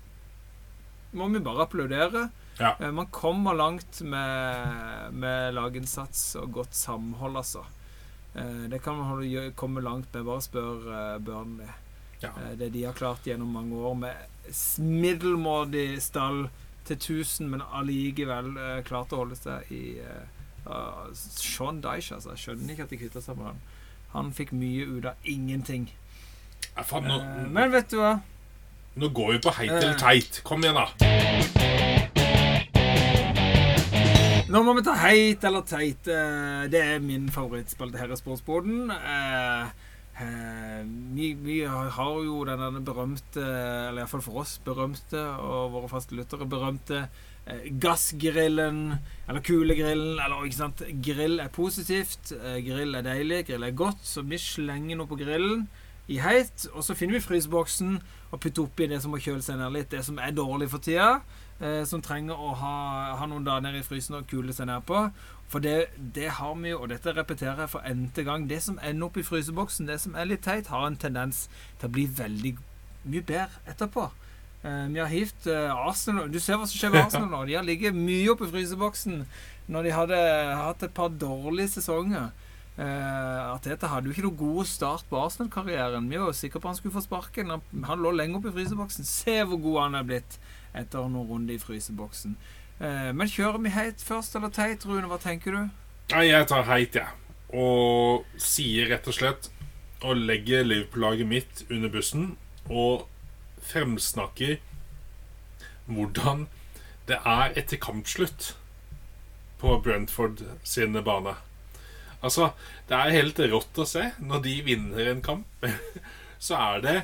må 1.16 1.28
vi 1.32 1.44
bare 1.44 1.68
applaudere. 1.68 2.30
Ja. 2.60 2.76
Eh, 2.80 2.92
Man 2.92 3.08
kommer 3.12 3.54
langt 3.54 4.02
med, 4.02 5.14
med 5.14 5.54
laginnsats 5.54 6.36
og 6.40 6.52
godt 6.54 6.76
samhold, 6.76 7.36
altså. 7.42 7.66
Eh, 8.36 8.70
Det 8.72 8.82
kan 8.84 8.96
man 8.98 9.52
komme 9.56 9.82
langt 9.82 10.14
med. 10.14 10.24
Bare 10.26 10.42
spør 10.42 10.86
eh, 10.92 11.18
Burnley. 11.20 11.68
Ja. 12.22 12.30
Det 12.56 12.70
de 12.74 12.84
har 12.88 12.94
klart 12.96 13.26
gjennom 13.28 13.52
mange 13.54 13.76
år 13.76 13.94
med 14.00 14.16
middelmådig 14.80 16.02
stall 16.02 16.46
til 16.86 16.96
1000, 16.96 17.50
men 17.50 17.62
allikevel 17.74 18.54
klart 18.88 19.12
å 19.14 19.20
holde 19.24 19.36
seg 19.36 19.72
i 19.74 20.00
ah, 20.66 21.06
Sean 21.14 21.82
Dyche, 21.84 22.16
altså. 22.16 22.32
Jeg 22.34 22.44
skjønner 22.46 22.74
ikke 22.76 22.88
at 22.88 22.94
de 22.96 23.02
kutta 23.04 23.22
seg 23.26 23.38
med 23.42 23.50
han. 23.52 23.60
Han 24.16 24.32
fikk 24.38 24.54
mye 24.56 24.86
ut 24.96 25.10
av 25.12 25.28
ingenting. 25.28 25.90
Ja, 26.78 26.86
faen, 26.88 27.10
nå, 27.10 27.20
Men 27.52 27.74
vet 27.76 27.92
du 27.92 28.00
hva? 28.00 28.16
nå 28.96 29.10
går 29.12 29.34
vi 29.34 29.40
på 29.44 29.52
heit 29.58 29.74
eller 29.76 29.98
teit. 30.00 30.40
Kom 30.48 30.64
igjen, 30.64 30.80
da. 30.80 31.55
Nå 34.56 34.62
må 34.64 34.72
vi 34.78 34.86
ta 34.88 34.94
heit 34.96 35.44
eller 35.44 35.66
teit. 35.68 36.08
Eh, 36.08 36.70
Det 36.72 36.80
er 36.80 37.02
min 37.04 37.28
favorittspalte 37.28 38.00
her 38.00 38.14
i 38.14 38.16
Sportsboden. 38.16 38.88
Eh, 38.90 39.68
eh, 40.24 40.86
Vi, 41.12 41.34
vi 41.34 41.58
har 41.66 42.24
jo 42.24 42.46
den 42.46 42.86
berømte, 42.86 43.44
eller 43.44 44.06
iallfall 44.06 44.24
for 44.24 44.40
oss 44.40 44.58
berømte, 44.64 45.20
og 45.20 45.74
våre 45.74 45.90
faste 45.92 46.16
lyttere 46.16 46.48
berømte 46.48 47.10
gassgrillen, 47.84 48.96
eller 49.28 49.42
kulegrillen, 49.42 50.24
eller 50.24 50.46
ikke 50.46 50.56
sant. 50.56 50.84
Grill 51.04 51.40
er 51.40 51.52
positivt, 51.52 52.32
grill 52.64 52.96
er 52.96 53.04
deilig, 53.04 53.46
grill 53.48 53.64
er 53.64 53.76
godt, 53.76 54.08
så 54.08 54.24
vi 54.24 54.40
slenger 54.40 54.96
noe 54.96 55.08
på 55.08 55.20
grillen 55.20 55.68
i 56.08 56.18
heit, 56.18 56.68
og 56.74 56.82
så 56.82 56.96
finner 56.96 57.20
vi 57.20 57.28
fryseboksen 57.28 58.00
og 58.32 58.40
putter 58.40 58.64
oppi 58.64 58.88
det 58.88 59.02
som 59.02 59.12
må 59.12 59.20
kjøle 59.20 59.44
seg 59.44 59.60
ned 59.60 59.74
litt, 59.74 59.92
det 59.92 60.06
som 60.06 60.18
er 60.18 60.32
dårlig 60.32 60.70
for 60.72 60.80
tida 60.80 61.20
som 61.88 62.02
trenger 62.04 62.36
å 62.36 62.50
ha, 62.60 62.72
ha 63.16 63.26
noen 63.32 63.46
dager 63.48 63.64
nede 63.64 63.80
i 63.80 63.86
frysen 63.86 64.18
og 64.18 64.26
kule 64.28 64.52
seg 64.52 64.68
ned 64.68 64.84
på. 64.90 65.06
For 65.48 65.64
det, 65.64 65.86
det 66.16 66.30
har 66.40 66.56
vi 66.60 66.74
jo, 66.74 66.82
og 66.84 66.90
dette 66.92 67.14
repeterer 67.16 67.64
jeg 67.64 67.72
for 67.72 67.86
n-te 67.88 68.26
gang, 68.28 68.50
det 68.50 68.60
som 68.66 68.80
ender 68.84 69.08
opp 69.08 69.20
i 69.22 69.24
fryseboksen, 69.24 69.88
det 69.88 70.02
som 70.04 70.18
er 70.18 70.28
litt 70.28 70.44
teit, 70.44 70.68
har 70.74 70.88
en 70.88 70.98
tendens 71.00 71.46
til 71.80 71.88
å 71.88 71.96
bli 71.96 72.08
veldig 72.18 72.56
mye 73.06 73.26
bedre 73.26 73.64
etterpå. 73.70 74.10
Eh, 74.66 74.88
vi 74.90 75.00
har 75.00 75.12
hivt 75.12 75.46
eh, 75.52 75.70
Arsenal 75.70 76.32
Du 76.32 76.40
ser 76.42 76.58
hva 76.58 76.66
som 76.66 76.80
skjer 76.80 76.94
med 76.94 77.04
Arsenal 77.04 77.30
nå. 77.30 77.44
De 77.46 77.58
har 77.58 77.68
ligget 77.68 77.94
mye 77.94 78.32
oppe 78.34 78.48
i 78.48 78.54
fryseboksen 78.56 79.22
når 79.70 79.86
de 79.86 79.94
hadde 79.94 80.18
hatt 80.58 80.86
et 80.86 80.94
par 80.98 81.14
dårlige 81.14 81.76
sesonger. 81.76 82.32
Eh, 82.76 83.42
Arteta 83.54 83.92
hadde 83.92 84.10
jo 84.10 84.16
ikke 84.16 84.26
noe 84.26 84.40
god 84.40 84.70
start 84.70 85.06
på 85.10 85.22
Arsenal-karrieren. 85.22 86.10
Vi 86.10 86.18
var 86.18 86.32
jo 86.32 86.38
sikre 86.38 86.62
på 86.62 86.72
han 86.72 86.80
skulle 86.80 86.96
få 86.98 87.06
sparken. 87.06 87.54
Han, 87.54 87.86
han 87.86 88.02
lå 88.02 88.14
lenge 88.16 88.40
oppe 88.40 88.50
i 88.50 88.58
fryseboksen. 88.58 89.06
Se 89.06 89.38
hvor 89.46 89.62
god 89.62 89.82
han 89.84 90.00
er 90.02 90.10
blitt 90.10 90.40
etter 90.78 91.10
noen 91.10 91.30
runder 91.30 91.56
i 91.56 91.62
fryseboksen. 91.62 92.36
Eh, 92.80 93.12
men 93.16 93.32
kjører 93.32 93.62
vi 93.64 93.74
heit 93.76 94.04
først 94.04 94.36
eller 94.36 94.52
teit, 94.54 94.86
Rune? 94.86 95.08
Hva 95.12 95.20
tenker 95.22 95.56
du? 95.56 95.62
Nei, 96.12 96.26
jeg 96.28 96.48
tar 96.52 96.68
heit, 96.70 96.98
jeg. 96.98 97.08
Og 97.56 98.26
sier 98.42 98.92
rett 98.92 99.08
og 99.08 99.16
slett 99.16 99.50
å 100.06 100.14
legge 100.18 100.64
Liverpool-laget 100.66 101.30
mitt 101.30 101.64
under 101.70 101.92
bussen 101.94 102.36
og 102.68 103.06
fremsnakker 103.66 104.60
hvordan 105.86 106.46
det 107.10 107.18
er 107.22 107.54
etter 107.58 107.80
kampslutt 107.82 108.54
på 109.62 109.78
Brentford 109.86 110.44
sine 110.66 111.02
bane. 111.06 111.36
Altså, 112.26 112.52
det 112.90 112.98
er 112.98 113.14
helt 113.14 113.40
rått 113.52 113.78
å 113.82 113.86
se. 113.88 114.10
Når 114.20 114.42
de 114.46 114.56
vinner 114.66 115.12
en 115.12 115.22
kamp, 115.26 115.68
så 116.48 116.58
er 116.58 116.82
det 116.86 116.98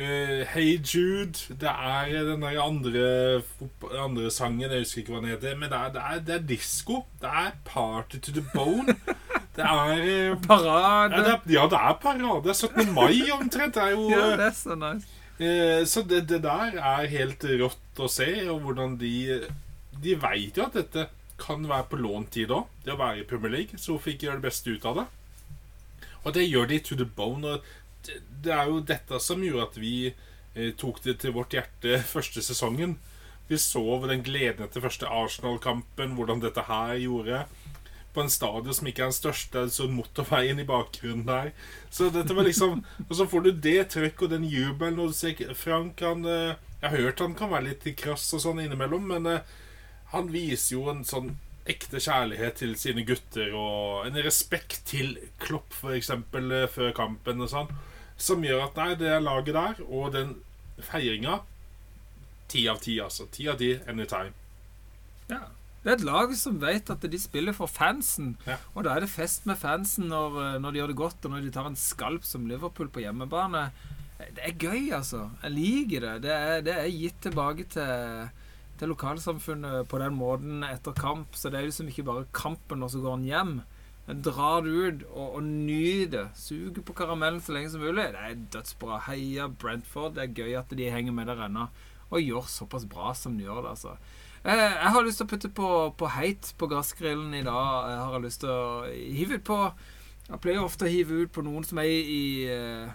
uh, 0.00 0.46
Hey 0.50 0.78
Jude 0.80 1.38
Det 1.60 1.68
er 1.70 2.24
den 2.26 2.42
der 2.42 2.60
andre, 2.62 3.42
andre 3.98 4.30
sangen, 4.30 4.70
jeg 4.70 4.82
husker 4.84 5.02
ikke 5.02 5.12
hva 5.14 5.20
den 5.22 5.30
heter. 5.34 5.56
Men 5.58 5.70
det 5.72 5.78
er, 5.78 5.92
det 5.94 6.02
er, 6.02 6.20
det 6.26 6.34
er 6.34 6.46
disko. 6.48 7.04
Det 7.20 7.30
er 7.42 7.52
party 7.64 8.18
to 8.18 8.34
the 8.36 8.44
bone. 8.54 8.96
Det 9.56 9.66
er 9.66 10.32
uh, 10.32 10.40
Parade. 10.48 11.14
Ja 11.14 11.22
det, 11.24 11.34
er, 11.36 11.46
ja, 11.54 11.68
det 11.70 11.80
er 11.80 11.96
parade. 12.02 12.54
17. 12.54 12.92
mai 12.94 13.30
omtrent. 13.36 13.74
Det 13.74 13.82
er 13.82 13.94
jo 13.96 14.10
Ja, 14.14 14.26
det 14.40 14.48
er 14.50 14.56
så 14.58 14.76
nice. 14.80 15.06
Uh, 15.40 15.86
Så 15.86 16.02
det, 16.08 16.26
det 16.28 16.42
der 16.44 16.76
er 16.76 17.06
helt 17.08 17.44
rått 17.62 18.00
å 18.04 18.08
se, 18.12 18.28
og 18.50 18.60
hvordan 18.66 18.98
de 19.00 19.14
De 20.00 20.14
veit 20.20 20.56
jo 20.56 20.64
at 20.64 20.76
dette 20.76 21.06
kan 21.40 21.64
være 21.68 21.88
på 21.88 21.96
låntid 21.96 22.52
òg, 22.52 22.68
det 22.84 22.92
å 22.92 23.00
være 23.00 23.22
i 23.22 23.24
Premier 23.28 23.52
League. 23.52 23.78
Så 23.80 23.94
hvorfor 23.94 24.12
ikke 24.12 24.26
gjøre 24.28 24.40
det 24.42 24.48
beste 24.50 24.74
ut 24.76 24.84
av 24.88 24.98
det? 25.00 25.06
Og 26.24 26.34
det 26.36 26.44
gjør 26.44 26.66
de 26.68 26.78
to 26.84 26.96
the 27.00 27.06
bone. 27.16 27.48
Og 27.48 27.60
det, 28.44 28.52
er 28.54 28.70
jo 28.70 28.80
dette 28.84 29.20
som 29.22 29.42
gjorde 29.44 29.68
at 29.68 29.78
vi 29.80 29.94
eh, 30.10 30.72
tok 30.78 31.02
det 31.04 31.18
til 31.22 31.34
vårt 31.36 31.56
hjerte 31.56 32.00
første 32.14 32.42
sesongen. 32.44 32.98
Vi 33.50 33.58
så 33.58 33.82
den 34.06 34.22
gleden 34.22 34.62
etter 34.62 34.82
første 34.84 35.08
Arsenal-kampen, 35.10 36.14
hvordan 36.14 36.42
dette 36.42 36.62
her 36.68 36.94
gjorde. 37.02 37.44
På 38.14 38.22
en 38.22 38.30
stadion 38.30 38.74
som 38.74 38.86
ikke 38.90 39.04
er 39.04 39.10
den 39.10 39.16
største, 39.16 39.64
så 39.70 39.86
motorveien 39.90 40.58
i 40.62 40.66
bakgrunnen 40.66 41.26
der. 41.26 41.50
Så 41.90 42.10
dette 42.14 42.34
var 42.34 42.46
liksom 42.46 42.84
Og 43.08 43.14
så 43.18 43.26
får 43.26 43.46
du 43.46 43.50
det 43.50 43.88
trøkket 43.94 44.26
og 44.26 44.32
den 44.34 44.46
jubelen, 44.46 44.98
og 45.02 45.10
du 45.10 45.18
ser 45.18 45.54
Frank 45.58 46.02
han 46.06 46.26
eh, 46.26 46.58
Jeg 46.80 46.88
har 46.88 46.96
hørt 47.06 47.22
han 47.24 47.38
kan 47.38 47.50
være 47.50 47.72
litt 47.72 47.86
krass 47.98 48.28
og 48.34 48.44
sånn 48.46 48.62
innimellom, 48.62 49.06
men 49.10 49.26
eh, 49.30 49.46
han 50.14 50.30
viser 50.30 50.76
jo 50.76 50.88
en 50.90 51.04
sånn 51.06 51.34
ekte 51.70 52.00
kjærlighet 52.02 52.60
til 52.62 52.74
sine 52.78 53.04
gutter 53.06 53.52
og 53.56 54.06
en 54.08 54.18
respekt 54.24 54.82
til 54.90 55.14
Klopp, 55.42 55.74
eksempel, 55.94 56.50
eh, 56.54 56.70
før 56.70 56.94
kampen 56.96 57.42
og 57.44 57.50
sånn, 57.52 57.70
som 58.20 58.44
gjør 58.44 58.66
at 58.68 58.76
nei, 58.78 58.90
det 59.00 59.16
laget 59.24 59.56
der 59.56 59.80
og 59.88 60.12
den 60.16 60.36
feiringa 60.80 61.40
Ti 62.50 62.64
av 62.66 62.80
ti, 62.82 62.96
altså. 62.98 63.28
Ti 63.30 63.44
av 63.46 63.60
ti 63.60 63.68
anytime. 63.86 64.32
Ja. 65.30 65.44
Det 65.80 65.88
er 65.88 65.96
et 65.96 66.04
lag 66.04 66.32
som 66.36 66.58
vet 66.60 66.90
at 66.92 67.04
de 67.12 67.20
spiller 67.20 67.54
for 67.56 67.70
fansen. 67.70 68.34
Ja. 68.44 68.58
Og 68.74 68.84
da 68.84 68.96
er 68.96 69.04
det 69.04 69.12
fest 69.12 69.46
med 69.48 69.56
fansen 69.60 70.10
når, 70.10 70.36
eh, 70.42 70.58
når 70.60 70.72
de 70.74 70.80
gjør 70.80 70.90
det 70.90 70.98
godt, 70.98 71.24
og 71.24 71.32
når 71.32 71.46
de 71.46 71.52
tar 71.54 71.70
en 71.70 71.78
skalp 71.78 72.26
som 72.26 72.48
Liverpool 72.50 72.90
på 72.92 73.04
hjemmebane. 73.04 73.70
Det 74.18 74.42
er 74.44 74.58
gøy, 74.58 74.90
altså. 74.92 75.30
Jeg 75.44 75.54
liker 75.54 76.04
det. 76.04 76.14
Det 76.26 76.34
er, 76.34 76.60
det 76.66 76.74
er 76.76 76.90
gitt 76.92 77.22
tilbake 77.24 77.64
til, 77.72 78.28
til 78.82 78.92
lokalsamfunnet 78.92 79.88
på 79.88 80.02
den 80.02 80.18
måten 80.18 80.66
etter 80.68 80.92
kamp. 80.92 81.38
Så 81.38 81.48
det 81.48 81.62
er 81.62 81.70
liksom 81.70 81.88
ikke 81.88 82.08
bare 82.10 82.28
kampen, 82.36 82.82
og 82.82 82.90
så 82.92 83.00
går 83.00 83.16
han 83.16 83.28
hjem. 83.30 83.54
Drar 84.14 84.62
det 84.64 84.70
ut 84.70 85.02
og, 85.10 85.34
og 85.38 85.42
nyt 85.44 86.10
det. 86.14 86.24
Suger 86.38 86.82
på 86.82 86.94
karamellen 86.98 87.40
så 87.44 87.52
lenge 87.54 87.70
som 87.70 87.82
mulig. 87.84 88.08
Det 88.14 88.24
er 88.26 88.40
dødsbra. 88.56 88.98
Heia 89.06 89.46
Brentford. 89.48 90.14
Det 90.16 90.24
er 90.24 90.34
gøy 90.40 90.56
at 90.58 90.72
de 90.76 90.90
henger 90.90 91.12
med 91.14 91.30
der 91.30 91.44
ennå. 91.46 91.68
Og 92.10 92.24
gjør 92.24 92.48
såpass 92.50 92.88
bra 92.90 93.12
som 93.14 93.36
de 93.38 93.44
gjør 93.46 93.62
det, 93.62 93.70
altså. 93.76 93.92
Eh, 94.42 94.56
Jeg 94.56 94.90
har 94.94 95.04
lyst 95.06 95.20
til 95.20 95.28
å 95.28 95.30
putte 95.30 95.50
på, 95.54 95.68
på 96.00 96.08
heit 96.16 96.54
på 96.58 96.66
gassgrillen 96.72 97.34
i 97.38 97.44
dag. 97.46 97.90
Jeg 97.92 98.00
har 98.10 98.24
lyst 98.24 98.40
til 98.42 98.50
å 98.50 98.88
hive 98.88 99.38
ut 99.38 99.44
på 99.46 99.60
Jeg 100.30 100.40
pleier 100.42 100.64
ofte 100.64 100.86
å 100.86 100.90
hive 100.90 101.22
ut 101.24 101.32
på 101.34 101.42
noen 101.42 101.64
som 101.66 101.78
er 101.82 101.90
i, 101.90 102.00
i, 102.16 102.24
eh, 102.50 102.90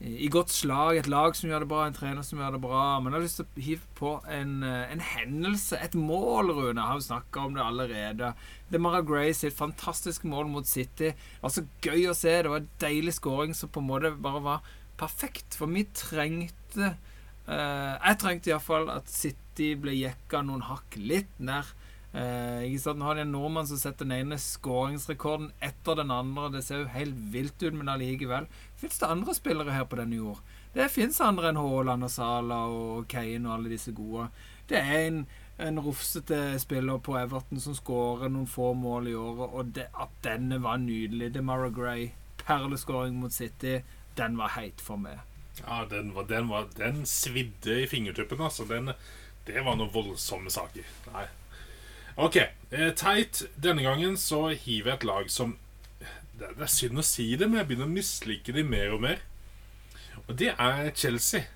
i 0.00 0.28
godt 0.28 0.50
slag. 0.50 0.98
Et 0.98 1.08
lag 1.08 1.36
som 1.36 1.48
gjør 1.50 1.64
det 1.64 1.70
bra, 1.70 1.84
en 1.86 1.96
trener 1.96 2.26
som 2.26 2.40
gjør 2.40 2.56
det 2.56 2.62
bra. 2.64 2.84
Men 3.00 3.12
jeg 3.12 3.18
har 3.18 3.24
lyst 3.24 3.40
til 3.40 3.46
å 3.46 3.64
hive 3.68 3.92
på 4.00 4.12
en, 4.28 4.54
eh, 4.62 4.92
en 4.92 5.00
hendelse, 5.00 5.78
et 5.80 5.94
mål, 5.94 6.52
Rune. 6.52 6.74
Jeg 6.74 6.88
har 6.90 7.00
jo 7.00 7.08
snakka 7.08 7.44
om 7.46 7.54
det 7.54 7.62
allerede. 7.62 8.34
Det 8.70 8.80
Mara 8.80 9.02
Gray 9.02 9.32
sitt 9.32 9.54
fantastiske 9.54 10.26
mål 10.26 10.48
mot 10.48 10.66
City. 10.66 11.14
Det 11.14 11.42
var 11.42 11.50
så 11.50 11.66
gøy 11.82 12.10
å 12.10 12.16
se. 12.16 12.42
Det 12.42 12.50
var 12.50 12.62
en 12.62 12.70
deilig 12.80 13.14
scoring 13.14 13.54
som 13.54 13.68
på 13.68 13.80
en 13.80 13.88
måte 13.88 14.20
bare 14.20 14.42
var 14.42 14.60
perfekt. 14.98 15.54
For 15.54 15.66
vi 15.66 15.84
trengte 15.84 16.96
Eh, 17.44 17.94
jeg 18.00 18.18
trengte 18.20 18.52
iallfall 18.52 18.88
at 18.92 19.10
City 19.12 19.74
ble 19.76 19.92
jekka 19.98 20.40
noen 20.46 20.64
hakk 20.64 20.96
litt 20.96 21.32
ned. 21.38 21.68
Uh, 22.14 22.62
ikke 22.62 22.78
sant? 22.78 23.00
Nå 23.00 23.08
har 23.08 23.18
de 23.18 23.24
en 23.24 23.32
nordmann 23.34 23.66
som 23.66 23.78
setter 23.80 24.06
den 24.06 24.14
ene 24.20 24.36
skåringsrekorden 24.38 25.48
etter 25.64 25.98
den 25.98 26.12
andre. 26.14 26.52
Det 26.54 26.62
ser 26.62 26.84
jo 26.84 26.92
helt 26.94 27.16
vilt 27.34 27.58
ut, 27.64 27.74
men 27.74 27.90
allikevel 27.90 28.46
fins 28.78 29.00
det 29.00 29.10
andre 29.10 29.34
spillere 29.34 29.74
her 29.74 29.88
på 29.90 29.98
denne 29.98 30.20
jord. 30.20 30.42
Det 30.74 30.86
fins 30.90 31.20
andre 31.22 31.50
enn 31.50 31.58
Haaland 31.58 32.06
og 32.06 32.10
Sala 32.10 32.60
og 32.70 33.08
Kane 33.10 33.48
og 33.48 33.56
alle 33.56 33.74
disse 33.74 33.94
gode. 33.94 34.28
Det 34.70 34.78
er 34.78 35.08
en, 35.08 35.20
en 35.62 35.82
rufsete 35.82 36.38
spiller 36.62 37.02
på 37.02 37.18
Everton 37.18 37.62
som 37.62 37.76
skårer 37.78 38.30
noen 38.30 38.48
få 38.50 38.72
mål 38.78 39.10
i 39.10 39.18
året, 39.18 39.50
og 39.50 39.74
det, 39.76 39.90
at 39.90 40.14
denne 40.26 40.62
var 40.62 40.78
nydelig. 40.82 41.32
DeMara 41.34 41.70
Gray, 41.74 42.12
perleskåring 42.42 43.18
mot 43.18 43.34
City, 43.34 43.80
den 44.18 44.38
var 44.38 44.54
heit 44.54 44.82
for 44.82 45.02
meg. 45.02 45.22
Ja, 45.60 45.84
den, 45.90 46.14
var, 46.14 46.26
den, 46.30 46.50
var, 46.50 46.66
den 46.78 47.04
svidde 47.06 47.82
i 47.82 47.86
fingertuppen, 47.90 48.42
altså. 48.42 48.66
Den, 48.70 48.94
det 49.46 49.62
var 49.66 49.78
noen 49.78 49.94
voldsomme 49.94 50.50
saker. 50.50 50.86
Nei. 51.14 51.26
Ok, 52.16 52.36
eh, 52.36 52.90
teit. 52.94 53.42
Denne 53.56 53.82
gangen 53.82 54.16
så 54.20 54.48
hiver 54.52 54.92
jeg 54.92 55.00
et 55.00 55.08
lag 55.08 55.30
som 55.30 55.56
det, 56.38 56.50
er 56.58 56.70
synd 56.70 56.98
å 56.98 57.06
si 57.06 57.32
det, 57.38 57.48
men 57.48 57.60
jeg 57.60 57.70
begynner 57.70 57.90
å 57.90 57.94
mislike 57.94 58.54
dem 58.54 58.70
mer 58.70 58.94
og 58.94 59.02
mer. 59.02 59.22
Og 60.26 60.36
det 60.38 60.52
er 60.54 60.90
Chelsea. 60.94 61.48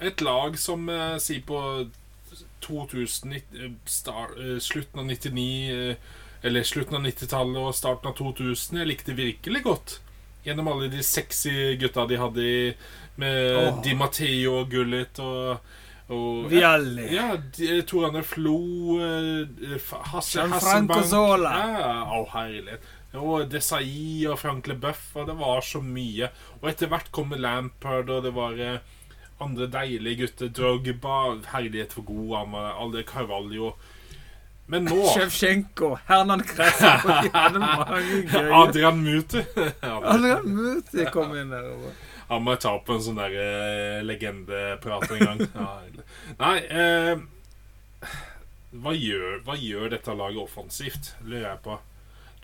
Et 0.00 0.24
lag 0.24 0.56
som 0.58 0.88
eh, 0.88 1.18
sier 1.20 1.44
på 1.44 1.60
2000, 2.64 3.34
eh, 3.36 3.70
star, 3.84 4.32
eh, 4.40 4.58
slutten 4.58 5.00
av 5.00 5.06
99 5.06 5.90
eh, 5.90 5.96
Eller 6.44 6.62
slutten 6.62 6.96
av 6.96 7.04
90-tallet 7.06 7.56
og 7.56 7.72
starten 7.72 8.10
av 8.10 8.16
2000. 8.18 8.76
Jeg 8.82 8.88
likte 8.88 9.14
virkelig 9.16 9.62
godt 9.64 9.94
gjennom 10.44 10.68
alle 10.68 10.90
de 10.92 11.00
sexy 11.00 11.72
gutta 11.80 12.04
de 12.04 12.18
hadde 12.20 12.48
med 13.16 13.38
oh. 13.56 13.78
Di 13.80 13.94
Matteo 13.96 14.58
og 14.58 14.68
Gullit 14.68 15.20
og, 15.24 15.56
og 16.12 16.50
Vialli. 16.50 17.06
Ja, 17.14 17.30
de- 17.56 17.80
Tor 17.88 18.04
Arne 18.10 18.20
Flo 18.22 18.58
eh, 19.00 19.78
Hasse 20.12 20.40
Gianfranco. 20.42 21.00
Zola. 21.08 21.52
Ja, 21.56 22.04
å, 22.18 22.26
herlighet. 22.34 22.80
Og 23.14 23.46
Desai 23.48 24.26
og 24.26 24.38
Frank 24.42 24.66
LeBeuf, 24.66 25.12
og 25.16 25.26
det 25.30 25.36
var 25.38 25.60
så 25.62 25.78
mye. 25.80 26.28
Og 26.60 26.68
etter 26.68 26.88
hvert 26.90 27.12
kom 27.14 27.30
Lampard, 27.38 28.10
og 28.10 28.24
det 28.26 28.34
var 28.34 28.58
eh, 28.58 28.78
andre 29.40 29.66
deilige 29.70 30.24
gutter. 30.26 30.48
Drogba, 30.50 31.38
herlighet 31.54 31.92
for 31.94 32.02
god 32.10 32.36
han 32.40 32.50
var. 32.58 32.72
Alle 32.82 33.04
Carvalho. 33.08 33.72
Men 34.66 34.86
nå 34.88 34.96
Sjevsjenko, 35.14 35.92
Hernan 36.08 36.40
gøye 36.48 36.90
Adrian 38.60 39.02
Muti. 39.04 39.42
Adrian 39.82 40.46
Muti 40.56 41.04
kom 41.12 41.34
inn 41.36 41.50
der. 41.54 41.70
og- 41.74 41.92
Han 42.28 42.44
må 42.44 42.54
jeg 42.54 42.64
ta 42.64 42.74
på 42.80 42.96
en 42.96 43.02
sånn 43.04 43.20
der 43.20 43.34
eh, 43.36 44.02
legendeprat 44.04 45.10
en 45.12 45.24
gang. 45.24 45.42
Ja. 45.54 45.70
Nei 46.40 46.56
eh, 46.66 47.24
hva, 48.74 48.94
gjør, 48.96 49.42
hva 49.46 49.56
gjør 49.58 49.92
dette 49.92 50.14
laget 50.16 50.42
offensivt, 50.42 51.12
lurer 51.22 51.50
jeg 51.50 51.62
på. 51.66 51.78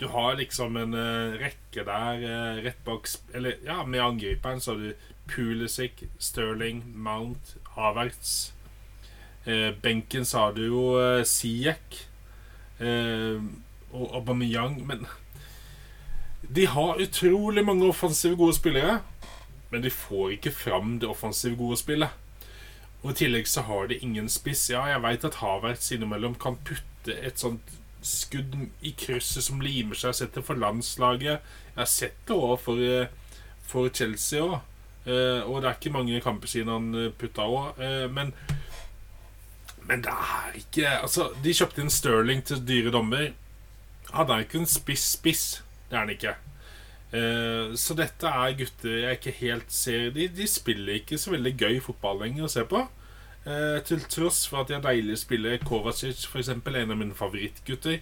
Du 0.01 0.07
har 0.09 0.37
liksom 0.39 0.77
en 0.81 0.95
eh, 0.97 1.35
rekke 1.41 1.83
der 1.85 2.23
eh, 2.25 2.61
rett 2.65 2.79
bak 2.87 3.05
Eller 3.37 3.59
ja, 3.65 3.83
med 3.85 4.01
angriperen 4.01 4.61
så 4.63 4.73
har 4.73 4.79
du 4.81 5.09
Pulisic, 5.29 6.03
Sterling, 6.17 6.81
Mount, 6.95 7.55
Havertz. 7.75 8.53
Eh, 9.45 9.69
benken 9.81 10.25
så 10.25 10.45
har 10.45 10.55
du 10.57 10.63
jo 10.65 10.85
eh, 11.01 11.23
Siek 11.25 11.99
eh, 12.81 13.37
og 13.91 14.17
Aubameyang, 14.17 14.79
men 14.87 15.05
de 16.41 16.65
har 16.67 17.01
utrolig 17.01 17.63
mange 17.65 17.87
offensive 17.87 18.35
gode 18.35 18.57
spillere. 18.57 18.99
Men 19.71 19.83
de 19.85 19.91
får 19.93 20.37
ikke 20.37 20.51
fram 20.51 20.97
det 20.99 21.09
offensivt 21.09 21.57
gode 21.59 21.77
spillet. 21.79 22.09
Og 23.01 23.13
i 23.13 23.19
tillegg 23.23 23.47
så 23.49 23.63
har 23.65 23.87
de 23.89 23.97
ingen 24.03 24.27
spiss. 24.29 24.67
Ja, 24.69 24.83
jeg 24.91 25.01
veit 25.01 25.23
at 25.25 25.39
Havertz 25.41 25.91
innimellom 25.95 26.35
kan 26.39 26.59
putte 26.67 27.15
et 27.17 27.39
sånt 27.41 27.77
skudd 28.05 28.55
i 28.81 28.91
krysset 28.97 29.45
som 29.45 29.61
limer 29.61 29.97
seg, 29.97 30.15
setter 30.17 30.45
for 30.45 30.59
landslaget. 30.59 31.39
Jeg 31.71 31.79
har 31.79 31.89
sett 31.89 32.19
det 32.27 32.35
òg 32.35 32.59
for, 32.61 32.81
eh, 32.81 33.07
for 33.65 33.89
Chelsea 33.89 34.41
òg. 34.41 34.59
og 35.01 35.61
det 35.61 35.67
er 35.69 35.77
ikke 35.79 35.93
mange 35.93 36.21
kamper 36.21 36.47
siden 36.47 36.69
han 36.69 36.93
eh, 36.95 37.11
putta 37.17 37.41
òg. 37.41 38.11
men 38.11 38.33
men 39.87 40.01
det 40.01 40.11
er 40.13 40.51
ikke 40.55 40.87
Altså, 41.01 41.31
de 41.43 41.53
kjøpte 41.53 41.81
inn 41.81 41.89
Sterling 41.89 42.43
til 42.45 42.61
dyre 42.67 42.91
dommer. 42.91 43.33
Han 44.13 44.29
er 44.29 44.45
ikke 44.45 44.59
en 44.59 44.69
spiss-spiss, 44.69 45.63
Det 45.89 45.95
er 45.95 45.99
han 46.05 46.09
ikke. 46.09 46.35
Eh, 47.11 47.73
så 47.75 47.95
dette 47.99 48.29
er 48.29 48.55
gutter 48.55 49.01
jeg 49.01 49.17
ikke 49.17 49.33
helt 49.41 49.73
ser 49.75 50.13
de, 50.15 50.29
de 50.31 50.45
spiller 50.47 51.01
ikke 51.01 51.19
så 51.19 51.33
veldig 51.33 51.51
gøy 51.59 51.79
fotball 51.83 52.21
lenger 52.23 52.47
å 52.47 52.51
se 52.53 52.63
på. 52.67 52.85
Eh, 53.43 53.79
til 53.87 54.03
tross 54.07 54.45
for 54.47 54.61
at 54.61 54.71
de 54.71 54.77
har 54.77 54.85
deilige 54.85 55.23
spillere. 55.25 55.61
Kovacic, 55.65 56.23
eksempel, 56.39 56.79
en 56.79 56.95
av 56.95 57.01
mine 57.01 57.17
favorittgutter. 57.17 57.99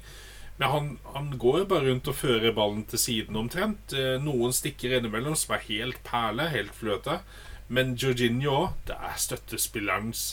Men 0.59 0.73
han, 0.73 0.87
han 1.15 1.29
går 1.39 1.63
bare 1.71 1.87
rundt 1.87 2.09
og 2.11 2.17
fører 2.19 2.55
ballen 2.55 2.83
til 2.91 3.01
siden 3.01 3.39
omtrent. 3.39 3.95
Eh, 3.95 4.17
noen 4.21 4.53
stikker 4.55 4.97
innimellom 4.99 5.37
som 5.39 5.55
er 5.55 5.67
helt 5.69 6.01
perle, 6.07 6.49
helt 6.53 6.75
fløte. 6.75 7.21
Men 7.69 7.93
Jorginho 8.01 8.55
òg, 8.63 8.79
det 8.89 8.95
er 8.97 9.19
støttespillerens 9.21 10.23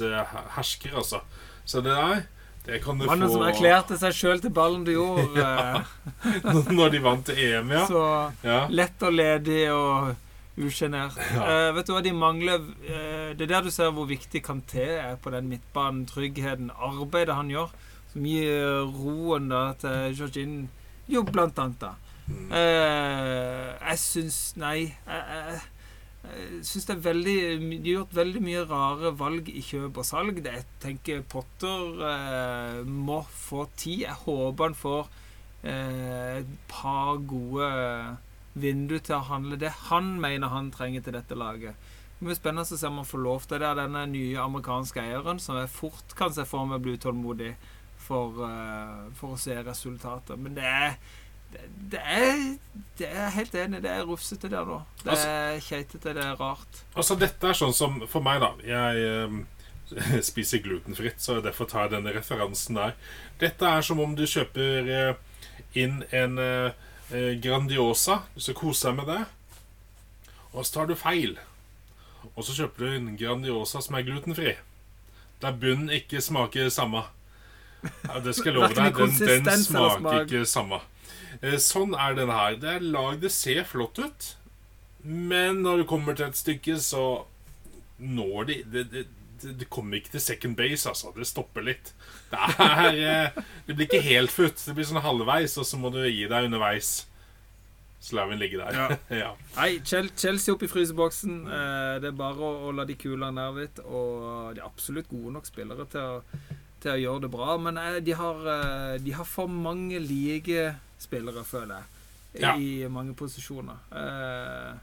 hersker, 0.56 0.94
altså. 0.96 1.20
Så 1.68 1.82
det 1.84 1.92
der 1.92 2.24
det 2.66 2.80
kan 2.82 2.98
du 2.98 3.06
Mannen 3.06 3.28
få 3.28 3.36
som 3.36 3.46
erklærte 3.46 3.96
seg 4.00 4.14
sjøl 4.16 4.40
til 4.42 4.50
ballen 4.54 4.82
du 4.86 4.90
gjorde. 4.96 5.42
eh, 6.26 6.70
Når 6.74 6.94
de 6.96 7.00
vant 7.04 7.28
til 7.28 7.38
EM, 7.38 7.70
ja. 7.76 7.84
Så 7.86 8.00
ja. 8.42 8.64
lett 8.74 9.04
og 9.06 9.14
ledig 9.14 9.60
og 9.70 10.16
usjenert. 10.56 11.18
Ja. 11.34 11.44
Uh, 11.44 11.76
vet 11.76 11.86
du 11.86 11.94
hva 11.94 12.02
de 12.02 12.14
mangler? 12.16 12.64
Uh, 12.88 13.36
det 13.36 13.46
er 13.46 13.52
der 13.52 13.68
du 13.68 13.70
ser 13.70 13.92
hvor 13.94 14.08
viktig 14.10 14.42
Kanté 14.42 14.88
er 14.96 15.14
på 15.22 15.30
den 15.34 15.46
midtbanen. 15.52 16.08
Tryggheten, 16.10 16.72
arbeidet 16.74 17.38
han 17.38 17.52
gjør, 17.52 17.70
som 18.10 18.26
gir 18.26 18.82
roen 18.96 19.50
da 19.52 19.68
til 19.78 20.18
Jorginho, 20.18 21.24
blant 21.30 21.62
annet. 21.62 21.78
da. 21.86 21.94
Mm. 22.26 22.50
Uh, 22.50 23.70
jeg 23.86 23.98
syns 24.02 24.40
Nei. 24.58 24.90
Jeg, 25.06 25.22
jeg 25.30 25.60
syns 26.66 26.86
det 26.88 26.94
er 26.96 27.02
veldig 27.04 27.36
De 27.60 27.92
har 27.92 28.00
gjort 28.00 28.16
veldig 28.16 28.42
mye 28.44 28.64
rare 28.68 29.12
valg 29.18 29.48
i 29.52 29.62
kjøp 29.64 30.00
og 30.02 30.06
salg. 30.08 30.40
Det, 30.42 30.52
jeg 30.58 30.66
tenker 30.82 31.24
Potter 31.30 32.02
eh, 32.10 32.80
må 32.86 33.22
få 33.30 33.66
tid. 33.76 34.06
Jeg 34.06 34.18
håper 34.24 34.70
han 34.70 34.78
får 34.78 35.10
eh, 35.62 36.40
et 36.40 36.54
par 36.70 37.20
gode 37.28 37.70
vinduer 38.56 39.02
til 39.04 39.18
å 39.18 39.26
handle 39.28 39.58
det 39.60 39.72
han 39.90 40.14
mener 40.20 40.52
han 40.52 40.72
trenger 40.72 41.04
til 41.04 41.18
dette 41.18 41.36
laget. 41.36 41.76
Det 42.16 42.24
blir 42.24 42.38
spennende 42.38 42.64
å 42.64 42.78
se 42.80 42.88
om 42.88 43.02
han 43.02 43.08
får 43.08 43.24
lov 43.26 43.44
til 43.44 43.60
det. 43.60 43.74
Denne 43.76 44.06
nye 44.08 44.40
amerikanske 44.40 45.02
eieren 45.02 45.40
som 45.42 45.58
jeg 45.60 45.72
fort 45.72 46.16
kan 46.16 46.32
se 46.32 46.46
for 46.48 46.68
meg 46.68 46.80
bli 46.84 46.96
utålmodig 46.96 47.52
for, 48.06 48.40
eh, 48.46 49.06
for 49.18 49.36
å 49.36 49.40
se 49.40 49.56
resultater. 49.62 50.40
Men 50.40 50.56
det 50.56 50.64
er 50.64 50.96
det, 51.90 52.00
er 52.00 52.56
Det 52.98 53.08
er 53.08 53.20
jeg 53.22 53.32
helt 53.32 53.54
enig. 53.54 53.82
Det 53.82 53.90
er 53.90 54.06
rufsete 54.08 54.50
der 54.50 54.64
nå. 54.64 54.80
Det 55.04 55.18
er 55.18 55.60
keitete. 55.60 56.14
Det 56.14 56.24
er 56.24 56.40
rart. 56.40 56.82
Altså, 56.94 57.16
dette 57.20 57.50
er 57.50 57.58
sånn 57.58 57.74
som 57.76 58.00
For 58.10 58.24
meg, 58.24 58.40
da. 58.42 58.52
Jeg 58.66 59.04
eh, 59.06 59.38
spiser 60.30 60.64
glutenfritt, 60.64 61.20
så 61.22 61.40
derfor 61.40 61.68
tar 61.70 61.86
jeg 61.86 61.96
denne 61.96 62.14
referansen 62.16 62.78
der. 62.78 62.96
Dette 63.40 63.68
er 63.70 63.84
som 63.86 64.00
om 64.02 64.16
du 64.18 64.24
kjøper 64.26 64.90
eh, 64.90 65.42
inn 65.78 66.00
en 66.10 66.38
eh, 66.42 66.70
eh, 67.12 67.34
Grandiosa. 67.42 68.22
Du 68.34 68.42
skal 68.42 68.58
kose 68.58 68.88
deg 68.88 68.98
med 69.00 69.12
det. 69.12 69.22
Og 70.52 70.64
så 70.64 70.78
tar 70.78 70.90
du 70.90 70.96
feil. 70.98 71.36
Og 72.34 72.42
så 72.44 72.56
kjøper 72.56 72.86
du 72.86 72.96
en 72.96 73.12
Grandiosa 73.20 73.82
som 73.84 73.98
er 73.98 74.06
glutenfri. 74.08 74.56
Der 75.42 75.60
bunnen 75.60 75.92
ikke 75.92 76.22
smaker 76.24 76.70
samme. 76.72 77.04
Ja, 77.84 78.18
det 78.24 78.34
skal 78.34 78.50
jeg 78.50 78.56
love 78.56 78.74
deg. 78.74 78.96
Den, 78.96 79.44
den 79.44 79.62
smaker 79.62 80.00
smak. 80.00 80.22
ikke 80.24 80.46
samme. 80.48 80.80
Eh, 81.42 81.58
Sånn 81.62 81.94
er 81.98 82.16
den 82.16 82.32
her. 82.32 82.56
Det 82.60 82.72
er 82.76 82.84
lag 82.84 83.20
det 83.22 83.32
ser 83.34 83.64
flott 83.68 84.00
ut, 84.00 84.30
men 85.02 85.62
når 85.64 85.82
det 85.82 85.90
kommer 85.90 86.16
til 86.16 86.30
et 86.30 86.38
stykke, 86.38 86.78
så 86.82 87.26
når 87.98 88.44
de 88.48 88.62
Det, 88.64 88.84
det, 88.92 89.06
det, 89.42 89.68
kommer 89.70 89.96
ikke 89.96 90.14
til 90.16 90.20
second 90.20 90.56
base, 90.56 90.88
altså. 90.88 91.12
Det 91.16 91.26
stopper 91.26 91.62
litt. 91.62 91.92
Det 92.30 92.38
er 92.58 92.96
eh, 92.96 93.42
Det 93.66 93.76
blir 93.76 93.86
ikke 93.86 94.02
helt 94.02 94.32
futt. 94.32 94.62
Det 94.64 94.74
blir 94.74 94.88
sånn 94.88 95.04
halvveis, 95.04 95.58
og 95.60 95.66
så 95.68 95.78
må 95.78 95.92
du 95.92 96.00
gi 96.04 96.26
deg 96.26 96.48
underveis. 96.48 97.06
Så 98.00 98.16
lar 98.16 98.28
vi 98.28 98.36
den 98.36 98.42
ligge 98.44 98.60
der. 98.60 98.98
Ja. 99.10 99.32
Nei, 99.58 99.80
Chelsea 99.84 100.54
opp 100.54 100.62
i 100.62 100.70
fryseboksen. 100.70 101.40
Eh, 101.46 101.92
det 102.02 102.10
er 102.10 102.16
bare 102.18 102.48
å, 102.48 102.72
la 102.72 102.86
de 102.88 102.96
kule 102.98 103.28
ned 103.32 103.60
litt. 103.60 103.82
Og 103.84 104.54
de 104.56 104.62
er 104.62 104.66
absolutt 104.66 105.10
gode 105.12 105.36
nok 105.36 105.48
spillere 105.48 105.86
til 105.92 106.16
å, 106.16 106.48
til 106.82 106.94
å 106.94 107.00
gjøre 107.02 107.26
det 107.26 107.32
bra. 107.36 107.56
Men 107.60 107.80
de, 108.04 108.16
har, 108.16 108.42
de 109.02 109.16
har 109.16 109.28
for 109.28 109.52
mange 109.52 110.00
like 110.00 110.74
spillere, 110.98 111.44
føler 111.44 111.76
jeg, 111.76 111.84
Ja. 112.42 112.54
i 112.56 112.86
mange 112.88 113.14
posisjoner. 113.14 113.78
Eh, 113.92 114.74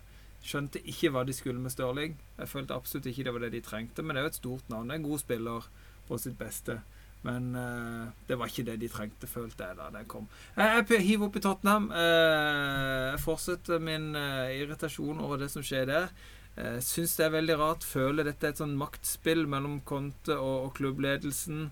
skjønte 0.43 0.81
ikke 0.85 1.11
hva 1.13 1.23
de 1.25 1.33
skulle 1.33 1.59
med 1.61 1.71
Stirling. 1.71 2.15
Jeg 2.39 2.47
følte 2.49 2.73
absolutt 2.75 3.05
ikke 3.05 3.23
det 3.23 3.33
var 3.33 3.39
det 3.45 3.51
de 3.53 3.61
trengte. 3.61 4.03
Men 4.03 4.15
det 4.15 4.21
er 4.21 4.27
jo 4.27 4.33
et 4.33 4.41
stort 4.41 4.69
navn. 4.69 4.87
Det 4.87 4.95
er 4.95 4.99
en 5.03 5.09
god 5.11 5.19
spiller 5.19 5.67
på 6.07 6.19
sitt 6.19 6.37
beste. 6.37 6.81
Men 7.23 7.55
eh, 7.55 8.07
det 8.27 8.37
var 8.37 8.47
ikke 8.51 8.65
det 8.67 8.79
de 8.81 8.87
trengte, 8.91 9.27
følte 9.31 9.63
jeg 9.63 9.77
da 9.77 9.89
den 9.93 10.05
kom. 10.11 10.27
Jeg, 10.57 10.85
Jeg 10.89 11.01
hiver 11.07 11.25
opp 11.29 11.35
i 11.37 11.39
Tottenham. 11.39 11.91
Eh, 11.91 13.11
Jeg 13.13 13.19
fortsetter 13.23 13.79
min 13.79 14.15
eh, 14.15 14.57
irritasjon 14.63 15.19
over 15.23 15.37
det 15.37 15.49
som 15.53 15.63
skjer 15.63 15.85
der. 15.87 16.09
Eh, 16.57 16.79
Syns 16.83 17.15
det 17.15 17.25
er 17.25 17.31
veldig 17.37 17.57
rart. 17.61 17.83
Føler 17.87 18.23
dette 18.27 18.43
er 18.49 18.49
et 18.51 18.59
sånn 18.59 18.75
maktspill 18.77 19.45
mellom 19.47 19.79
Conte 19.87 20.35
og, 20.35 20.65
og 20.67 20.73
klubbledelsen 20.75 21.69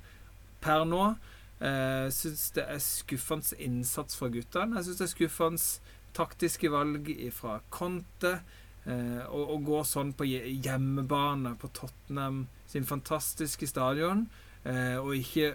per 0.61 0.85
nå. 0.85 1.15
Eh, 1.61 2.07
Syns 2.09 2.49
det 2.55 2.65
er 2.65 2.81
skuffende 2.81 3.57
innsats 3.61 4.17
fra 4.17 4.31
guttene. 4.33 4.79
Jeg 4.79 4.89
syns 4.89 5.01
det 5.01 5.07
er 5.07 5.13
skuffende 5.13 5.91
taktiske 6.17 6.71
valg 6.73 7.11
fra 7.35 7.59
Conte. 7.73 8.39
Eh, 8.89 9.21
å 9.29 9.59
gå 9.61 9.83
sånn 9.85 10.15
på 10.17 10.25
hjemmebane 10.25 11.53
på 11.61 11.69
Tottenham 11.77 12.47
sin 12.65 12.87
fantastiske 12.89 13.67
stadion, 13.69 14.25
eh, 14.65 14.97
og 14.97 15.13
ikke 15.19 15.51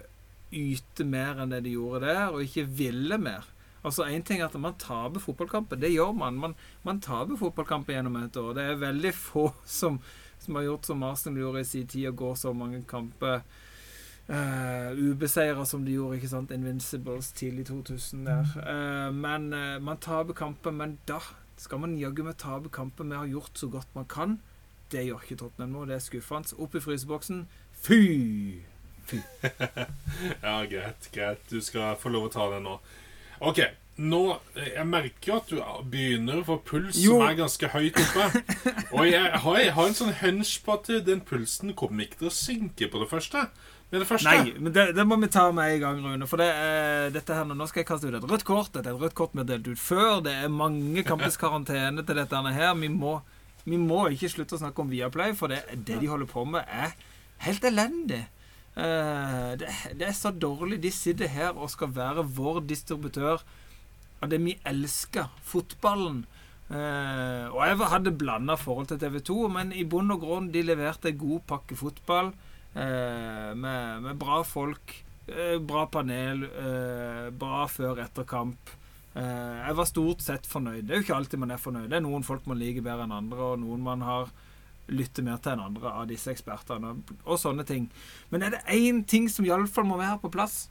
yte 0.54 1.02
mer 1.04 1.40
enn 1.42 1.50
det 1.50 1.64
de 1.64 1.72
gjorde 1.74 2.06
der, 2.06 2.28
og 2.30 2.44
ikke 2.44 2.68
ville 2.70 3.18
mer. 3.18 3.48
Altså 3.86 4.06
Én 4.06 4.22
ting 4.26 4.40
er 4.40 4.46
at 4.46 4.54
man 4.58 4.78
taper 4.78 5.22
fotballkamper. 5.22 5.78
Det 5.78 5.92
gjør 5.92 6.14
man. 6.14 6.38
Man, 6.38 6.54
man 6.82 7.00
taper 7.00 7.38
fotballkamper 7.38 7.94
gjennom 7.94 8.16
et 8.18 8.36
år. 8.36 8.54
Det 8.54 8.62
er 8.62 8.80
veldig 8.82 9.12
få 9.14 9.48
som, 9.80 10.00
som 10.38 10.58
har 10.58 10.66
gjort 10.68 10.86
som 10.86 11.02
Arsenal 11.06 11.42
gjorde 11.42 11.62
i 11.62 11.68
sin 11.68 11.86
tid, 11.86 12.08
og 12.10 12.16
går 12.22 12.34
så 12.40 12.54
mange 12.54 12.82
kamper 12.86 13.42
uh, 14.28 14.90
ubeseira 14.96 15.64
som 15.66 15.84
de 15.86 15.96
gjorde, 15.96 16.16
ikke 16.20 16.30
sant? 16.32 16.50
Invincibles 16.54 17.32
tidlig 17.36 17.66
2000 17.70 18.26
der. 18.26 18.52
Uh, 18.56 19.14
men 19.14 19.52
uh, 19.52 19.76
man 19.82 19.98
taper 20.02 20.34
kampen, 20.34 20.76
Men 20.76 20.98
da 21.08 21.20
skal 21.56 21.80
man 21.80 21.98
jaggu 21.98 22.22
meg 22.26 22.36
tape 22.38 22.68
kampen. 22.68 23.08
med 23.08 23.18
å 23.18 23.24
ha 23.24 23.30
gjort 23.30 23.58
så 23.58 23.68
godt 23.72 23.94
man 23.94 24.08
kan. 24.10 24.38
Det 24.92 25.06
gjør 25.06 25.22
ikke 25.24 25.36
Tottenham 25.40 25.72
nå. 25.74 25.86
Det 25.86 25.96
er 25.96 26.04
skuffende. 26.04 26.56
Opp 26.62 26.74
i 26.74 26.80
fryseboksen. 26.80 27.46
Fy! 27.72 28.60
ja, 30.42 30.64
greit. 30.66 31.10
Greit. 31.14 31.42
Du 31.50 31.60
skal 31.62 31.96
få 31.98 32.12
lov 32.14 32.28
å 32.28 32.32
ta 32.34 32.46
den 32.54 32.66
nå. 32.66 32.78
OK. 33.46 33.60
Nå, 33.96 34.36
Jeg 34.54 34.84
merker 34.84 35.38
at 35.38 35.48
du 35.48 35.56
begynner 35.88 36.42
å 36.42 36.44
få 36.44 36.58
puls 36.68 36.98
Jo. 37.00 37.14
som 37.16 37.30
er 37.30 37.38
ganske 37.38 37.70
høyt 37.72 37.96
oppe. 38.02 38.42
Og 38.98 39.06
jeg 39.08 39.30
har, 39.40 39.56
jeg 39.62 39.72
har 39.72 39.88
en 39.88 39.96
sånn 39.96 40.12
hunch 40.20 40.58
på 40.66 40.74
at 40.76 40.90
den 41.06 41.22
pulsen 41.24 41.72
kommer 41.78 42.04
ikke 42.04 42.20
til 42.20 42.28
å 42.28 42.34
synke 42.36 42.90
på 42.92 43.00
det 43.00 43.08
første. 43.08 43.46
Men 43.90 44.02
det 44.02 44.06
første 44.08 44.26
Nei, 44.26 44.52
men 44.58 44.72
det, 44.74 44.84
det 44.96 45.04
må 45.06 45.14
vi 45.22 45.28
ta 45.30 45.44
med 45.54 45.76
en 45.76 45.80
gang, 45.84 45.98
Rune. 46.02 46.26
For 46.26 46.40
det, 46.42 46.46
er- 46.50 47.10
dette 47.14 47.34
her, 47.36 47.44
nå- 47.46 47.68
skal 47.70 47.80
jeg 47.84 47.86
kaste 47.86 48.08
ut 48.10 48.16
et 48.18 48.24
rødt 48.30 48.44
kort. 48.44 48.72
Dette 48.74 48.90
er 48.90 48.96
et 48.96 49.00
rødt 49.04 49.14
kort 49.14 49.30
vi 49.36 49.44
har 49.44 49.50
delt 49.52 49.68
ut 49.70 49.78
før. 49.78 50.22
Det 50.26 50.32
er 50.34 50.48
mange 50.50 51.04
kampers 51.06 51.36
karantene 51.38 52.02
til 52.04 52.18
dette 52.18 52.40
her. 52.56 52.72
Vi 52.80 52.88
må, 52.90 53.20
vi 53.64 53.76
må 53.78 54.08
ikke 54.10 54.28
slutte 54.32 54.56
å 54.58 54.62
snakke 54.64 54.82
om 54.82 54.90
Viaplay, 54.90 55.34
for 55.38 55.48
det, 55.54 55.60
det 55.86 56.00
de 56.02 56.08
holder 56.10 56.26
på 56.32 56.42
med, 56.50 56.66
er 56.66 56.96
helt 57.46 57.62
elendig. 57.70 58.24
Eh, 58.76 59.52
det, 59.62 59.70
det 60.02 60.08
er 60.10 60.18
så 60.18 60.32
dårlig. 60.34 60.80
De 60.82 60.90
sitter 60.90 61.30
her 61.30 61.54
og 61.54 61.70
skal 61.70 61.88
være 61.94 62.26
vår 62.26 62.64
distributør 62.66 63.46
av 64.20 64.28
det 64.32 64.40
vi 64.42 64.56
elsker, 64.66 65.30
fotballen. 65.46 66.24
Eh, 66.74 67.46
og 67.54 67.62
jeg 67.62 67.78
hadde 67.94 68.12
blanda 68.18 68.56
forhold 68.58 68.90
til 68.90 68.98
TV 68.98 69.20
2, 69.30 69.38
men 69.54 69.70
i 69.72 69.84
bunn 69.86 70.10
og 70.10 70.20
grunn 70.26 70.50
de 70.50 70.64
leverte 70.66 71.14
god 71.14 71.44
pakke 71.46 71.78
fotball 71.78 72.32
eh, 72.34 72.45
med, 72.76 74.02
med 74.04 74.18
bra 74.20 74.42
folk, 74.44 74.92
eh, 75.26 75.56
bra 75.58 75.86
panel, 75.88 76.42
eh, 76.44 77.30
bra 77.32 77.64
før 77.72 78.02
etter 78.04 78.26
kamp. 78.28 78.74
Eh, 79.16 79.56
jeg 79.64 79.76
var 79.78 79.88
stort 79.88 80.20
sett 80.20 80.48
fornøyd. 80.48 80.84
Det 80.84 80.92
er 80.92 81.00
jo 81.00 81.06
ikke 81.06 81.16
alltid 81.16 81.40
man 81.40 81.54
er 81.54 81.62
fornøyd. 81.62 81.88
Det 81.88 81.96
er 81.96 82.04
noen 82.04 82.26
folk 82.26 82.44
man 82.50 82.60
liker 82.60 82.84
bedre 82.84 83.06
enn 83.06 83.16
andre, 83.16 83.52
og 83.52 83.62
noen 83.62 83.84
man 83.84 84.04
har 84.04 84.28
lytter 84.92 85.24
mer 85.24 85.40
til 85.42 85.54
enn 85.54 85.64
andre 85.64 85.92
av 86.02 86.06
disse 86.10 86.30
ekspertene, 86.30 86.92
og 87.24 87.40
sånne 87.40 87.64
ting. 87.66 87.88
Men 88.30 88.44
er 88.44 88.54
det 88.54 88.64
én 88.76 89.02
ting 89.08 89.30
som 89.32 89.46
iallfall 89.48 89.88
må 89.88 89.96
være 89.98 90.20
på 90.22 90.32
plass? 90.36 90.66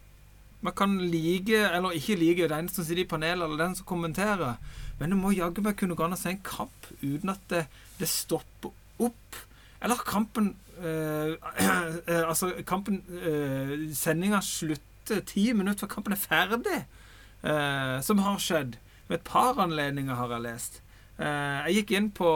Man 0.63 0.75
kan 0.77 0.93
like 0.97 1.57
eller 1.67 1.97
ikke 1.97 2.17
like 2.17 2.47
den 2.49 2.69
som 2.69 2.85
sitter 2.85 3.03
i 3.03 3.09
panelet, 3.09 3.43
eller 3.43 3.59
den 3.59 3.75
som 3.75 3.85
kommenterer. 3.89 4.55
Men 4.99 5.11
det 5.11 5.19
må 5.19 5.33
jaggu 5.35 5.61
meg 5.65 5.75
kunne 5.79 5.97
gå 5.97 6.05
an 6.05 6.15
å 6.15 6.19
se 6.19 6.31
en 6.31 6.45
kamp 6.45 6.87
uten 7.01 7.33
at 7.33 7.43
det, 7.51 7.65
det 7.99 8.09
stopper 8.09 8.71
opp. 9.03 9.41
Eller 9.83 10.05
kampen 10.07 10.53
eh, 10.53 10.53
eh, 10.53 10.64
Altså, 12.29 12.51
kampen 12.67 13.01
uh, 13.09 13.73
Sendinga 13.95 14.41
slutter 14.43 15.21
ti 15.29 15.47
minutter 15.53 15.85
før 15.85 15.95
kampen 15.99 16.15
er 16.15 16.21
ferdig. 16.21 16.79
eh, 17.45 18.01
som 18.01 18.19
har 18.25 18.39
skjedd. 18.41 18.77
Ved 19.07 19.19
et 19.19 19.27
par 19.27 19.59
anledninger, 19.61 20.15
har 20.17 20.31
jeg 20.33 20.41
lest. 20.45 20.79
Eh, 21.21 21.67
jeg 21.67 21.75
gikk 21.79 21.91
inn 21.95 22.07
på, 22.17 22.29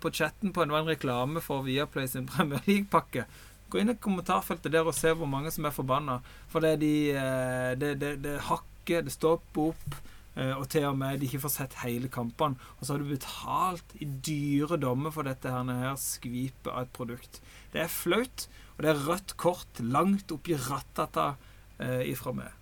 på 0.00 0.10
chatten 0.10 0.54
på 0.56 0.64
en, 0.64 0.72
en 0.74 0.88
reklame 0.88 1.42
for 1.44 1.66
Viaplay 1.66 2.08
sin 2.10 2.26
Premier 2.30 2.62
League-pakke. 2.66 3.26
Gå 3.70 3.80
inn 3.82 3.92
i 3.92 3.98
kommentarfeltet 4.00 4.72
der 4.72 4.86
og 4.88 4.96
se 4.96 5.12
hvor 5.12 5.28
mange 5.30 5.52
som 5.54 5.66
er 5.68 5.74
forbanna. 5.74 6.20
For 6.48 6.64
det, 6.64 6.72
er 6.76 6.80
de, 6.82 6.94
eh, 7.12 7.70
det, 7.80 7.92
det, 8.00 8.14
det 8.24 8.38
hakker, 8.48 9.04
det 9.06 9.12
stopper 9.14 9.74
opp. 9.74 10.00
Eh, 10.36 10.52
og 10.54 10.66
til 10.72 10.88
og 10.88 10.98
med 11.00 11.20
de 11.20 11.28
ikke 11.28 11.42
får 11.44 11.54
sett 11.56 11.78
hele 11.82 12.10
kampene. 12.12 12.58
Og 12.78 12.86
så 12.86 12.94
har 12.94 13.02
du 13.02 13.12
betalt 13.12 13.94
i 14.00 14.08
dyre 14.08 14.78
dommer 14.82 15.14
for 15.14 15.26
dette 15.28 15.50
her, 15.50 15.72
her 15.84 15.96
skvipet 16.00 16.72
av 16.72 16.84
et 16.84 16.94
produkt. 16.96 17.40
Det 17.74 17.84
er 17.84 17.92
flaut, 17.92 18.48
og 18.74 18.84
det 18.84 18.92
er 18.92 19.06
rødt 19.08 19.36
kort 19.40 19.82
langt 19.82 20.34
oppi 20.34 20.58
rattata 20.58 21.34
eh, 21.78 22.02
ifra 22.10 22.34
meg. 22.36 22.60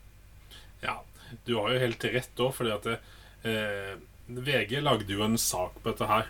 Ja, 0.83 1.01
du 1.47 1.57
har 1.59 1.73
jo 1.73 1.83
helt 1.87 2.05
rett 2.13 2.43
òg, 2.43 2.55
fordi 2.59 2.75
at 2.75 2.89
det, 2.89 2.99
eh, 3.49 3.95
VG 4.33 4.81
lagde 4.81 5.13
jo 5.13 5.25
en 5.25 5.39
sak 5.39 5.79
på 5.81 5.91
dette 5.91 6.09
her. 6.09 6.29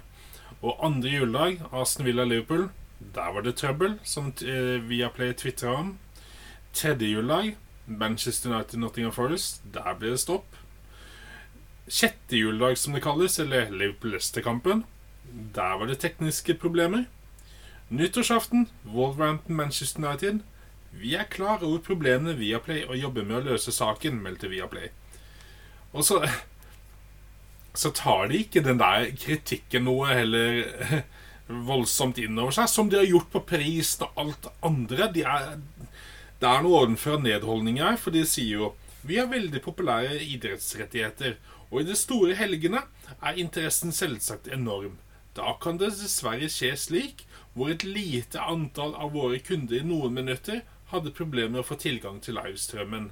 Og 0.62 0.78
andre 0.84 1.10
juledag, 1.10 1.60
Aston 1.72 2.06
Villa 2.06 2.24
Liverpool, 2.24 2.68
der 3.14 3.32
var 3.34 3.42
det 3.42 3.56
trøbbel, 3.58 3.98
som 4.06 4.30
eh, 4.46 4.78
Viaplay 4.88 5.34
tvitra 5.34 5.74
om. 5.80 5.96
Tredje 6.72 7.08
juledag, 7.08 7.56
Manchester 7.86 8.52
United 8.52 8.78
Nottingham 8.78 9.12
Forest, 9.12 9.62
der 9.74 9.94
ble 9.98 10.14
det 10.14 10.22
stopp. 10.22 10.46
Sjette 11.92 12.38
juledag, 12.38 12.78
som 12.80 12.94
det 12.96 13.02
kalles, 13.04 13.34
eller 13.42 13.68
Liverpool-Leicester-kampen, 13.70 14.86
der 15.52 15.74
var 15.76 15.90
det 15.90 15.98
tekniske 16.00 16.54
problemer. 16.54 17.04
Nyttårsaften, 17.92 18.70
Wolverhampton 18.82 19.56
Manchester 19.56 20.00
United. 20.00 20.38
Vi 20.90 21.12
er 21.14 21.28
klar 21.28 21.60
over 21.60 21.82
problemene 21.84 22.32
Viaplay 22.38 22.86
og 22.86 22.96
jobber 22.96 23.28
med 23.28 23.42
å 23.42 23.44
løse 23.50 23.74
saken, 23.76 24.22
meldte 24.24 24.48
Viaplay. 24.48 24.88
Og 25.92 26.04
så 26.04 26.24
Så 27.74 27.88
tar 27.90 28.26
de 28.28 28.36
ikke 28.36 28.60
den 28.60 28.76
der 28.76 29.06
kritikken 29.16 29.86
noe 29.88 30.12
heller 30.12 30.66
voldsomt 31.70 32.18
innover 32.20 32.52
seg, 32.52 32.68
som 32.68 32.90
de 32.90 32.98
har 33.00 33.08
gjort 33.08 33.30
på 33.32 33.40
pris 33.48 33.94
og 34.04 34.18
alt 34.20 34.48
andre. 34.60 35.08
De 35.14 35.22
er, 35.24 35.54
det 36.40 36.48
er 36.50 36.60
noe 36.64 36.82
ovenfor 36.82 37.16
nedholdning 37.24 37.80
her, 37.80 37.96
for 37.96 38.12
de 38.12 38.26
sier 38.28 38.60
jo 38.60 38.74
vi 39.08 39.16
har 39.16 39.30
veldig 39.32 39.62
populære 39.64 40.20
idrettsrettigheter, 40.20 41.38
og 41.72 41.80
i 41.80 41.88
de 41.88 41.96
store 41.96 42.36
helgene 42.36 42.84
er 43.18 43.40
interessen 43.40 43.94
selvsagt 43.96 44.50
enorm. 44.52 44.98
Da 45.32 45.54
kan 45.62 45.80
det 45.80 45.94
dessverre 45.96 46.50
skje 46.52 46.74
slik, 46.76 47.24
hvor 47.56 47.72
et 47.72 47.84
lite 47.84 48.40
antall 48.40 48.92
av 48.94 49.14
våre 49.16 49.40
kunder 49.40 49.80
i 49.80 49.86
noen 49.86 50.12
minutter 50.14 50.60
hadde 50.92 51.14
problemer 51.16 51.56
med 51.56 51.64
å 51.64 51.68
få 51.70 51.78
tilgang 51.80 52.20
til 52.20 52.36
livestrømmen. 52.36 53.10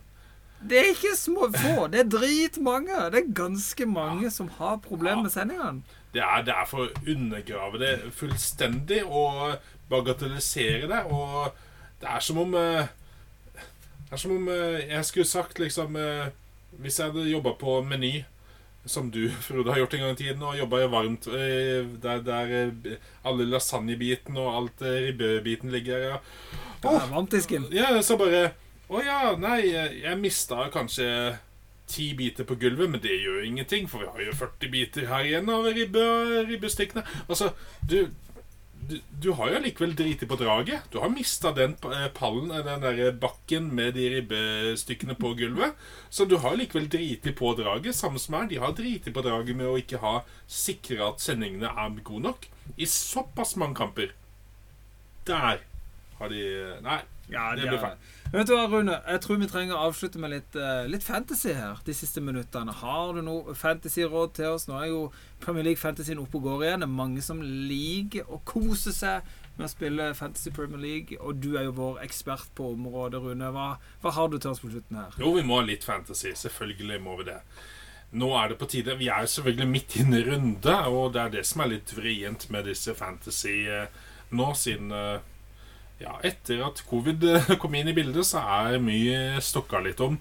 Det 0.61 0.77
er 0.77 0.91
ikke 0.93 1.15
små 1.17 1.49
få, 1.55 1.87
det 1.89 2.03
er 2.03 2.09
dritmange. 2.13 2.99
Det 3.13 3.23
er 3.23 3.33
ganske 3.33 3.87
mange 3.89 4.27
ja. 4.29 4.33
som 4.35 4.51
har 4.59 4.77
problemer 4.85 5.25
med 5.25 5.33
sendingene. 5.33 5.81
Det 6.13 6.21
er, 6.21 6.43
det 6.45 6.53
er 6.53 6.67
for 6.69 6.85
å 6.85 7.05
undergrave 7.09 7.81
det 7.81 7.93
fullstendig 8.13 9.01
og 9.07 9.57
bagatellisere 9.89 10.91
det. 10.91 11.01
Og 11.09 11.55
det 12.03 12.11
er 12.13 12.25
som 12.25 12.43
om 12.45 12.57
eh, 12.59 12.91
Det 14.11 14.17
er 14.17 14.21
som 14.21 14.35
om 14.35 14.49
eh, 14.53 14.91
jeg 14.91 15.07
skulle 15.07 15.29
sagt 15.29 15.59
liksom 15.63 15.97
eh, 15.97 16.33
Hvis 16.83 16.99
jeg 16.99 17.13
hadde 17.13 17.31
jobba 17.31 17.53
på 17.61 17.81
Meny 17.87 18.25
som 18.85 19.11
du, 19.13 19.27
Frode, 19.47 19.73
har 19.73 19.83
gjort 19.83 19.95
en 19.95 20.07
gang 20.07 20.17
i 20.17 20.23
tiden, 20.23 20.43
og 20.47 20.59
jobba 20.59 20.87
varmt 20.93 21.29
der, 21.29 22.25
der 22.25 22.99
alle 23.25 23.47
lasagnebiten 23.51 24.39
og 24.41 24.57
alt 24.57 24.83
ribbebiten 24.87 25.73
ligger. 25.75 26.09
Ja. 26.15 26.19
Oh, 26.85 27.03
varmtdisken. 27.11 27.69
Ja, 27.77 27.93
så 28.03 28.17
bare 28.21 28.51
å 28.91 28.99
ja, 29.05 29.37
nei, 29.39 29.71
jeg 29.71 30.19
mista 30.19 30.65
kanskje 30.75 31.07
ti 31.91 32.09
biter 32.19 32.47
på 32.47 32.57
gulvet, 32.59 32.91
men 32.91 33.03
det 33.03 33.21
gjør 33.23 33.45
ingenting, 33.47 33.87
for 33.91 34.03
vi 34.03 34.11
har 34.11 34.25
jo 34.25 34.35
40 34.39 34.73
biter 34.73 35.07
her 35.11 35.27
igjen 35.27 35.51
av 35.51 35.69
ribbe, 35.71 36.03
ribbestikkene. 36.49 37.05
Altså, 37.29 37.53
du, 37.87 38.11
du, 39.23 39.31
har 39.39 39.53
jo 39.53 39.61
likevel 39.65 39.93
driti 39.97 40.27
på 40.29 40.37
draget. 40.41 40.87
Du 40.93 40.99
har 41.03 41.13
mista 41.13 41.53
den 41.57 41.77
eh, 41.87 42.09
pallen, 42.17 42.51
eh, 42.55 42.65
den 42.67 42.83
der 42.85 43.13
bakken 43.23 43.69
med 43.77 43.95
de 43.97 44.09
ribbestykkene 44.17 45.17
på 45.19 45.33
gulvet. 45.39 45.79
Så 46.11 46.27
du 46.29 46.37
har 46.43 46.57
likevel 46.59 46.89
driti 46.91 47.33
på 47.37 47.53
draget. 47.59 47.97
Samme 47.97 48.21
som 48.23 48.39
her, 48.39 48.49
de 48.51 48.61
har 48.63 48.75
driti 48.77 49.13
på 49.15 49.25
draget 49.27 49.59
med 49.59 49.71
å 49.71 49.79
ikke 49.81 50.03
ha 50.03 50.15
sikra 50.51 51.13
at 51.13 51.25
sendingene 51.25 51.71
er 51.71 52.01
gode 52.03 52.27
nok. 52.29 52.49
I 52.77 52.89
såpass 52.91 53.57
mange 53.61 53.79
kamper. 53.81 54.15
Der 55.29 55.65
har 56.21 56.33
de 56.33 56.45
Nei, 56.85 57.01
ja, 57.33 57.51
det 57.57 57.67
blir 57.69 57.81
feil. 57.83 57.99
Vet 58.31 58.47
du 58.47 58.55
hva, 58.55 58.67
Rune? 58.71 58.95
Jeg 59.11 59.23
tror 59.25 59.39
vi 59.41 59.49
trenger 59.51 59.75
å 59.75 59.89
avslutte 59.89 60.21
med 60.23 60.33
litt, 60.35 60.57
uh, 60.59 60.87
litt 60.91 61.03
fantasy 61.03 61.55
her 61.57 61.81
de 61.87 61.95
siste 61.97 62.23
minuttene. 62.23 62.75
Har 62.83 63.15
du 63.17 63.23
noe 63.27 63.55
fantasy-råd 63.59 64.35
til 64.39 64.55
oss? 64.55 64.69
Nå 64.71 64.77
er 64.79 64.91
jo 64.93 65.01
Premier 65.43 65.67
League 65.67 65.81
Fantasyen 65.81 66.21
oppe 66.23 66.39
og 66.39 66.47
går 66.47 66.67
igjen. 66.67 66.85
Det 66.85 66.89
er 66.89 66.99
mange 67.01 67.25
som 67.27 67.43
liker 67.43 68.31
å 68.31 68.39
kose 68.47 68.95
seg 68.95 69.27
med 69.57 69.67
å 69.67 69.73
spille 69.73 70.07
Fantasy 70.17 70.53
Premier 70.55 70.81
League, 70.81 71.19
og 71.21 71.43
du 71.43 71.53
er 71.59 71.67
jo 71.67 71.75
vår 71.77 72.01
ekspert 72.05 72.53
på 72.57 72.71
området, 72.77 73.21
Rune. 73.25 73.51
Hva, 73.55 73.67
hva 74.03 74.15
har 74.17 74.31
du 74.31 74.39
til 74.39 74.53
oss 74.53 74.63
på 74.63 74.71
slutten 74.73 75.01
her? 75.03 75.19
Jo, 75.21 75.35
vi 75.37 75.45
må 75.47 75.61
ha 75.61 75.67
litt 75.67 75.85
fantasy. 75.87 76.33
Selvfølgelig 76.39 77.01
må 77.05 77.19
vi 77.21 77.29
det. 77.33 77.41
Nå 78.21 78.31
er 78.35 78.51
det 78.51 78.59
på 78.59 78.71
tide. 78.71 78.97
Vi 78.99 79.11
er 79.11 79.27
jo 79.27 79.35
selvfølgelig 79.35 79.69
midt 79.71 79.99
inne 80.03 80.19
i 80.19 80.25
runde, 80.27 80.79
og 80.91 81.13
det 81.15 81.23
er 81.23 81.35
det 81.37 81.45
som 81.47 81.63
er 81.63 81.75
litt 81.77 81.93
vrient 81.95 82.49
med 82.51 82.67
disse 82.67 82.95
fantasy 82.99 83.59
uh, 83.71 83.85
nå, 84.35 84.49
siden 84.59 84.95
uh, 84.95 85.21
ja, 86.01 86.17
etter 86.25 86.63
at 86.65 86.81
covid 86.89 87.25
eh, 87.29 87.51
kom 87.61 87.75
inn 87.77 87.91
i 87.93 87.97
bildet, 87.97 88.27
så 88.27 88.41
er 88.41 88.81
mye 88.83 89.41
stokka 89.45 89.83
litt 89.85 90.01
om. 90.05 90.17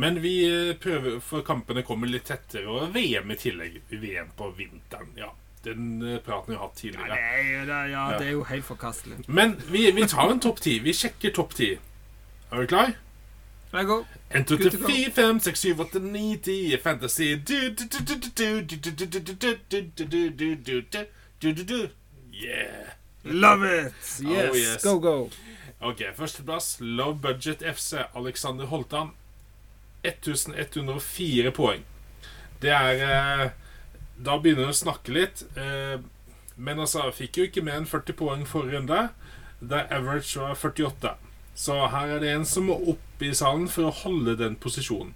Men 0.00 0.22
vi 0.22 0.34
eh, 0.46 0.76
prøver, 0.80 1.18
for 1.24 1.44
kampene 1.46 1.82
kommer 1.86 2.10
litt 2.10 2.28
tettere, 2.30 2.68
og 2.70 2.94
VM 2.94 3.34
i 3.34 3.38
tillegg. 3.38 3.80
VM 3.90 4.32
på 4.38 4.52
vinteren. 4.56 5.10
Ja, 5.18 5.32
den 5.66 5.98
eh, 6.02 6.20
praten 6.24 6.54
vi 6.54 6.58
har 6.58 6.68
hatt 6.68 6.78
tidligere. 6.80 7.08
Ja, 7.08 7.18
det, 7.18 7.50
er, 7.56 7.66
det, 7.66 7.82
ja, 7.92 8.06
det 8.16 8.30
er 8.30 8.36
jo 8.38 8.46
helt 8.48 8.64
forkastelig. 8.68 9.20
Men 9.26 9.58
vi, 9.68 9.90
vi 9.92 10.06
tar 10.08 10.32
en 10.32 10.40
topp 10.40 10.62
ti. 10.64 10.78
Vi 10.84 10.94
sjekker 10.96 11.34
topp 11.36 11.58
ti. 11.58 11.74
Er 12.48 12.64
du 12.64 12.70
klar? 12.70 12.94
Jeg 13.72 13.84
går. 13.84 14.06
1, 14.30 14.44
2, 14.48 14.56
3, 14.56 14.70
4, 14.86 15.10
5, 15.12 15.40
6, 15.40 15.60
7, 15.60 15.80
8, 15.80 16.00
9, 16.00 16.36
10 16.44 16.78
Fantasy 16.82 17.36
Yeah. 22.32 22.97
Love 23.30 23.64
it! 23.64 23.92
Yes, 24.20 24.50
oh, 24.50 24.56
yes. 24.56 24.82
go, 24.82 24.98
go. 24.98 25.30
Ok, 25.80 26.02
Førsteplass 26.16 26.78
Low 26.80 27.14
Budget 27.14 27.62
FC. 27.62 27.96
Alexander 28.14 28.66
Holtan. 28.66 29.10
1104 30.02 31.52
poeng. 31.52 31.84
Det 32.62 32.70
er 32.70 33.02
eh, 33.04 33.50
Da 34.18 34.38
begynner 34.42 34.66
vi 34.66 34.74
å 34.74 34.78
snakke 34.78 35.14
litt. 35.14 35.44
Eh, 35.58 36.00
men 36.56 36.82
altså, 36.82 37.04
fikk 37.14 37.38
jo 37.38 37.46
ikke 37.46 37.62
mer 37.62 37.78
enn 37.78 37.86
40 37.86 38.16
poeng 38.18 38.42
forrige 38.48 38.80
runde. 38.80 39.02
Der 39.60 39.86
average 39.94 40.40
var 40.40 40.58
48. 40.58 41.14
Så 41.58 41.78
her 41.92 42.16
er 42.16 42.22
det 42.22 42.32
en 42.34 42.46
som 42.46 42.66
må 42.70 42.78
opp 42.90 43.22
i 43.22 43.30
salen 43.34 43.68
for 43.70 43.86
å 43.88 43.94
holde 44.02 44.36
den 44.38 44.58
posisjonen. 44.58 45.14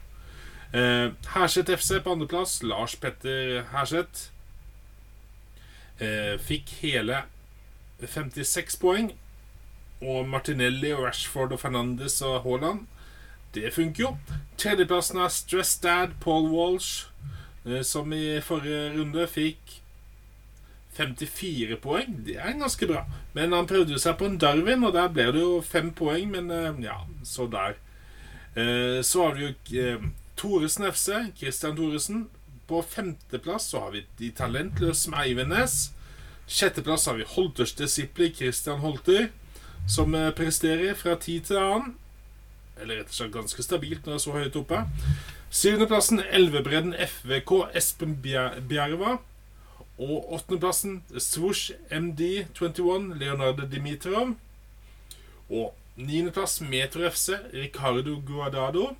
Eh, 0.72 1.10
Herseth 1.34 1.74
FC 1.74 1.98
på 2.02 2.14
andreplass. 2.14 2.60
Lars 2.62 2.94
Petter 2.96 3.64
Herseth. 3.74 4.28
Eh, 6.02 6.38
fikk 6.40 6.70
hele 6.82 7.24
56 8.08 8.78
poeng. 8.82 9.12
Og 10.02 10.28
Martinelli 10.28 10.90
og 10.92 11.04
Rashford 11.06 11.52
og 11.52 11.60
Fernandes 11.60 12.20
og 12.26 12.42
Haaland. 12.42 12.86
Det 13.54 13.72
funker 13.74 14.02
jo. 14.04 14.16
Tredjeplassen 14.58 15.20
er 15.20 15.28
Stress 15.28 15.76
Dad 15.78 16.16
Paul 16.20 16.48
Walsh, 16.50 17.06
eh, 17.66 17.82
som 17.82 18.12
i 18.12 18.40
forrige 18.40 18.92
runde 18.96 19.26
fikk 19.28 19.78
54 20.96 21.76
poeng. 21.80 22.18
Det 22.26 22.36
er 22.36 22.58
ganske 22.58 22.88
bra. 22.88 23.04
Men 23.36 23.52
han 23.52 23.68
prøvde 23.68 23.98
seg 24.00 24.16
på 24.18 24.28
en 24.28 24.38
Darwin, 24.40 24.84
og 24.84 24.96
der 24.96 25.12
ble 25.12 25.30
det 25.36 25.44
jo 25.44 25.60
fem 25.64 25.92
poeng. 25.92 26.30
Men 26.32 26.50
eh, 26.50 26.82
ja, 26.84 27.02
så 27.24 27.46
der. 27.52 27.78
Eh, 28.56 29.00
så 29.04 29.28
har 29.28 29.38
vi 29.38 29.50
jo 29.50 30.12
Thoresen 30.36 30.88
FC, 30.90 31.08
Christian 31.36 31.76
Thoresen. 31.76 32.28
På 32.66 32.82
femteplass 32.82 33.68
så 33.72 33.84
har 33.84 33.90
vi 33.92 34.06
de 34.18 34.30
talentløse 34.30 35.10
med 35.10 35.26
Eivenes. 35.26 35.92
Sjetteplass 36.52 37.06
har 37.06 37.14
vi 37.16 37.24
Holters 37.24 37.72
disipler 37.72 38.28
Christian 38.36 38.82
Holter, 38.84 39.30
som 39.88 40.14
eh, 40.14 40.30
presterer 40.36 40.94
fra 40.94 41.14
tid 41.16 41.46
til 41.48 41.56
annen. 41.56 41.94
Eller 42.76 43.00
rett 43.00 43.08
og 43.08 43.16
slett 43.16 43.32
ganske 43.32 43.64
stabilt 43.64 44.04
når 44.04 44.12
det 44.12 44.18
er 44.18 44.24
så 44.26 44.34
høyt 44.36 44.58
oppe. 44.60 44.80
Syvendeplassen 45.52 46.20
Elvebredden 46.20 46.92
FVK 46.92 47.54
Espen 47.78 48.18
Bjerva. 48.20 49.16
Og 49.96 50.28
åttendeplassen 50.36 51.00
Swoosh 51.16 51.72
MD21 51.88 53.08
Leonardo 53.20 53.64
Dimitrov. 53.72 54.36
Og 55.48 55.72
niendeplass 55.96 56.60
Metro 56.60 57.08
FC 57.08 57.38
Ricardo 57.54 58.20
Guardado. 58.28 58.90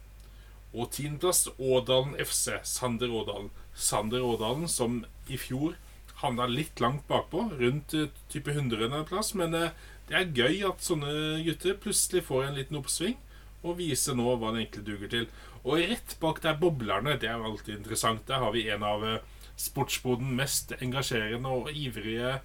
Og 0.72 0.92
tiendeplass 0.96 1.50
Ådalen 1.58 2.16
FC 2.16 2.62
Sander 2.64 3.12
Ådalen. 3.12 3.52
Sander 3.74 4.24
Ådalen 4.24 4.68
som 4.68 5.02
i 5.28 5.36
fjor 5.36 5.76
havna 6.22 6.46
litt 6.50 6.80
langt 6.82 7.04
bakpå, 7.10 7.48
rundt 7.60 7.94
uh, 7.98 8.08
type 8.32 8.54
100.-plass. 8.54 9.34
Men 9.38 9.56
uh, 9.58 9.68
det 10.08 10.18
er 10.18 10.32
gøy 10.36 10.64
at 10.68 10.84
sånne 10.84 11.42
gutter 11.46 11.78
plutselig 11.82 12.24
får 12.28 12.48
en 12.48 12.58
liten 12.58 12.80
oppsving 12.80 13.18
og 13.62 13.76
viser 13.78 14.16
nå 14.18 14.26
hva 14.26 14.50
det 14.50 14.64
egentlig 14.64 14.86
duger 14.88 15.12
til. 15.12 15.28
Og 15.62 15.78
rett 15.78 16.16
bak 16.22 16.40
der 16.42 16.58
boblerne, 16.58 17.14
det 17.22 17.30
er 17.30 17.38
jo 17.38 17.52
alltid 17.52 17.76
interessant. 17.76 18.24
Der 18.26 18.42
har 18.42 18.54
vi 18.54 18.66
en 18.74 18.86
av 18.86 19.04
uh, 19.06 19.20
sportsboden 19.60 20.34
mest 20.38 20.74
engasjerende 20.80 21.52
og 21.60 21.70
ivrige 21.70 22.40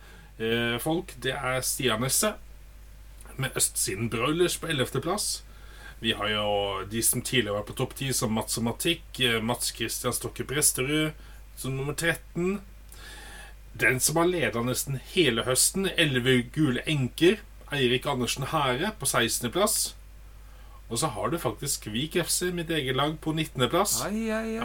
folk. 0.78 1.16
Det 1.18 1.32
er 1.34 1.64
Stian 1.66 2.04
Nesse 2.06 2.36
med 3.42 3.56
Østsiden 3.58 4.12
Broilers 4.14 4.60
på 4.62 4.70
11.-plass. 4.70 5.42
Vi 6.00 6.12
har 6.14 6.30
jo 6.30 6.84
de 6.90 7.02
som 7.04 7.22
tidligere 7.22 7.58
var 7.58 7.66
på 7.66 7.74
topp 7.74 7.96
10, 7.96 8.14
som 8.14 8.34
Mats 8.34 8.58
og 8.58 8.68
Matikk. 8.68 9.20
eh, 9.20 9.42
Mats 9.42 9.74
Christian 9.74 10.14
Stokke 10.14 10.46
Presterud 10.46 11.12
som 11.58 11.74
nummer 11.74 11.94
13. 11.94 12.62
Den 13.80 14.00
som 14.00 14.18
har 14.18 14.30
leda 14.30 14.64
nesten 14.66 15.00
hele 15.14 15.44
høsten, 15.46 15.90
11 15.98 16.50
gule 16.56 16.82
enker. 16.90 17.38
Eirik 17.72 18.06
Andersen 18.08 18.48
Hære 18.50 18.94
på 19.00 19.06
16.-plass. 19.06 19.94
Og 20.90 21.00
så 21.02 21.08
har 21.08 21.28
du 21.28 21.38
faktisk 21.38 21.88
Vik 21.92 22.16
FC, 22.26 22.42
mitt 22.54 22.70
eget 22.70 22.96
lag, 22.96 23.18
på 23.20 23.34
19.-plass. 23.34 24.06
Ai, 24.08 24.30
ai, 24.30 24.58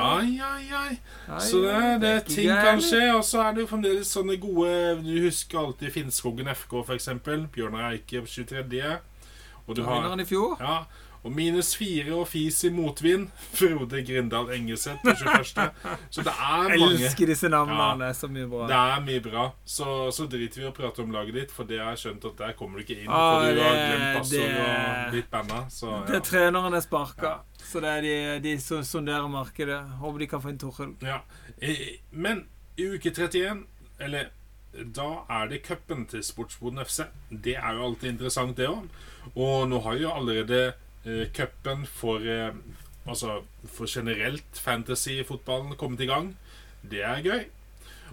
ai. 1.29 1.41
Så 1.41 1.65
det, 1.65 1.73
ai, 1.75 1.99
det 1.99 2.11
er 2.11 2.21
ting 2.21 2.47
gærlig. 2.47 2.63
kan 2.65 2.83
skje. 2.83 3.15
Og 3.17 3.25
så 3.25 3.43
er 3.43 3.57
det 3.57 3.65
jo 3.65 3.71
fremdeles 3.73 4.13
sånne 4.15 4.37
gode 4.41 5.01
Du 5.03 5.17
husker 5.25 5.59
alltid 5.59 5.91
Finnskogen 5.91 6.53
FK, 6.55 6.77
eksempel. 6.95 7.49
Bjørnar 7.53 7.91
Eike 7.91 8.23
på 8.23 8.31
23. 8.31 8.99
Og 9.67 9.77
du 9.77 9.83
har 9.83 10.07
ja, 10.61 10.77
og 11.23 11.31
minus 11.33 11.69
fire 11.79 12.15
og 12.17 12.25
fis 12.29 12.57
i 12.67 12.71
motvind. 12.75 13.29
Frode 13.59 14.01
Grindal 14.07 14.49
Engeseth 14.57 14.99
på 15.05 15.13
21. 15.15 15.71
Så 16.11 16.25
det 16.27 16.33
er 16.35 16.69
Jeg 16.73 16.81
mange. 16.81 16.97
elsker 16.99 17.27
disse 17.31 17.49
navnene. 17.53 18.09
Ja. 18.09 18.13
Så 18.19 18.29
mye 18.33 18.49
bra. 18.51 18.67
Det 18.71 18.79
er 18.81 19.05
mye 19.07 19.23
bra. 19.23 19.45
Så, 19.65 19.87
så 20.17 20.27
driter 20.33 20.61
vi 20.61 20.67
i 20.67 20.71
å 20.71 20.75
prate 20.75 21.05
om 21.05 21.13
laget 21.15 21.35
ditt, 21.39 21.55
for 21.55 21.69
det 21.69 21.79
har 21.79 21.93
jeg 21.95 22.03
skjønt 22.07 22.27
at 22.33 22.37
der 22.43 22.57
kommer 22.59 22.79
du 22.79 22.85
ikke 22.87 22.99
inn. 23.05 23.09
Ah, 23.13 23.39
For 23.39 23.55
du 23.55 23.63
har 23.63 23.79
glemt 23.79 24.19
passord 24.19 24.59
og 24.67 25.15
blitt 25.15 25.31
banna. 25.31 25.61
Så 25.71 25.95
Det 26.09 26.17
er 26.17 26.21
ja. 26.21 26.27
treneren 26.33 26.75
er 26.81 26.85
sparka. 26.89 27.33
Så 27.63 27.81
det 27.85 27.95
er 27.97 28.03
de, 28.09 28.17
de 28.49 28.57
som 28.61 28.83
sonderer 28.85 29.29
markedet. 29.31 29.79
Håper 30.03 30.19
de 30.25 30.31
kan 30.35 30.43
få 30.43 30.51
inn 30.53 30.59
Torhild. 30.59 30.99
ja. 31.07 31.21
Men 32.11 32.47
i 32.81 32.87
uke 32.97 33.13
31, 33.15 33.63
eller 34.03 34.31
da 34.97 35.09
er 35.31 35.51
det 35.51 35.63
cupen 35.67 36.07
til 36.11 36.23
Sportsboden 36.25 36.81
FC. 36.83 37.05
Det 37.31 37.55
er 37.61 37.77
jo 37.77 37.85
alltid 37.91 38.15
interessant, 38.15 38.57
det 38.57 38.67
òg. 38.67 38.89
Og 39.37 39.69
nå 39.71 39.79
har 39.85 39.99
jo 40.01 40.11
allerede 40.11 40.73
eh, 41.05 41.27
cupen 41.35 41.87
for 41.87 42.25
eh, 42.27 42.53
Altså 43.03 43.41
for 43.67 43.91
generelt 43.91 44.59
fantasy-fotballen 44.63 45.75
kommet 45.75 46.05
i 46.05 46.07
gang. 46.07 46.37
Det 46.87 47.01
er 47.03 47.25
gøy. 47.25 47.41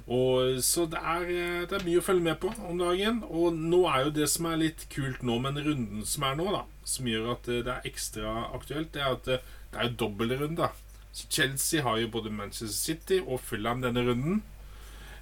Og 0.08 0.64
Så 0.64 0.88
det 0.90 0.98
er, 0.98 1.22
eh, 1.30 1.68
det 1.70 1.78
er 1.78 1.86
mye 1.86 2.00
å 2.02 2.06
følge 2.06 2.26
med 2.26 2.40
på 2.42 2.50
om 2.66 2.80
dagen. 2.80 3.24
Og 3.30 3.54
nå 3.54 3.84
er 3.86 4.06
jo 4.06 4.16
det 4.18 4.30
som 4.30 4.46
er 4.50 4.58
litt 4.58 4.88
kult 4.90 5.22
nå 5.22 5.38
med 5.40 5.56
den 5.56 5.68
runden 5.68 6.06
som 6.06 6.24
er 6.24 6.36
nå, 6.36 6.48
da, 6.52 6.64
som 6.84 7.06
gjør 7.06 7.34
at 7.36 7.44
det 7.46 7.68
er 7.68 7.86
ekstra 7.86 8.50
aktuelt, 8.58 8.92
det 8.94 9.02
er 9.02 9.12
at 9.14 9.26
det, 9.30 9.42
det 9.74 9.84
er 9.84 9.98
dobbeltrunde. 10.02 10.72
Så 11.14 11.28
Chelsea 11.30 11.84
har 11.84 11.98
jo 11.98 12.08
både 12.08 12.32
Manchester 12.32 12.74
City 12.74 13.20
og 13.20 13.42
Fulham 13.42 13.82
denne 13.82 14.06
runden. 14.08 14.42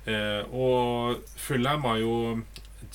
Eh, 0.08 0.44
og 0.56 1.24
Fulham 1.36 1.84
har 1.84 1.98
jo 2.00 2.14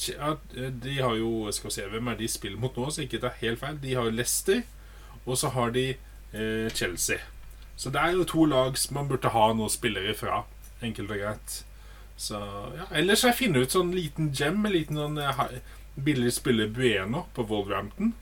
ja, 0.08 0.36
De 0.84 1.00
har 1.00 1.16
jo 1.18 1.50
Skal 1.52 1.68
vi 1.68 1.74
se, 1.74 1.88
hvem 1.90 2.08
er 2.08 2.16
de 2.20 2.28
spiller 2.28 2.60
mot 2.60 2.76
nå, 2.76 2.90
så 2.90 3.02
ikke 3.02 3.20
det 3.22 3.30
er 3.30 3.40
helt 3.42 3.60
feil. 3.60 3.78
De 3.82 3.94
har 3.94 4.08
jo 4.08 4.14
Leicester, 4.14 4.62
og 5.26 5.38
så 5.38 5.52
har 5.54 5.70
de 5.74 5.88
eh, 5.90 6.70
Chelsea. 6.74 7.18
Så 7.76 7.90
det 7.90 8.00
er 8.00 8.16
jo 8.16 8.24
to 8.24 8.44
lag 8.44 8.78
som 8.78 8.94
man 8.94 9.08
burde 9.08 9.32
ha 9.34 9.52
noen 9.52 9.70
spillere 9.72 10.14
fra. 10.14 10.44
Enkelt 10.82 11.10
og 11.10 11.22
greit. 11.22 11.62
Så 12.16 12.38
ja, 12.76 12.86
Ellers 12.94 13.22
har 13.22 13.32
jeg 13.32 13.40
funnet 13.40 13.66
ut 13.66 13.74
sånn 13.74 13.94
liten 13.94 14.30
gem, 14.36 14.60
en 14.66 14.74
liten 14.74 14.98
sånn 14.98 15.18
eh, 15.18 15.40
billig 15.96 16.32
spiller 16.36 16.70
Bueno 16.70 17.26
på 17.34 17.46
Wolverhampton. 17.48 18.12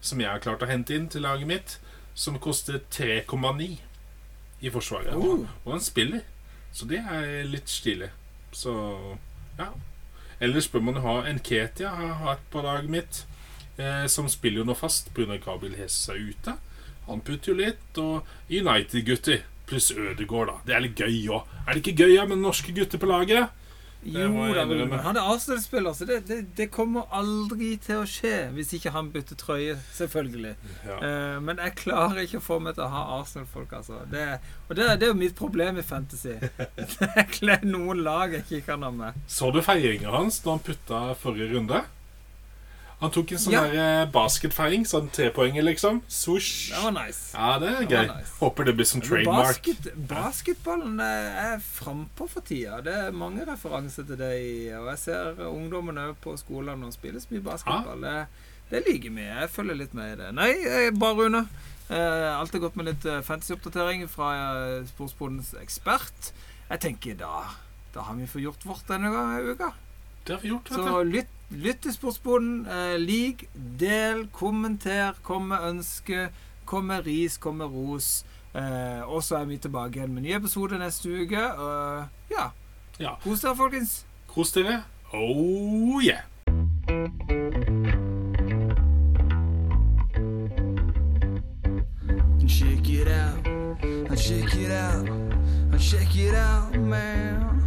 Som 0.00 0.22
jeg 0.22 0.30
har 0.30 0.42
klart 0.44 0.62
å 0.62 0.70
hente 0.70 0.94
inn 0.96 1.10
til 1.12 1.26
laget 1.26 1.50
mitt. 1.50 1.76
Som 2.16 2.38
koster 2.40 2.80
3,9 2.94 3.76
i 4.64 4.72
forsvaret. 4.72 5.12
Oh. 5.14 5.44
Og 5.64 5.74
han 5.74 5.84
spiller. 5.84 6.24
Så 6.72 6.88
det 6.88 7.02
er 7.02 7.44
litt 7.48 7.68
stilig. 7.68 8.08
Så 8.56 8.72
ja. 9.58 9.70
Ellers 10.40 10.68
bør 10.68 10.84
man 10.84 11.00
ha 11.04 11.16
en 11.24 11.40
Ketia 11.40 11.94
har 11.96 12.20
hatt 12.24 12.44
på 12.52 12.62
laget 12.64 12.92
mitt. 12.92 13.24
Eh, 13.76 14.06
som 14.08 14.28
spiller 14.28 14.62
jo 14.62 14.68
nå 14.68 14.76
fast 14.76 15.12
pga. 15.16 15.38
Gabriel 15.42 15.76
Hesse 15.80 16.16
ute. 16.16 16.56
Han 17.06 17.22
putter 17.24 17.52
jo 17.52 17.58
litt. 17.60 18.00
Og 18.00 18.26
United-gutter 18.50 19.44
pluss 19.66 19.90
Ødegaard, 19.90 20.52
da. 20.52 20.58
Det 20.66 20.76
er 20.76 20.84
litt 20.84 21.00
gøy 21.00 21.16
òg. 21.34 21.54
Er 21.66 21.74
det 21.74 21.82
ikke 21.82 22.04
gøy 22.04 22.14
ja, 22.14 22.26
med 22.28 22.42
norske 22.42 22.74
gutter 22.74 23.00
på 23.02 23.08
laget? 23.10 23.48
Jo 24.06 24.28
da, 24.54 24.64
Rune. 24.68 24.98
han 25.02 25.16
er 25.16 25.28
Arsenal-spiller, 25.32 25.92
så 25.92 26.06
det, 26.06 26.20
det, 26.28 26.38
det 26.56 26.68
kommer 26.70 27.08
aldri 27.14 27.72
til 27.82 28.02
å 28.02 28.06
skje 28.06 28.50
hvis 28.54 28.74
ikke 28.76 28.92
han 28.94 29.08
bytter 29.14 29.38
trøye, 29.40 29.74
selvfølgelig. 29.96 30.52
Ja. 30.86 30.98
Uh, 31.00 31.38
men 31.42 31.58
jeg 31.62 31.74
klarer 31.80 32.22
ikke 32.22 32.38
å 32.38 32.44
få 32.44 32.60
meg 32.62 32.76
til 32.76 32.86
å 32.86 32.90
ha 32.92 33.02
Arsenal-folk, 33.18 33.72
altså. 33.80 34.04
Det, 34.12 34.26
og 34.68 34.76
det, 34.78 34.88
det 35.00 35.08
er 35.08 35.12
jo 35.14 35.18
mitt 35.18 35.36
problem 35.38 35.80
i 35.80 35.86
Fantasy. 35.86 36.36
Det 37.46 37.52
er 37.52 37.66
noen 37.66 38.00
lag 38.04 38.32
jeg 38.34 38.44
ikke 38.46 38.72
kan 38.72 38.84
ha 38.86 38.90
med. 38.94 39.18
Så 39.30 39.50
du 39.54 39.60
feiringa 39.64 40.12
hans 40.14 40.38
da 40.44 40.54
han 40.54 40.62
putta 40.64 41.02
forrige 41.18 41.52
runde? 41.54 41.82
Han 43.00 43.10
tok 43.12 43.32
en 43.32 43.38
sånn 43.38 43.52
Ja. 43.52 43.60
der 43.68 43.74
eh, 44.02 44.06
basketfeiring, 44.10 44.86
sånn 44.88 45.10
trepoenger, 45.12 45.62
liksom. 45.66 45.98
Swoosh. 46.08 46.70
Det 46.72 46.80
var 46.82 46.92
nice. 46.96 47.34
Ja, 47.36 47.58
det 47.58 47.68
er 47.68 47.82
gøy. 47.90 48.06
nice. 48.16 48.32
Håper 48.40 48.64
det 48.64 48.74
blir 48.78 48.86
som 48.88 49.00
trademark. 49.04 49.50
Basket, 49.50 49.90
basketballen 50.08 51.00
er 51.04 51.28
er 51.54 51.58
frampå 51.60 52.28
for 52.28 52.40
tida. 52.40 52.80
Det 52.80 52.94
er 52.94 53.10
mange 53.12 53.44
referanser 53.44 54.06
til 54.06 54.16
det. 54.16 54.32
i- 54.40 54.72
Og 54.72 54.86
jeg 54.88 54.98
ser 54.98 55.34
ungdommen 55.44 55.94
òg 55.98 56.14
på 56.24 56.36
skolen 56.38 56.82
og 56.84 56.92
spiller 56.92 57.20
så 57.20 57.26
mye 57.32 57.42
basketball. 57.44 58.00
Det, 58.00 58.26
det 58.70 58.84
liker 58.86 59.10
vi. 59.10 59.22
Jeg 59.22 59.50
følger 59.50 59.76
litt 59.76 59.94
med 59.94 60.12
i 60.18 60.22
det. 60.22 60.32
Nei, 60.34 60.90
bare 60.90 61.14
Rune. 61.16 61.46
Alt 61.90 62.54
er 62.54 62.58
godt 62.58 62.76
med 62.76 62.86
litt 62.86 63.02
fantasyoppdatering 63.24 64.08
fra 64.08 64.32
eh, 64.78 64.84
Sportsbodens 64.88 65.52
ekspert. 65.60 66.32
Jeg 66.70 66.80
tenker 66.80 67.14
da 67.18 67.44
Da 67.94 68.02
har 68.02 68.14
vi 68.14 68.26
fått 68.26 68.42
gjort 68.42 68.64
vårt 68.64 68.86
denne 68.88 69.08
uka. 69.52 69.72
Det 70.24 70.34
har 70.34 70.40
vi 70.42 70.48
gjort, 70.48 70.68
vet 70.70 70.78
Så 70.78 71.04
lytt, 71.12 71.28
lytt 71.50 71.82
til 71.82 71.94
Sportsboden. 71.94 72.66
Eh, 72.66 72.96
lik, 73.00 73.48
del, 73.80 74.26
kommenter, 74.32 75.12
kom 75.22 75.48
med 75.52 75.68
ønske, 75.68 76.28
kom 76.64 76.84
med 76.90 77.06
ris, 77.06 77.36
kom 77.38 77.56
med 77.62 77.66
ros. 77.66 78.24
Eh, 78.54 79.02
og 79.04 79.22
så 79.22 79.36
er 79.36 79.44
vi 79.44 79.58
tilbake 79.58 79.98
igjen 79.98 80.14
med 80.14 80.22
en 80.22 80.28
ny 80.28 80.36
episode 80.36 80.78
neste 80.78 81.12
uke. 81.12 81.42
Uh, 81.58 82.06
ja. 82.30 82.50
Ja. 82.98 83.16
Kos 83.24 83.40
dere, 83.40 83.56
folkens. 83.56 84.06
Kos 84.28 84.52
dere. 84.52 84.82
Oh 85.12 86.00
yeah. 86.00 86.24
Check 92.48 92.88
it 92.88 93.08
out, 93.08 94.16
check 94.16 94.54
it 94.54 94.70
out, 94.70 95.08
check 95.78 96.16
it 96.16 96.34
out, 96.34 96.74
man. 96.76 97.65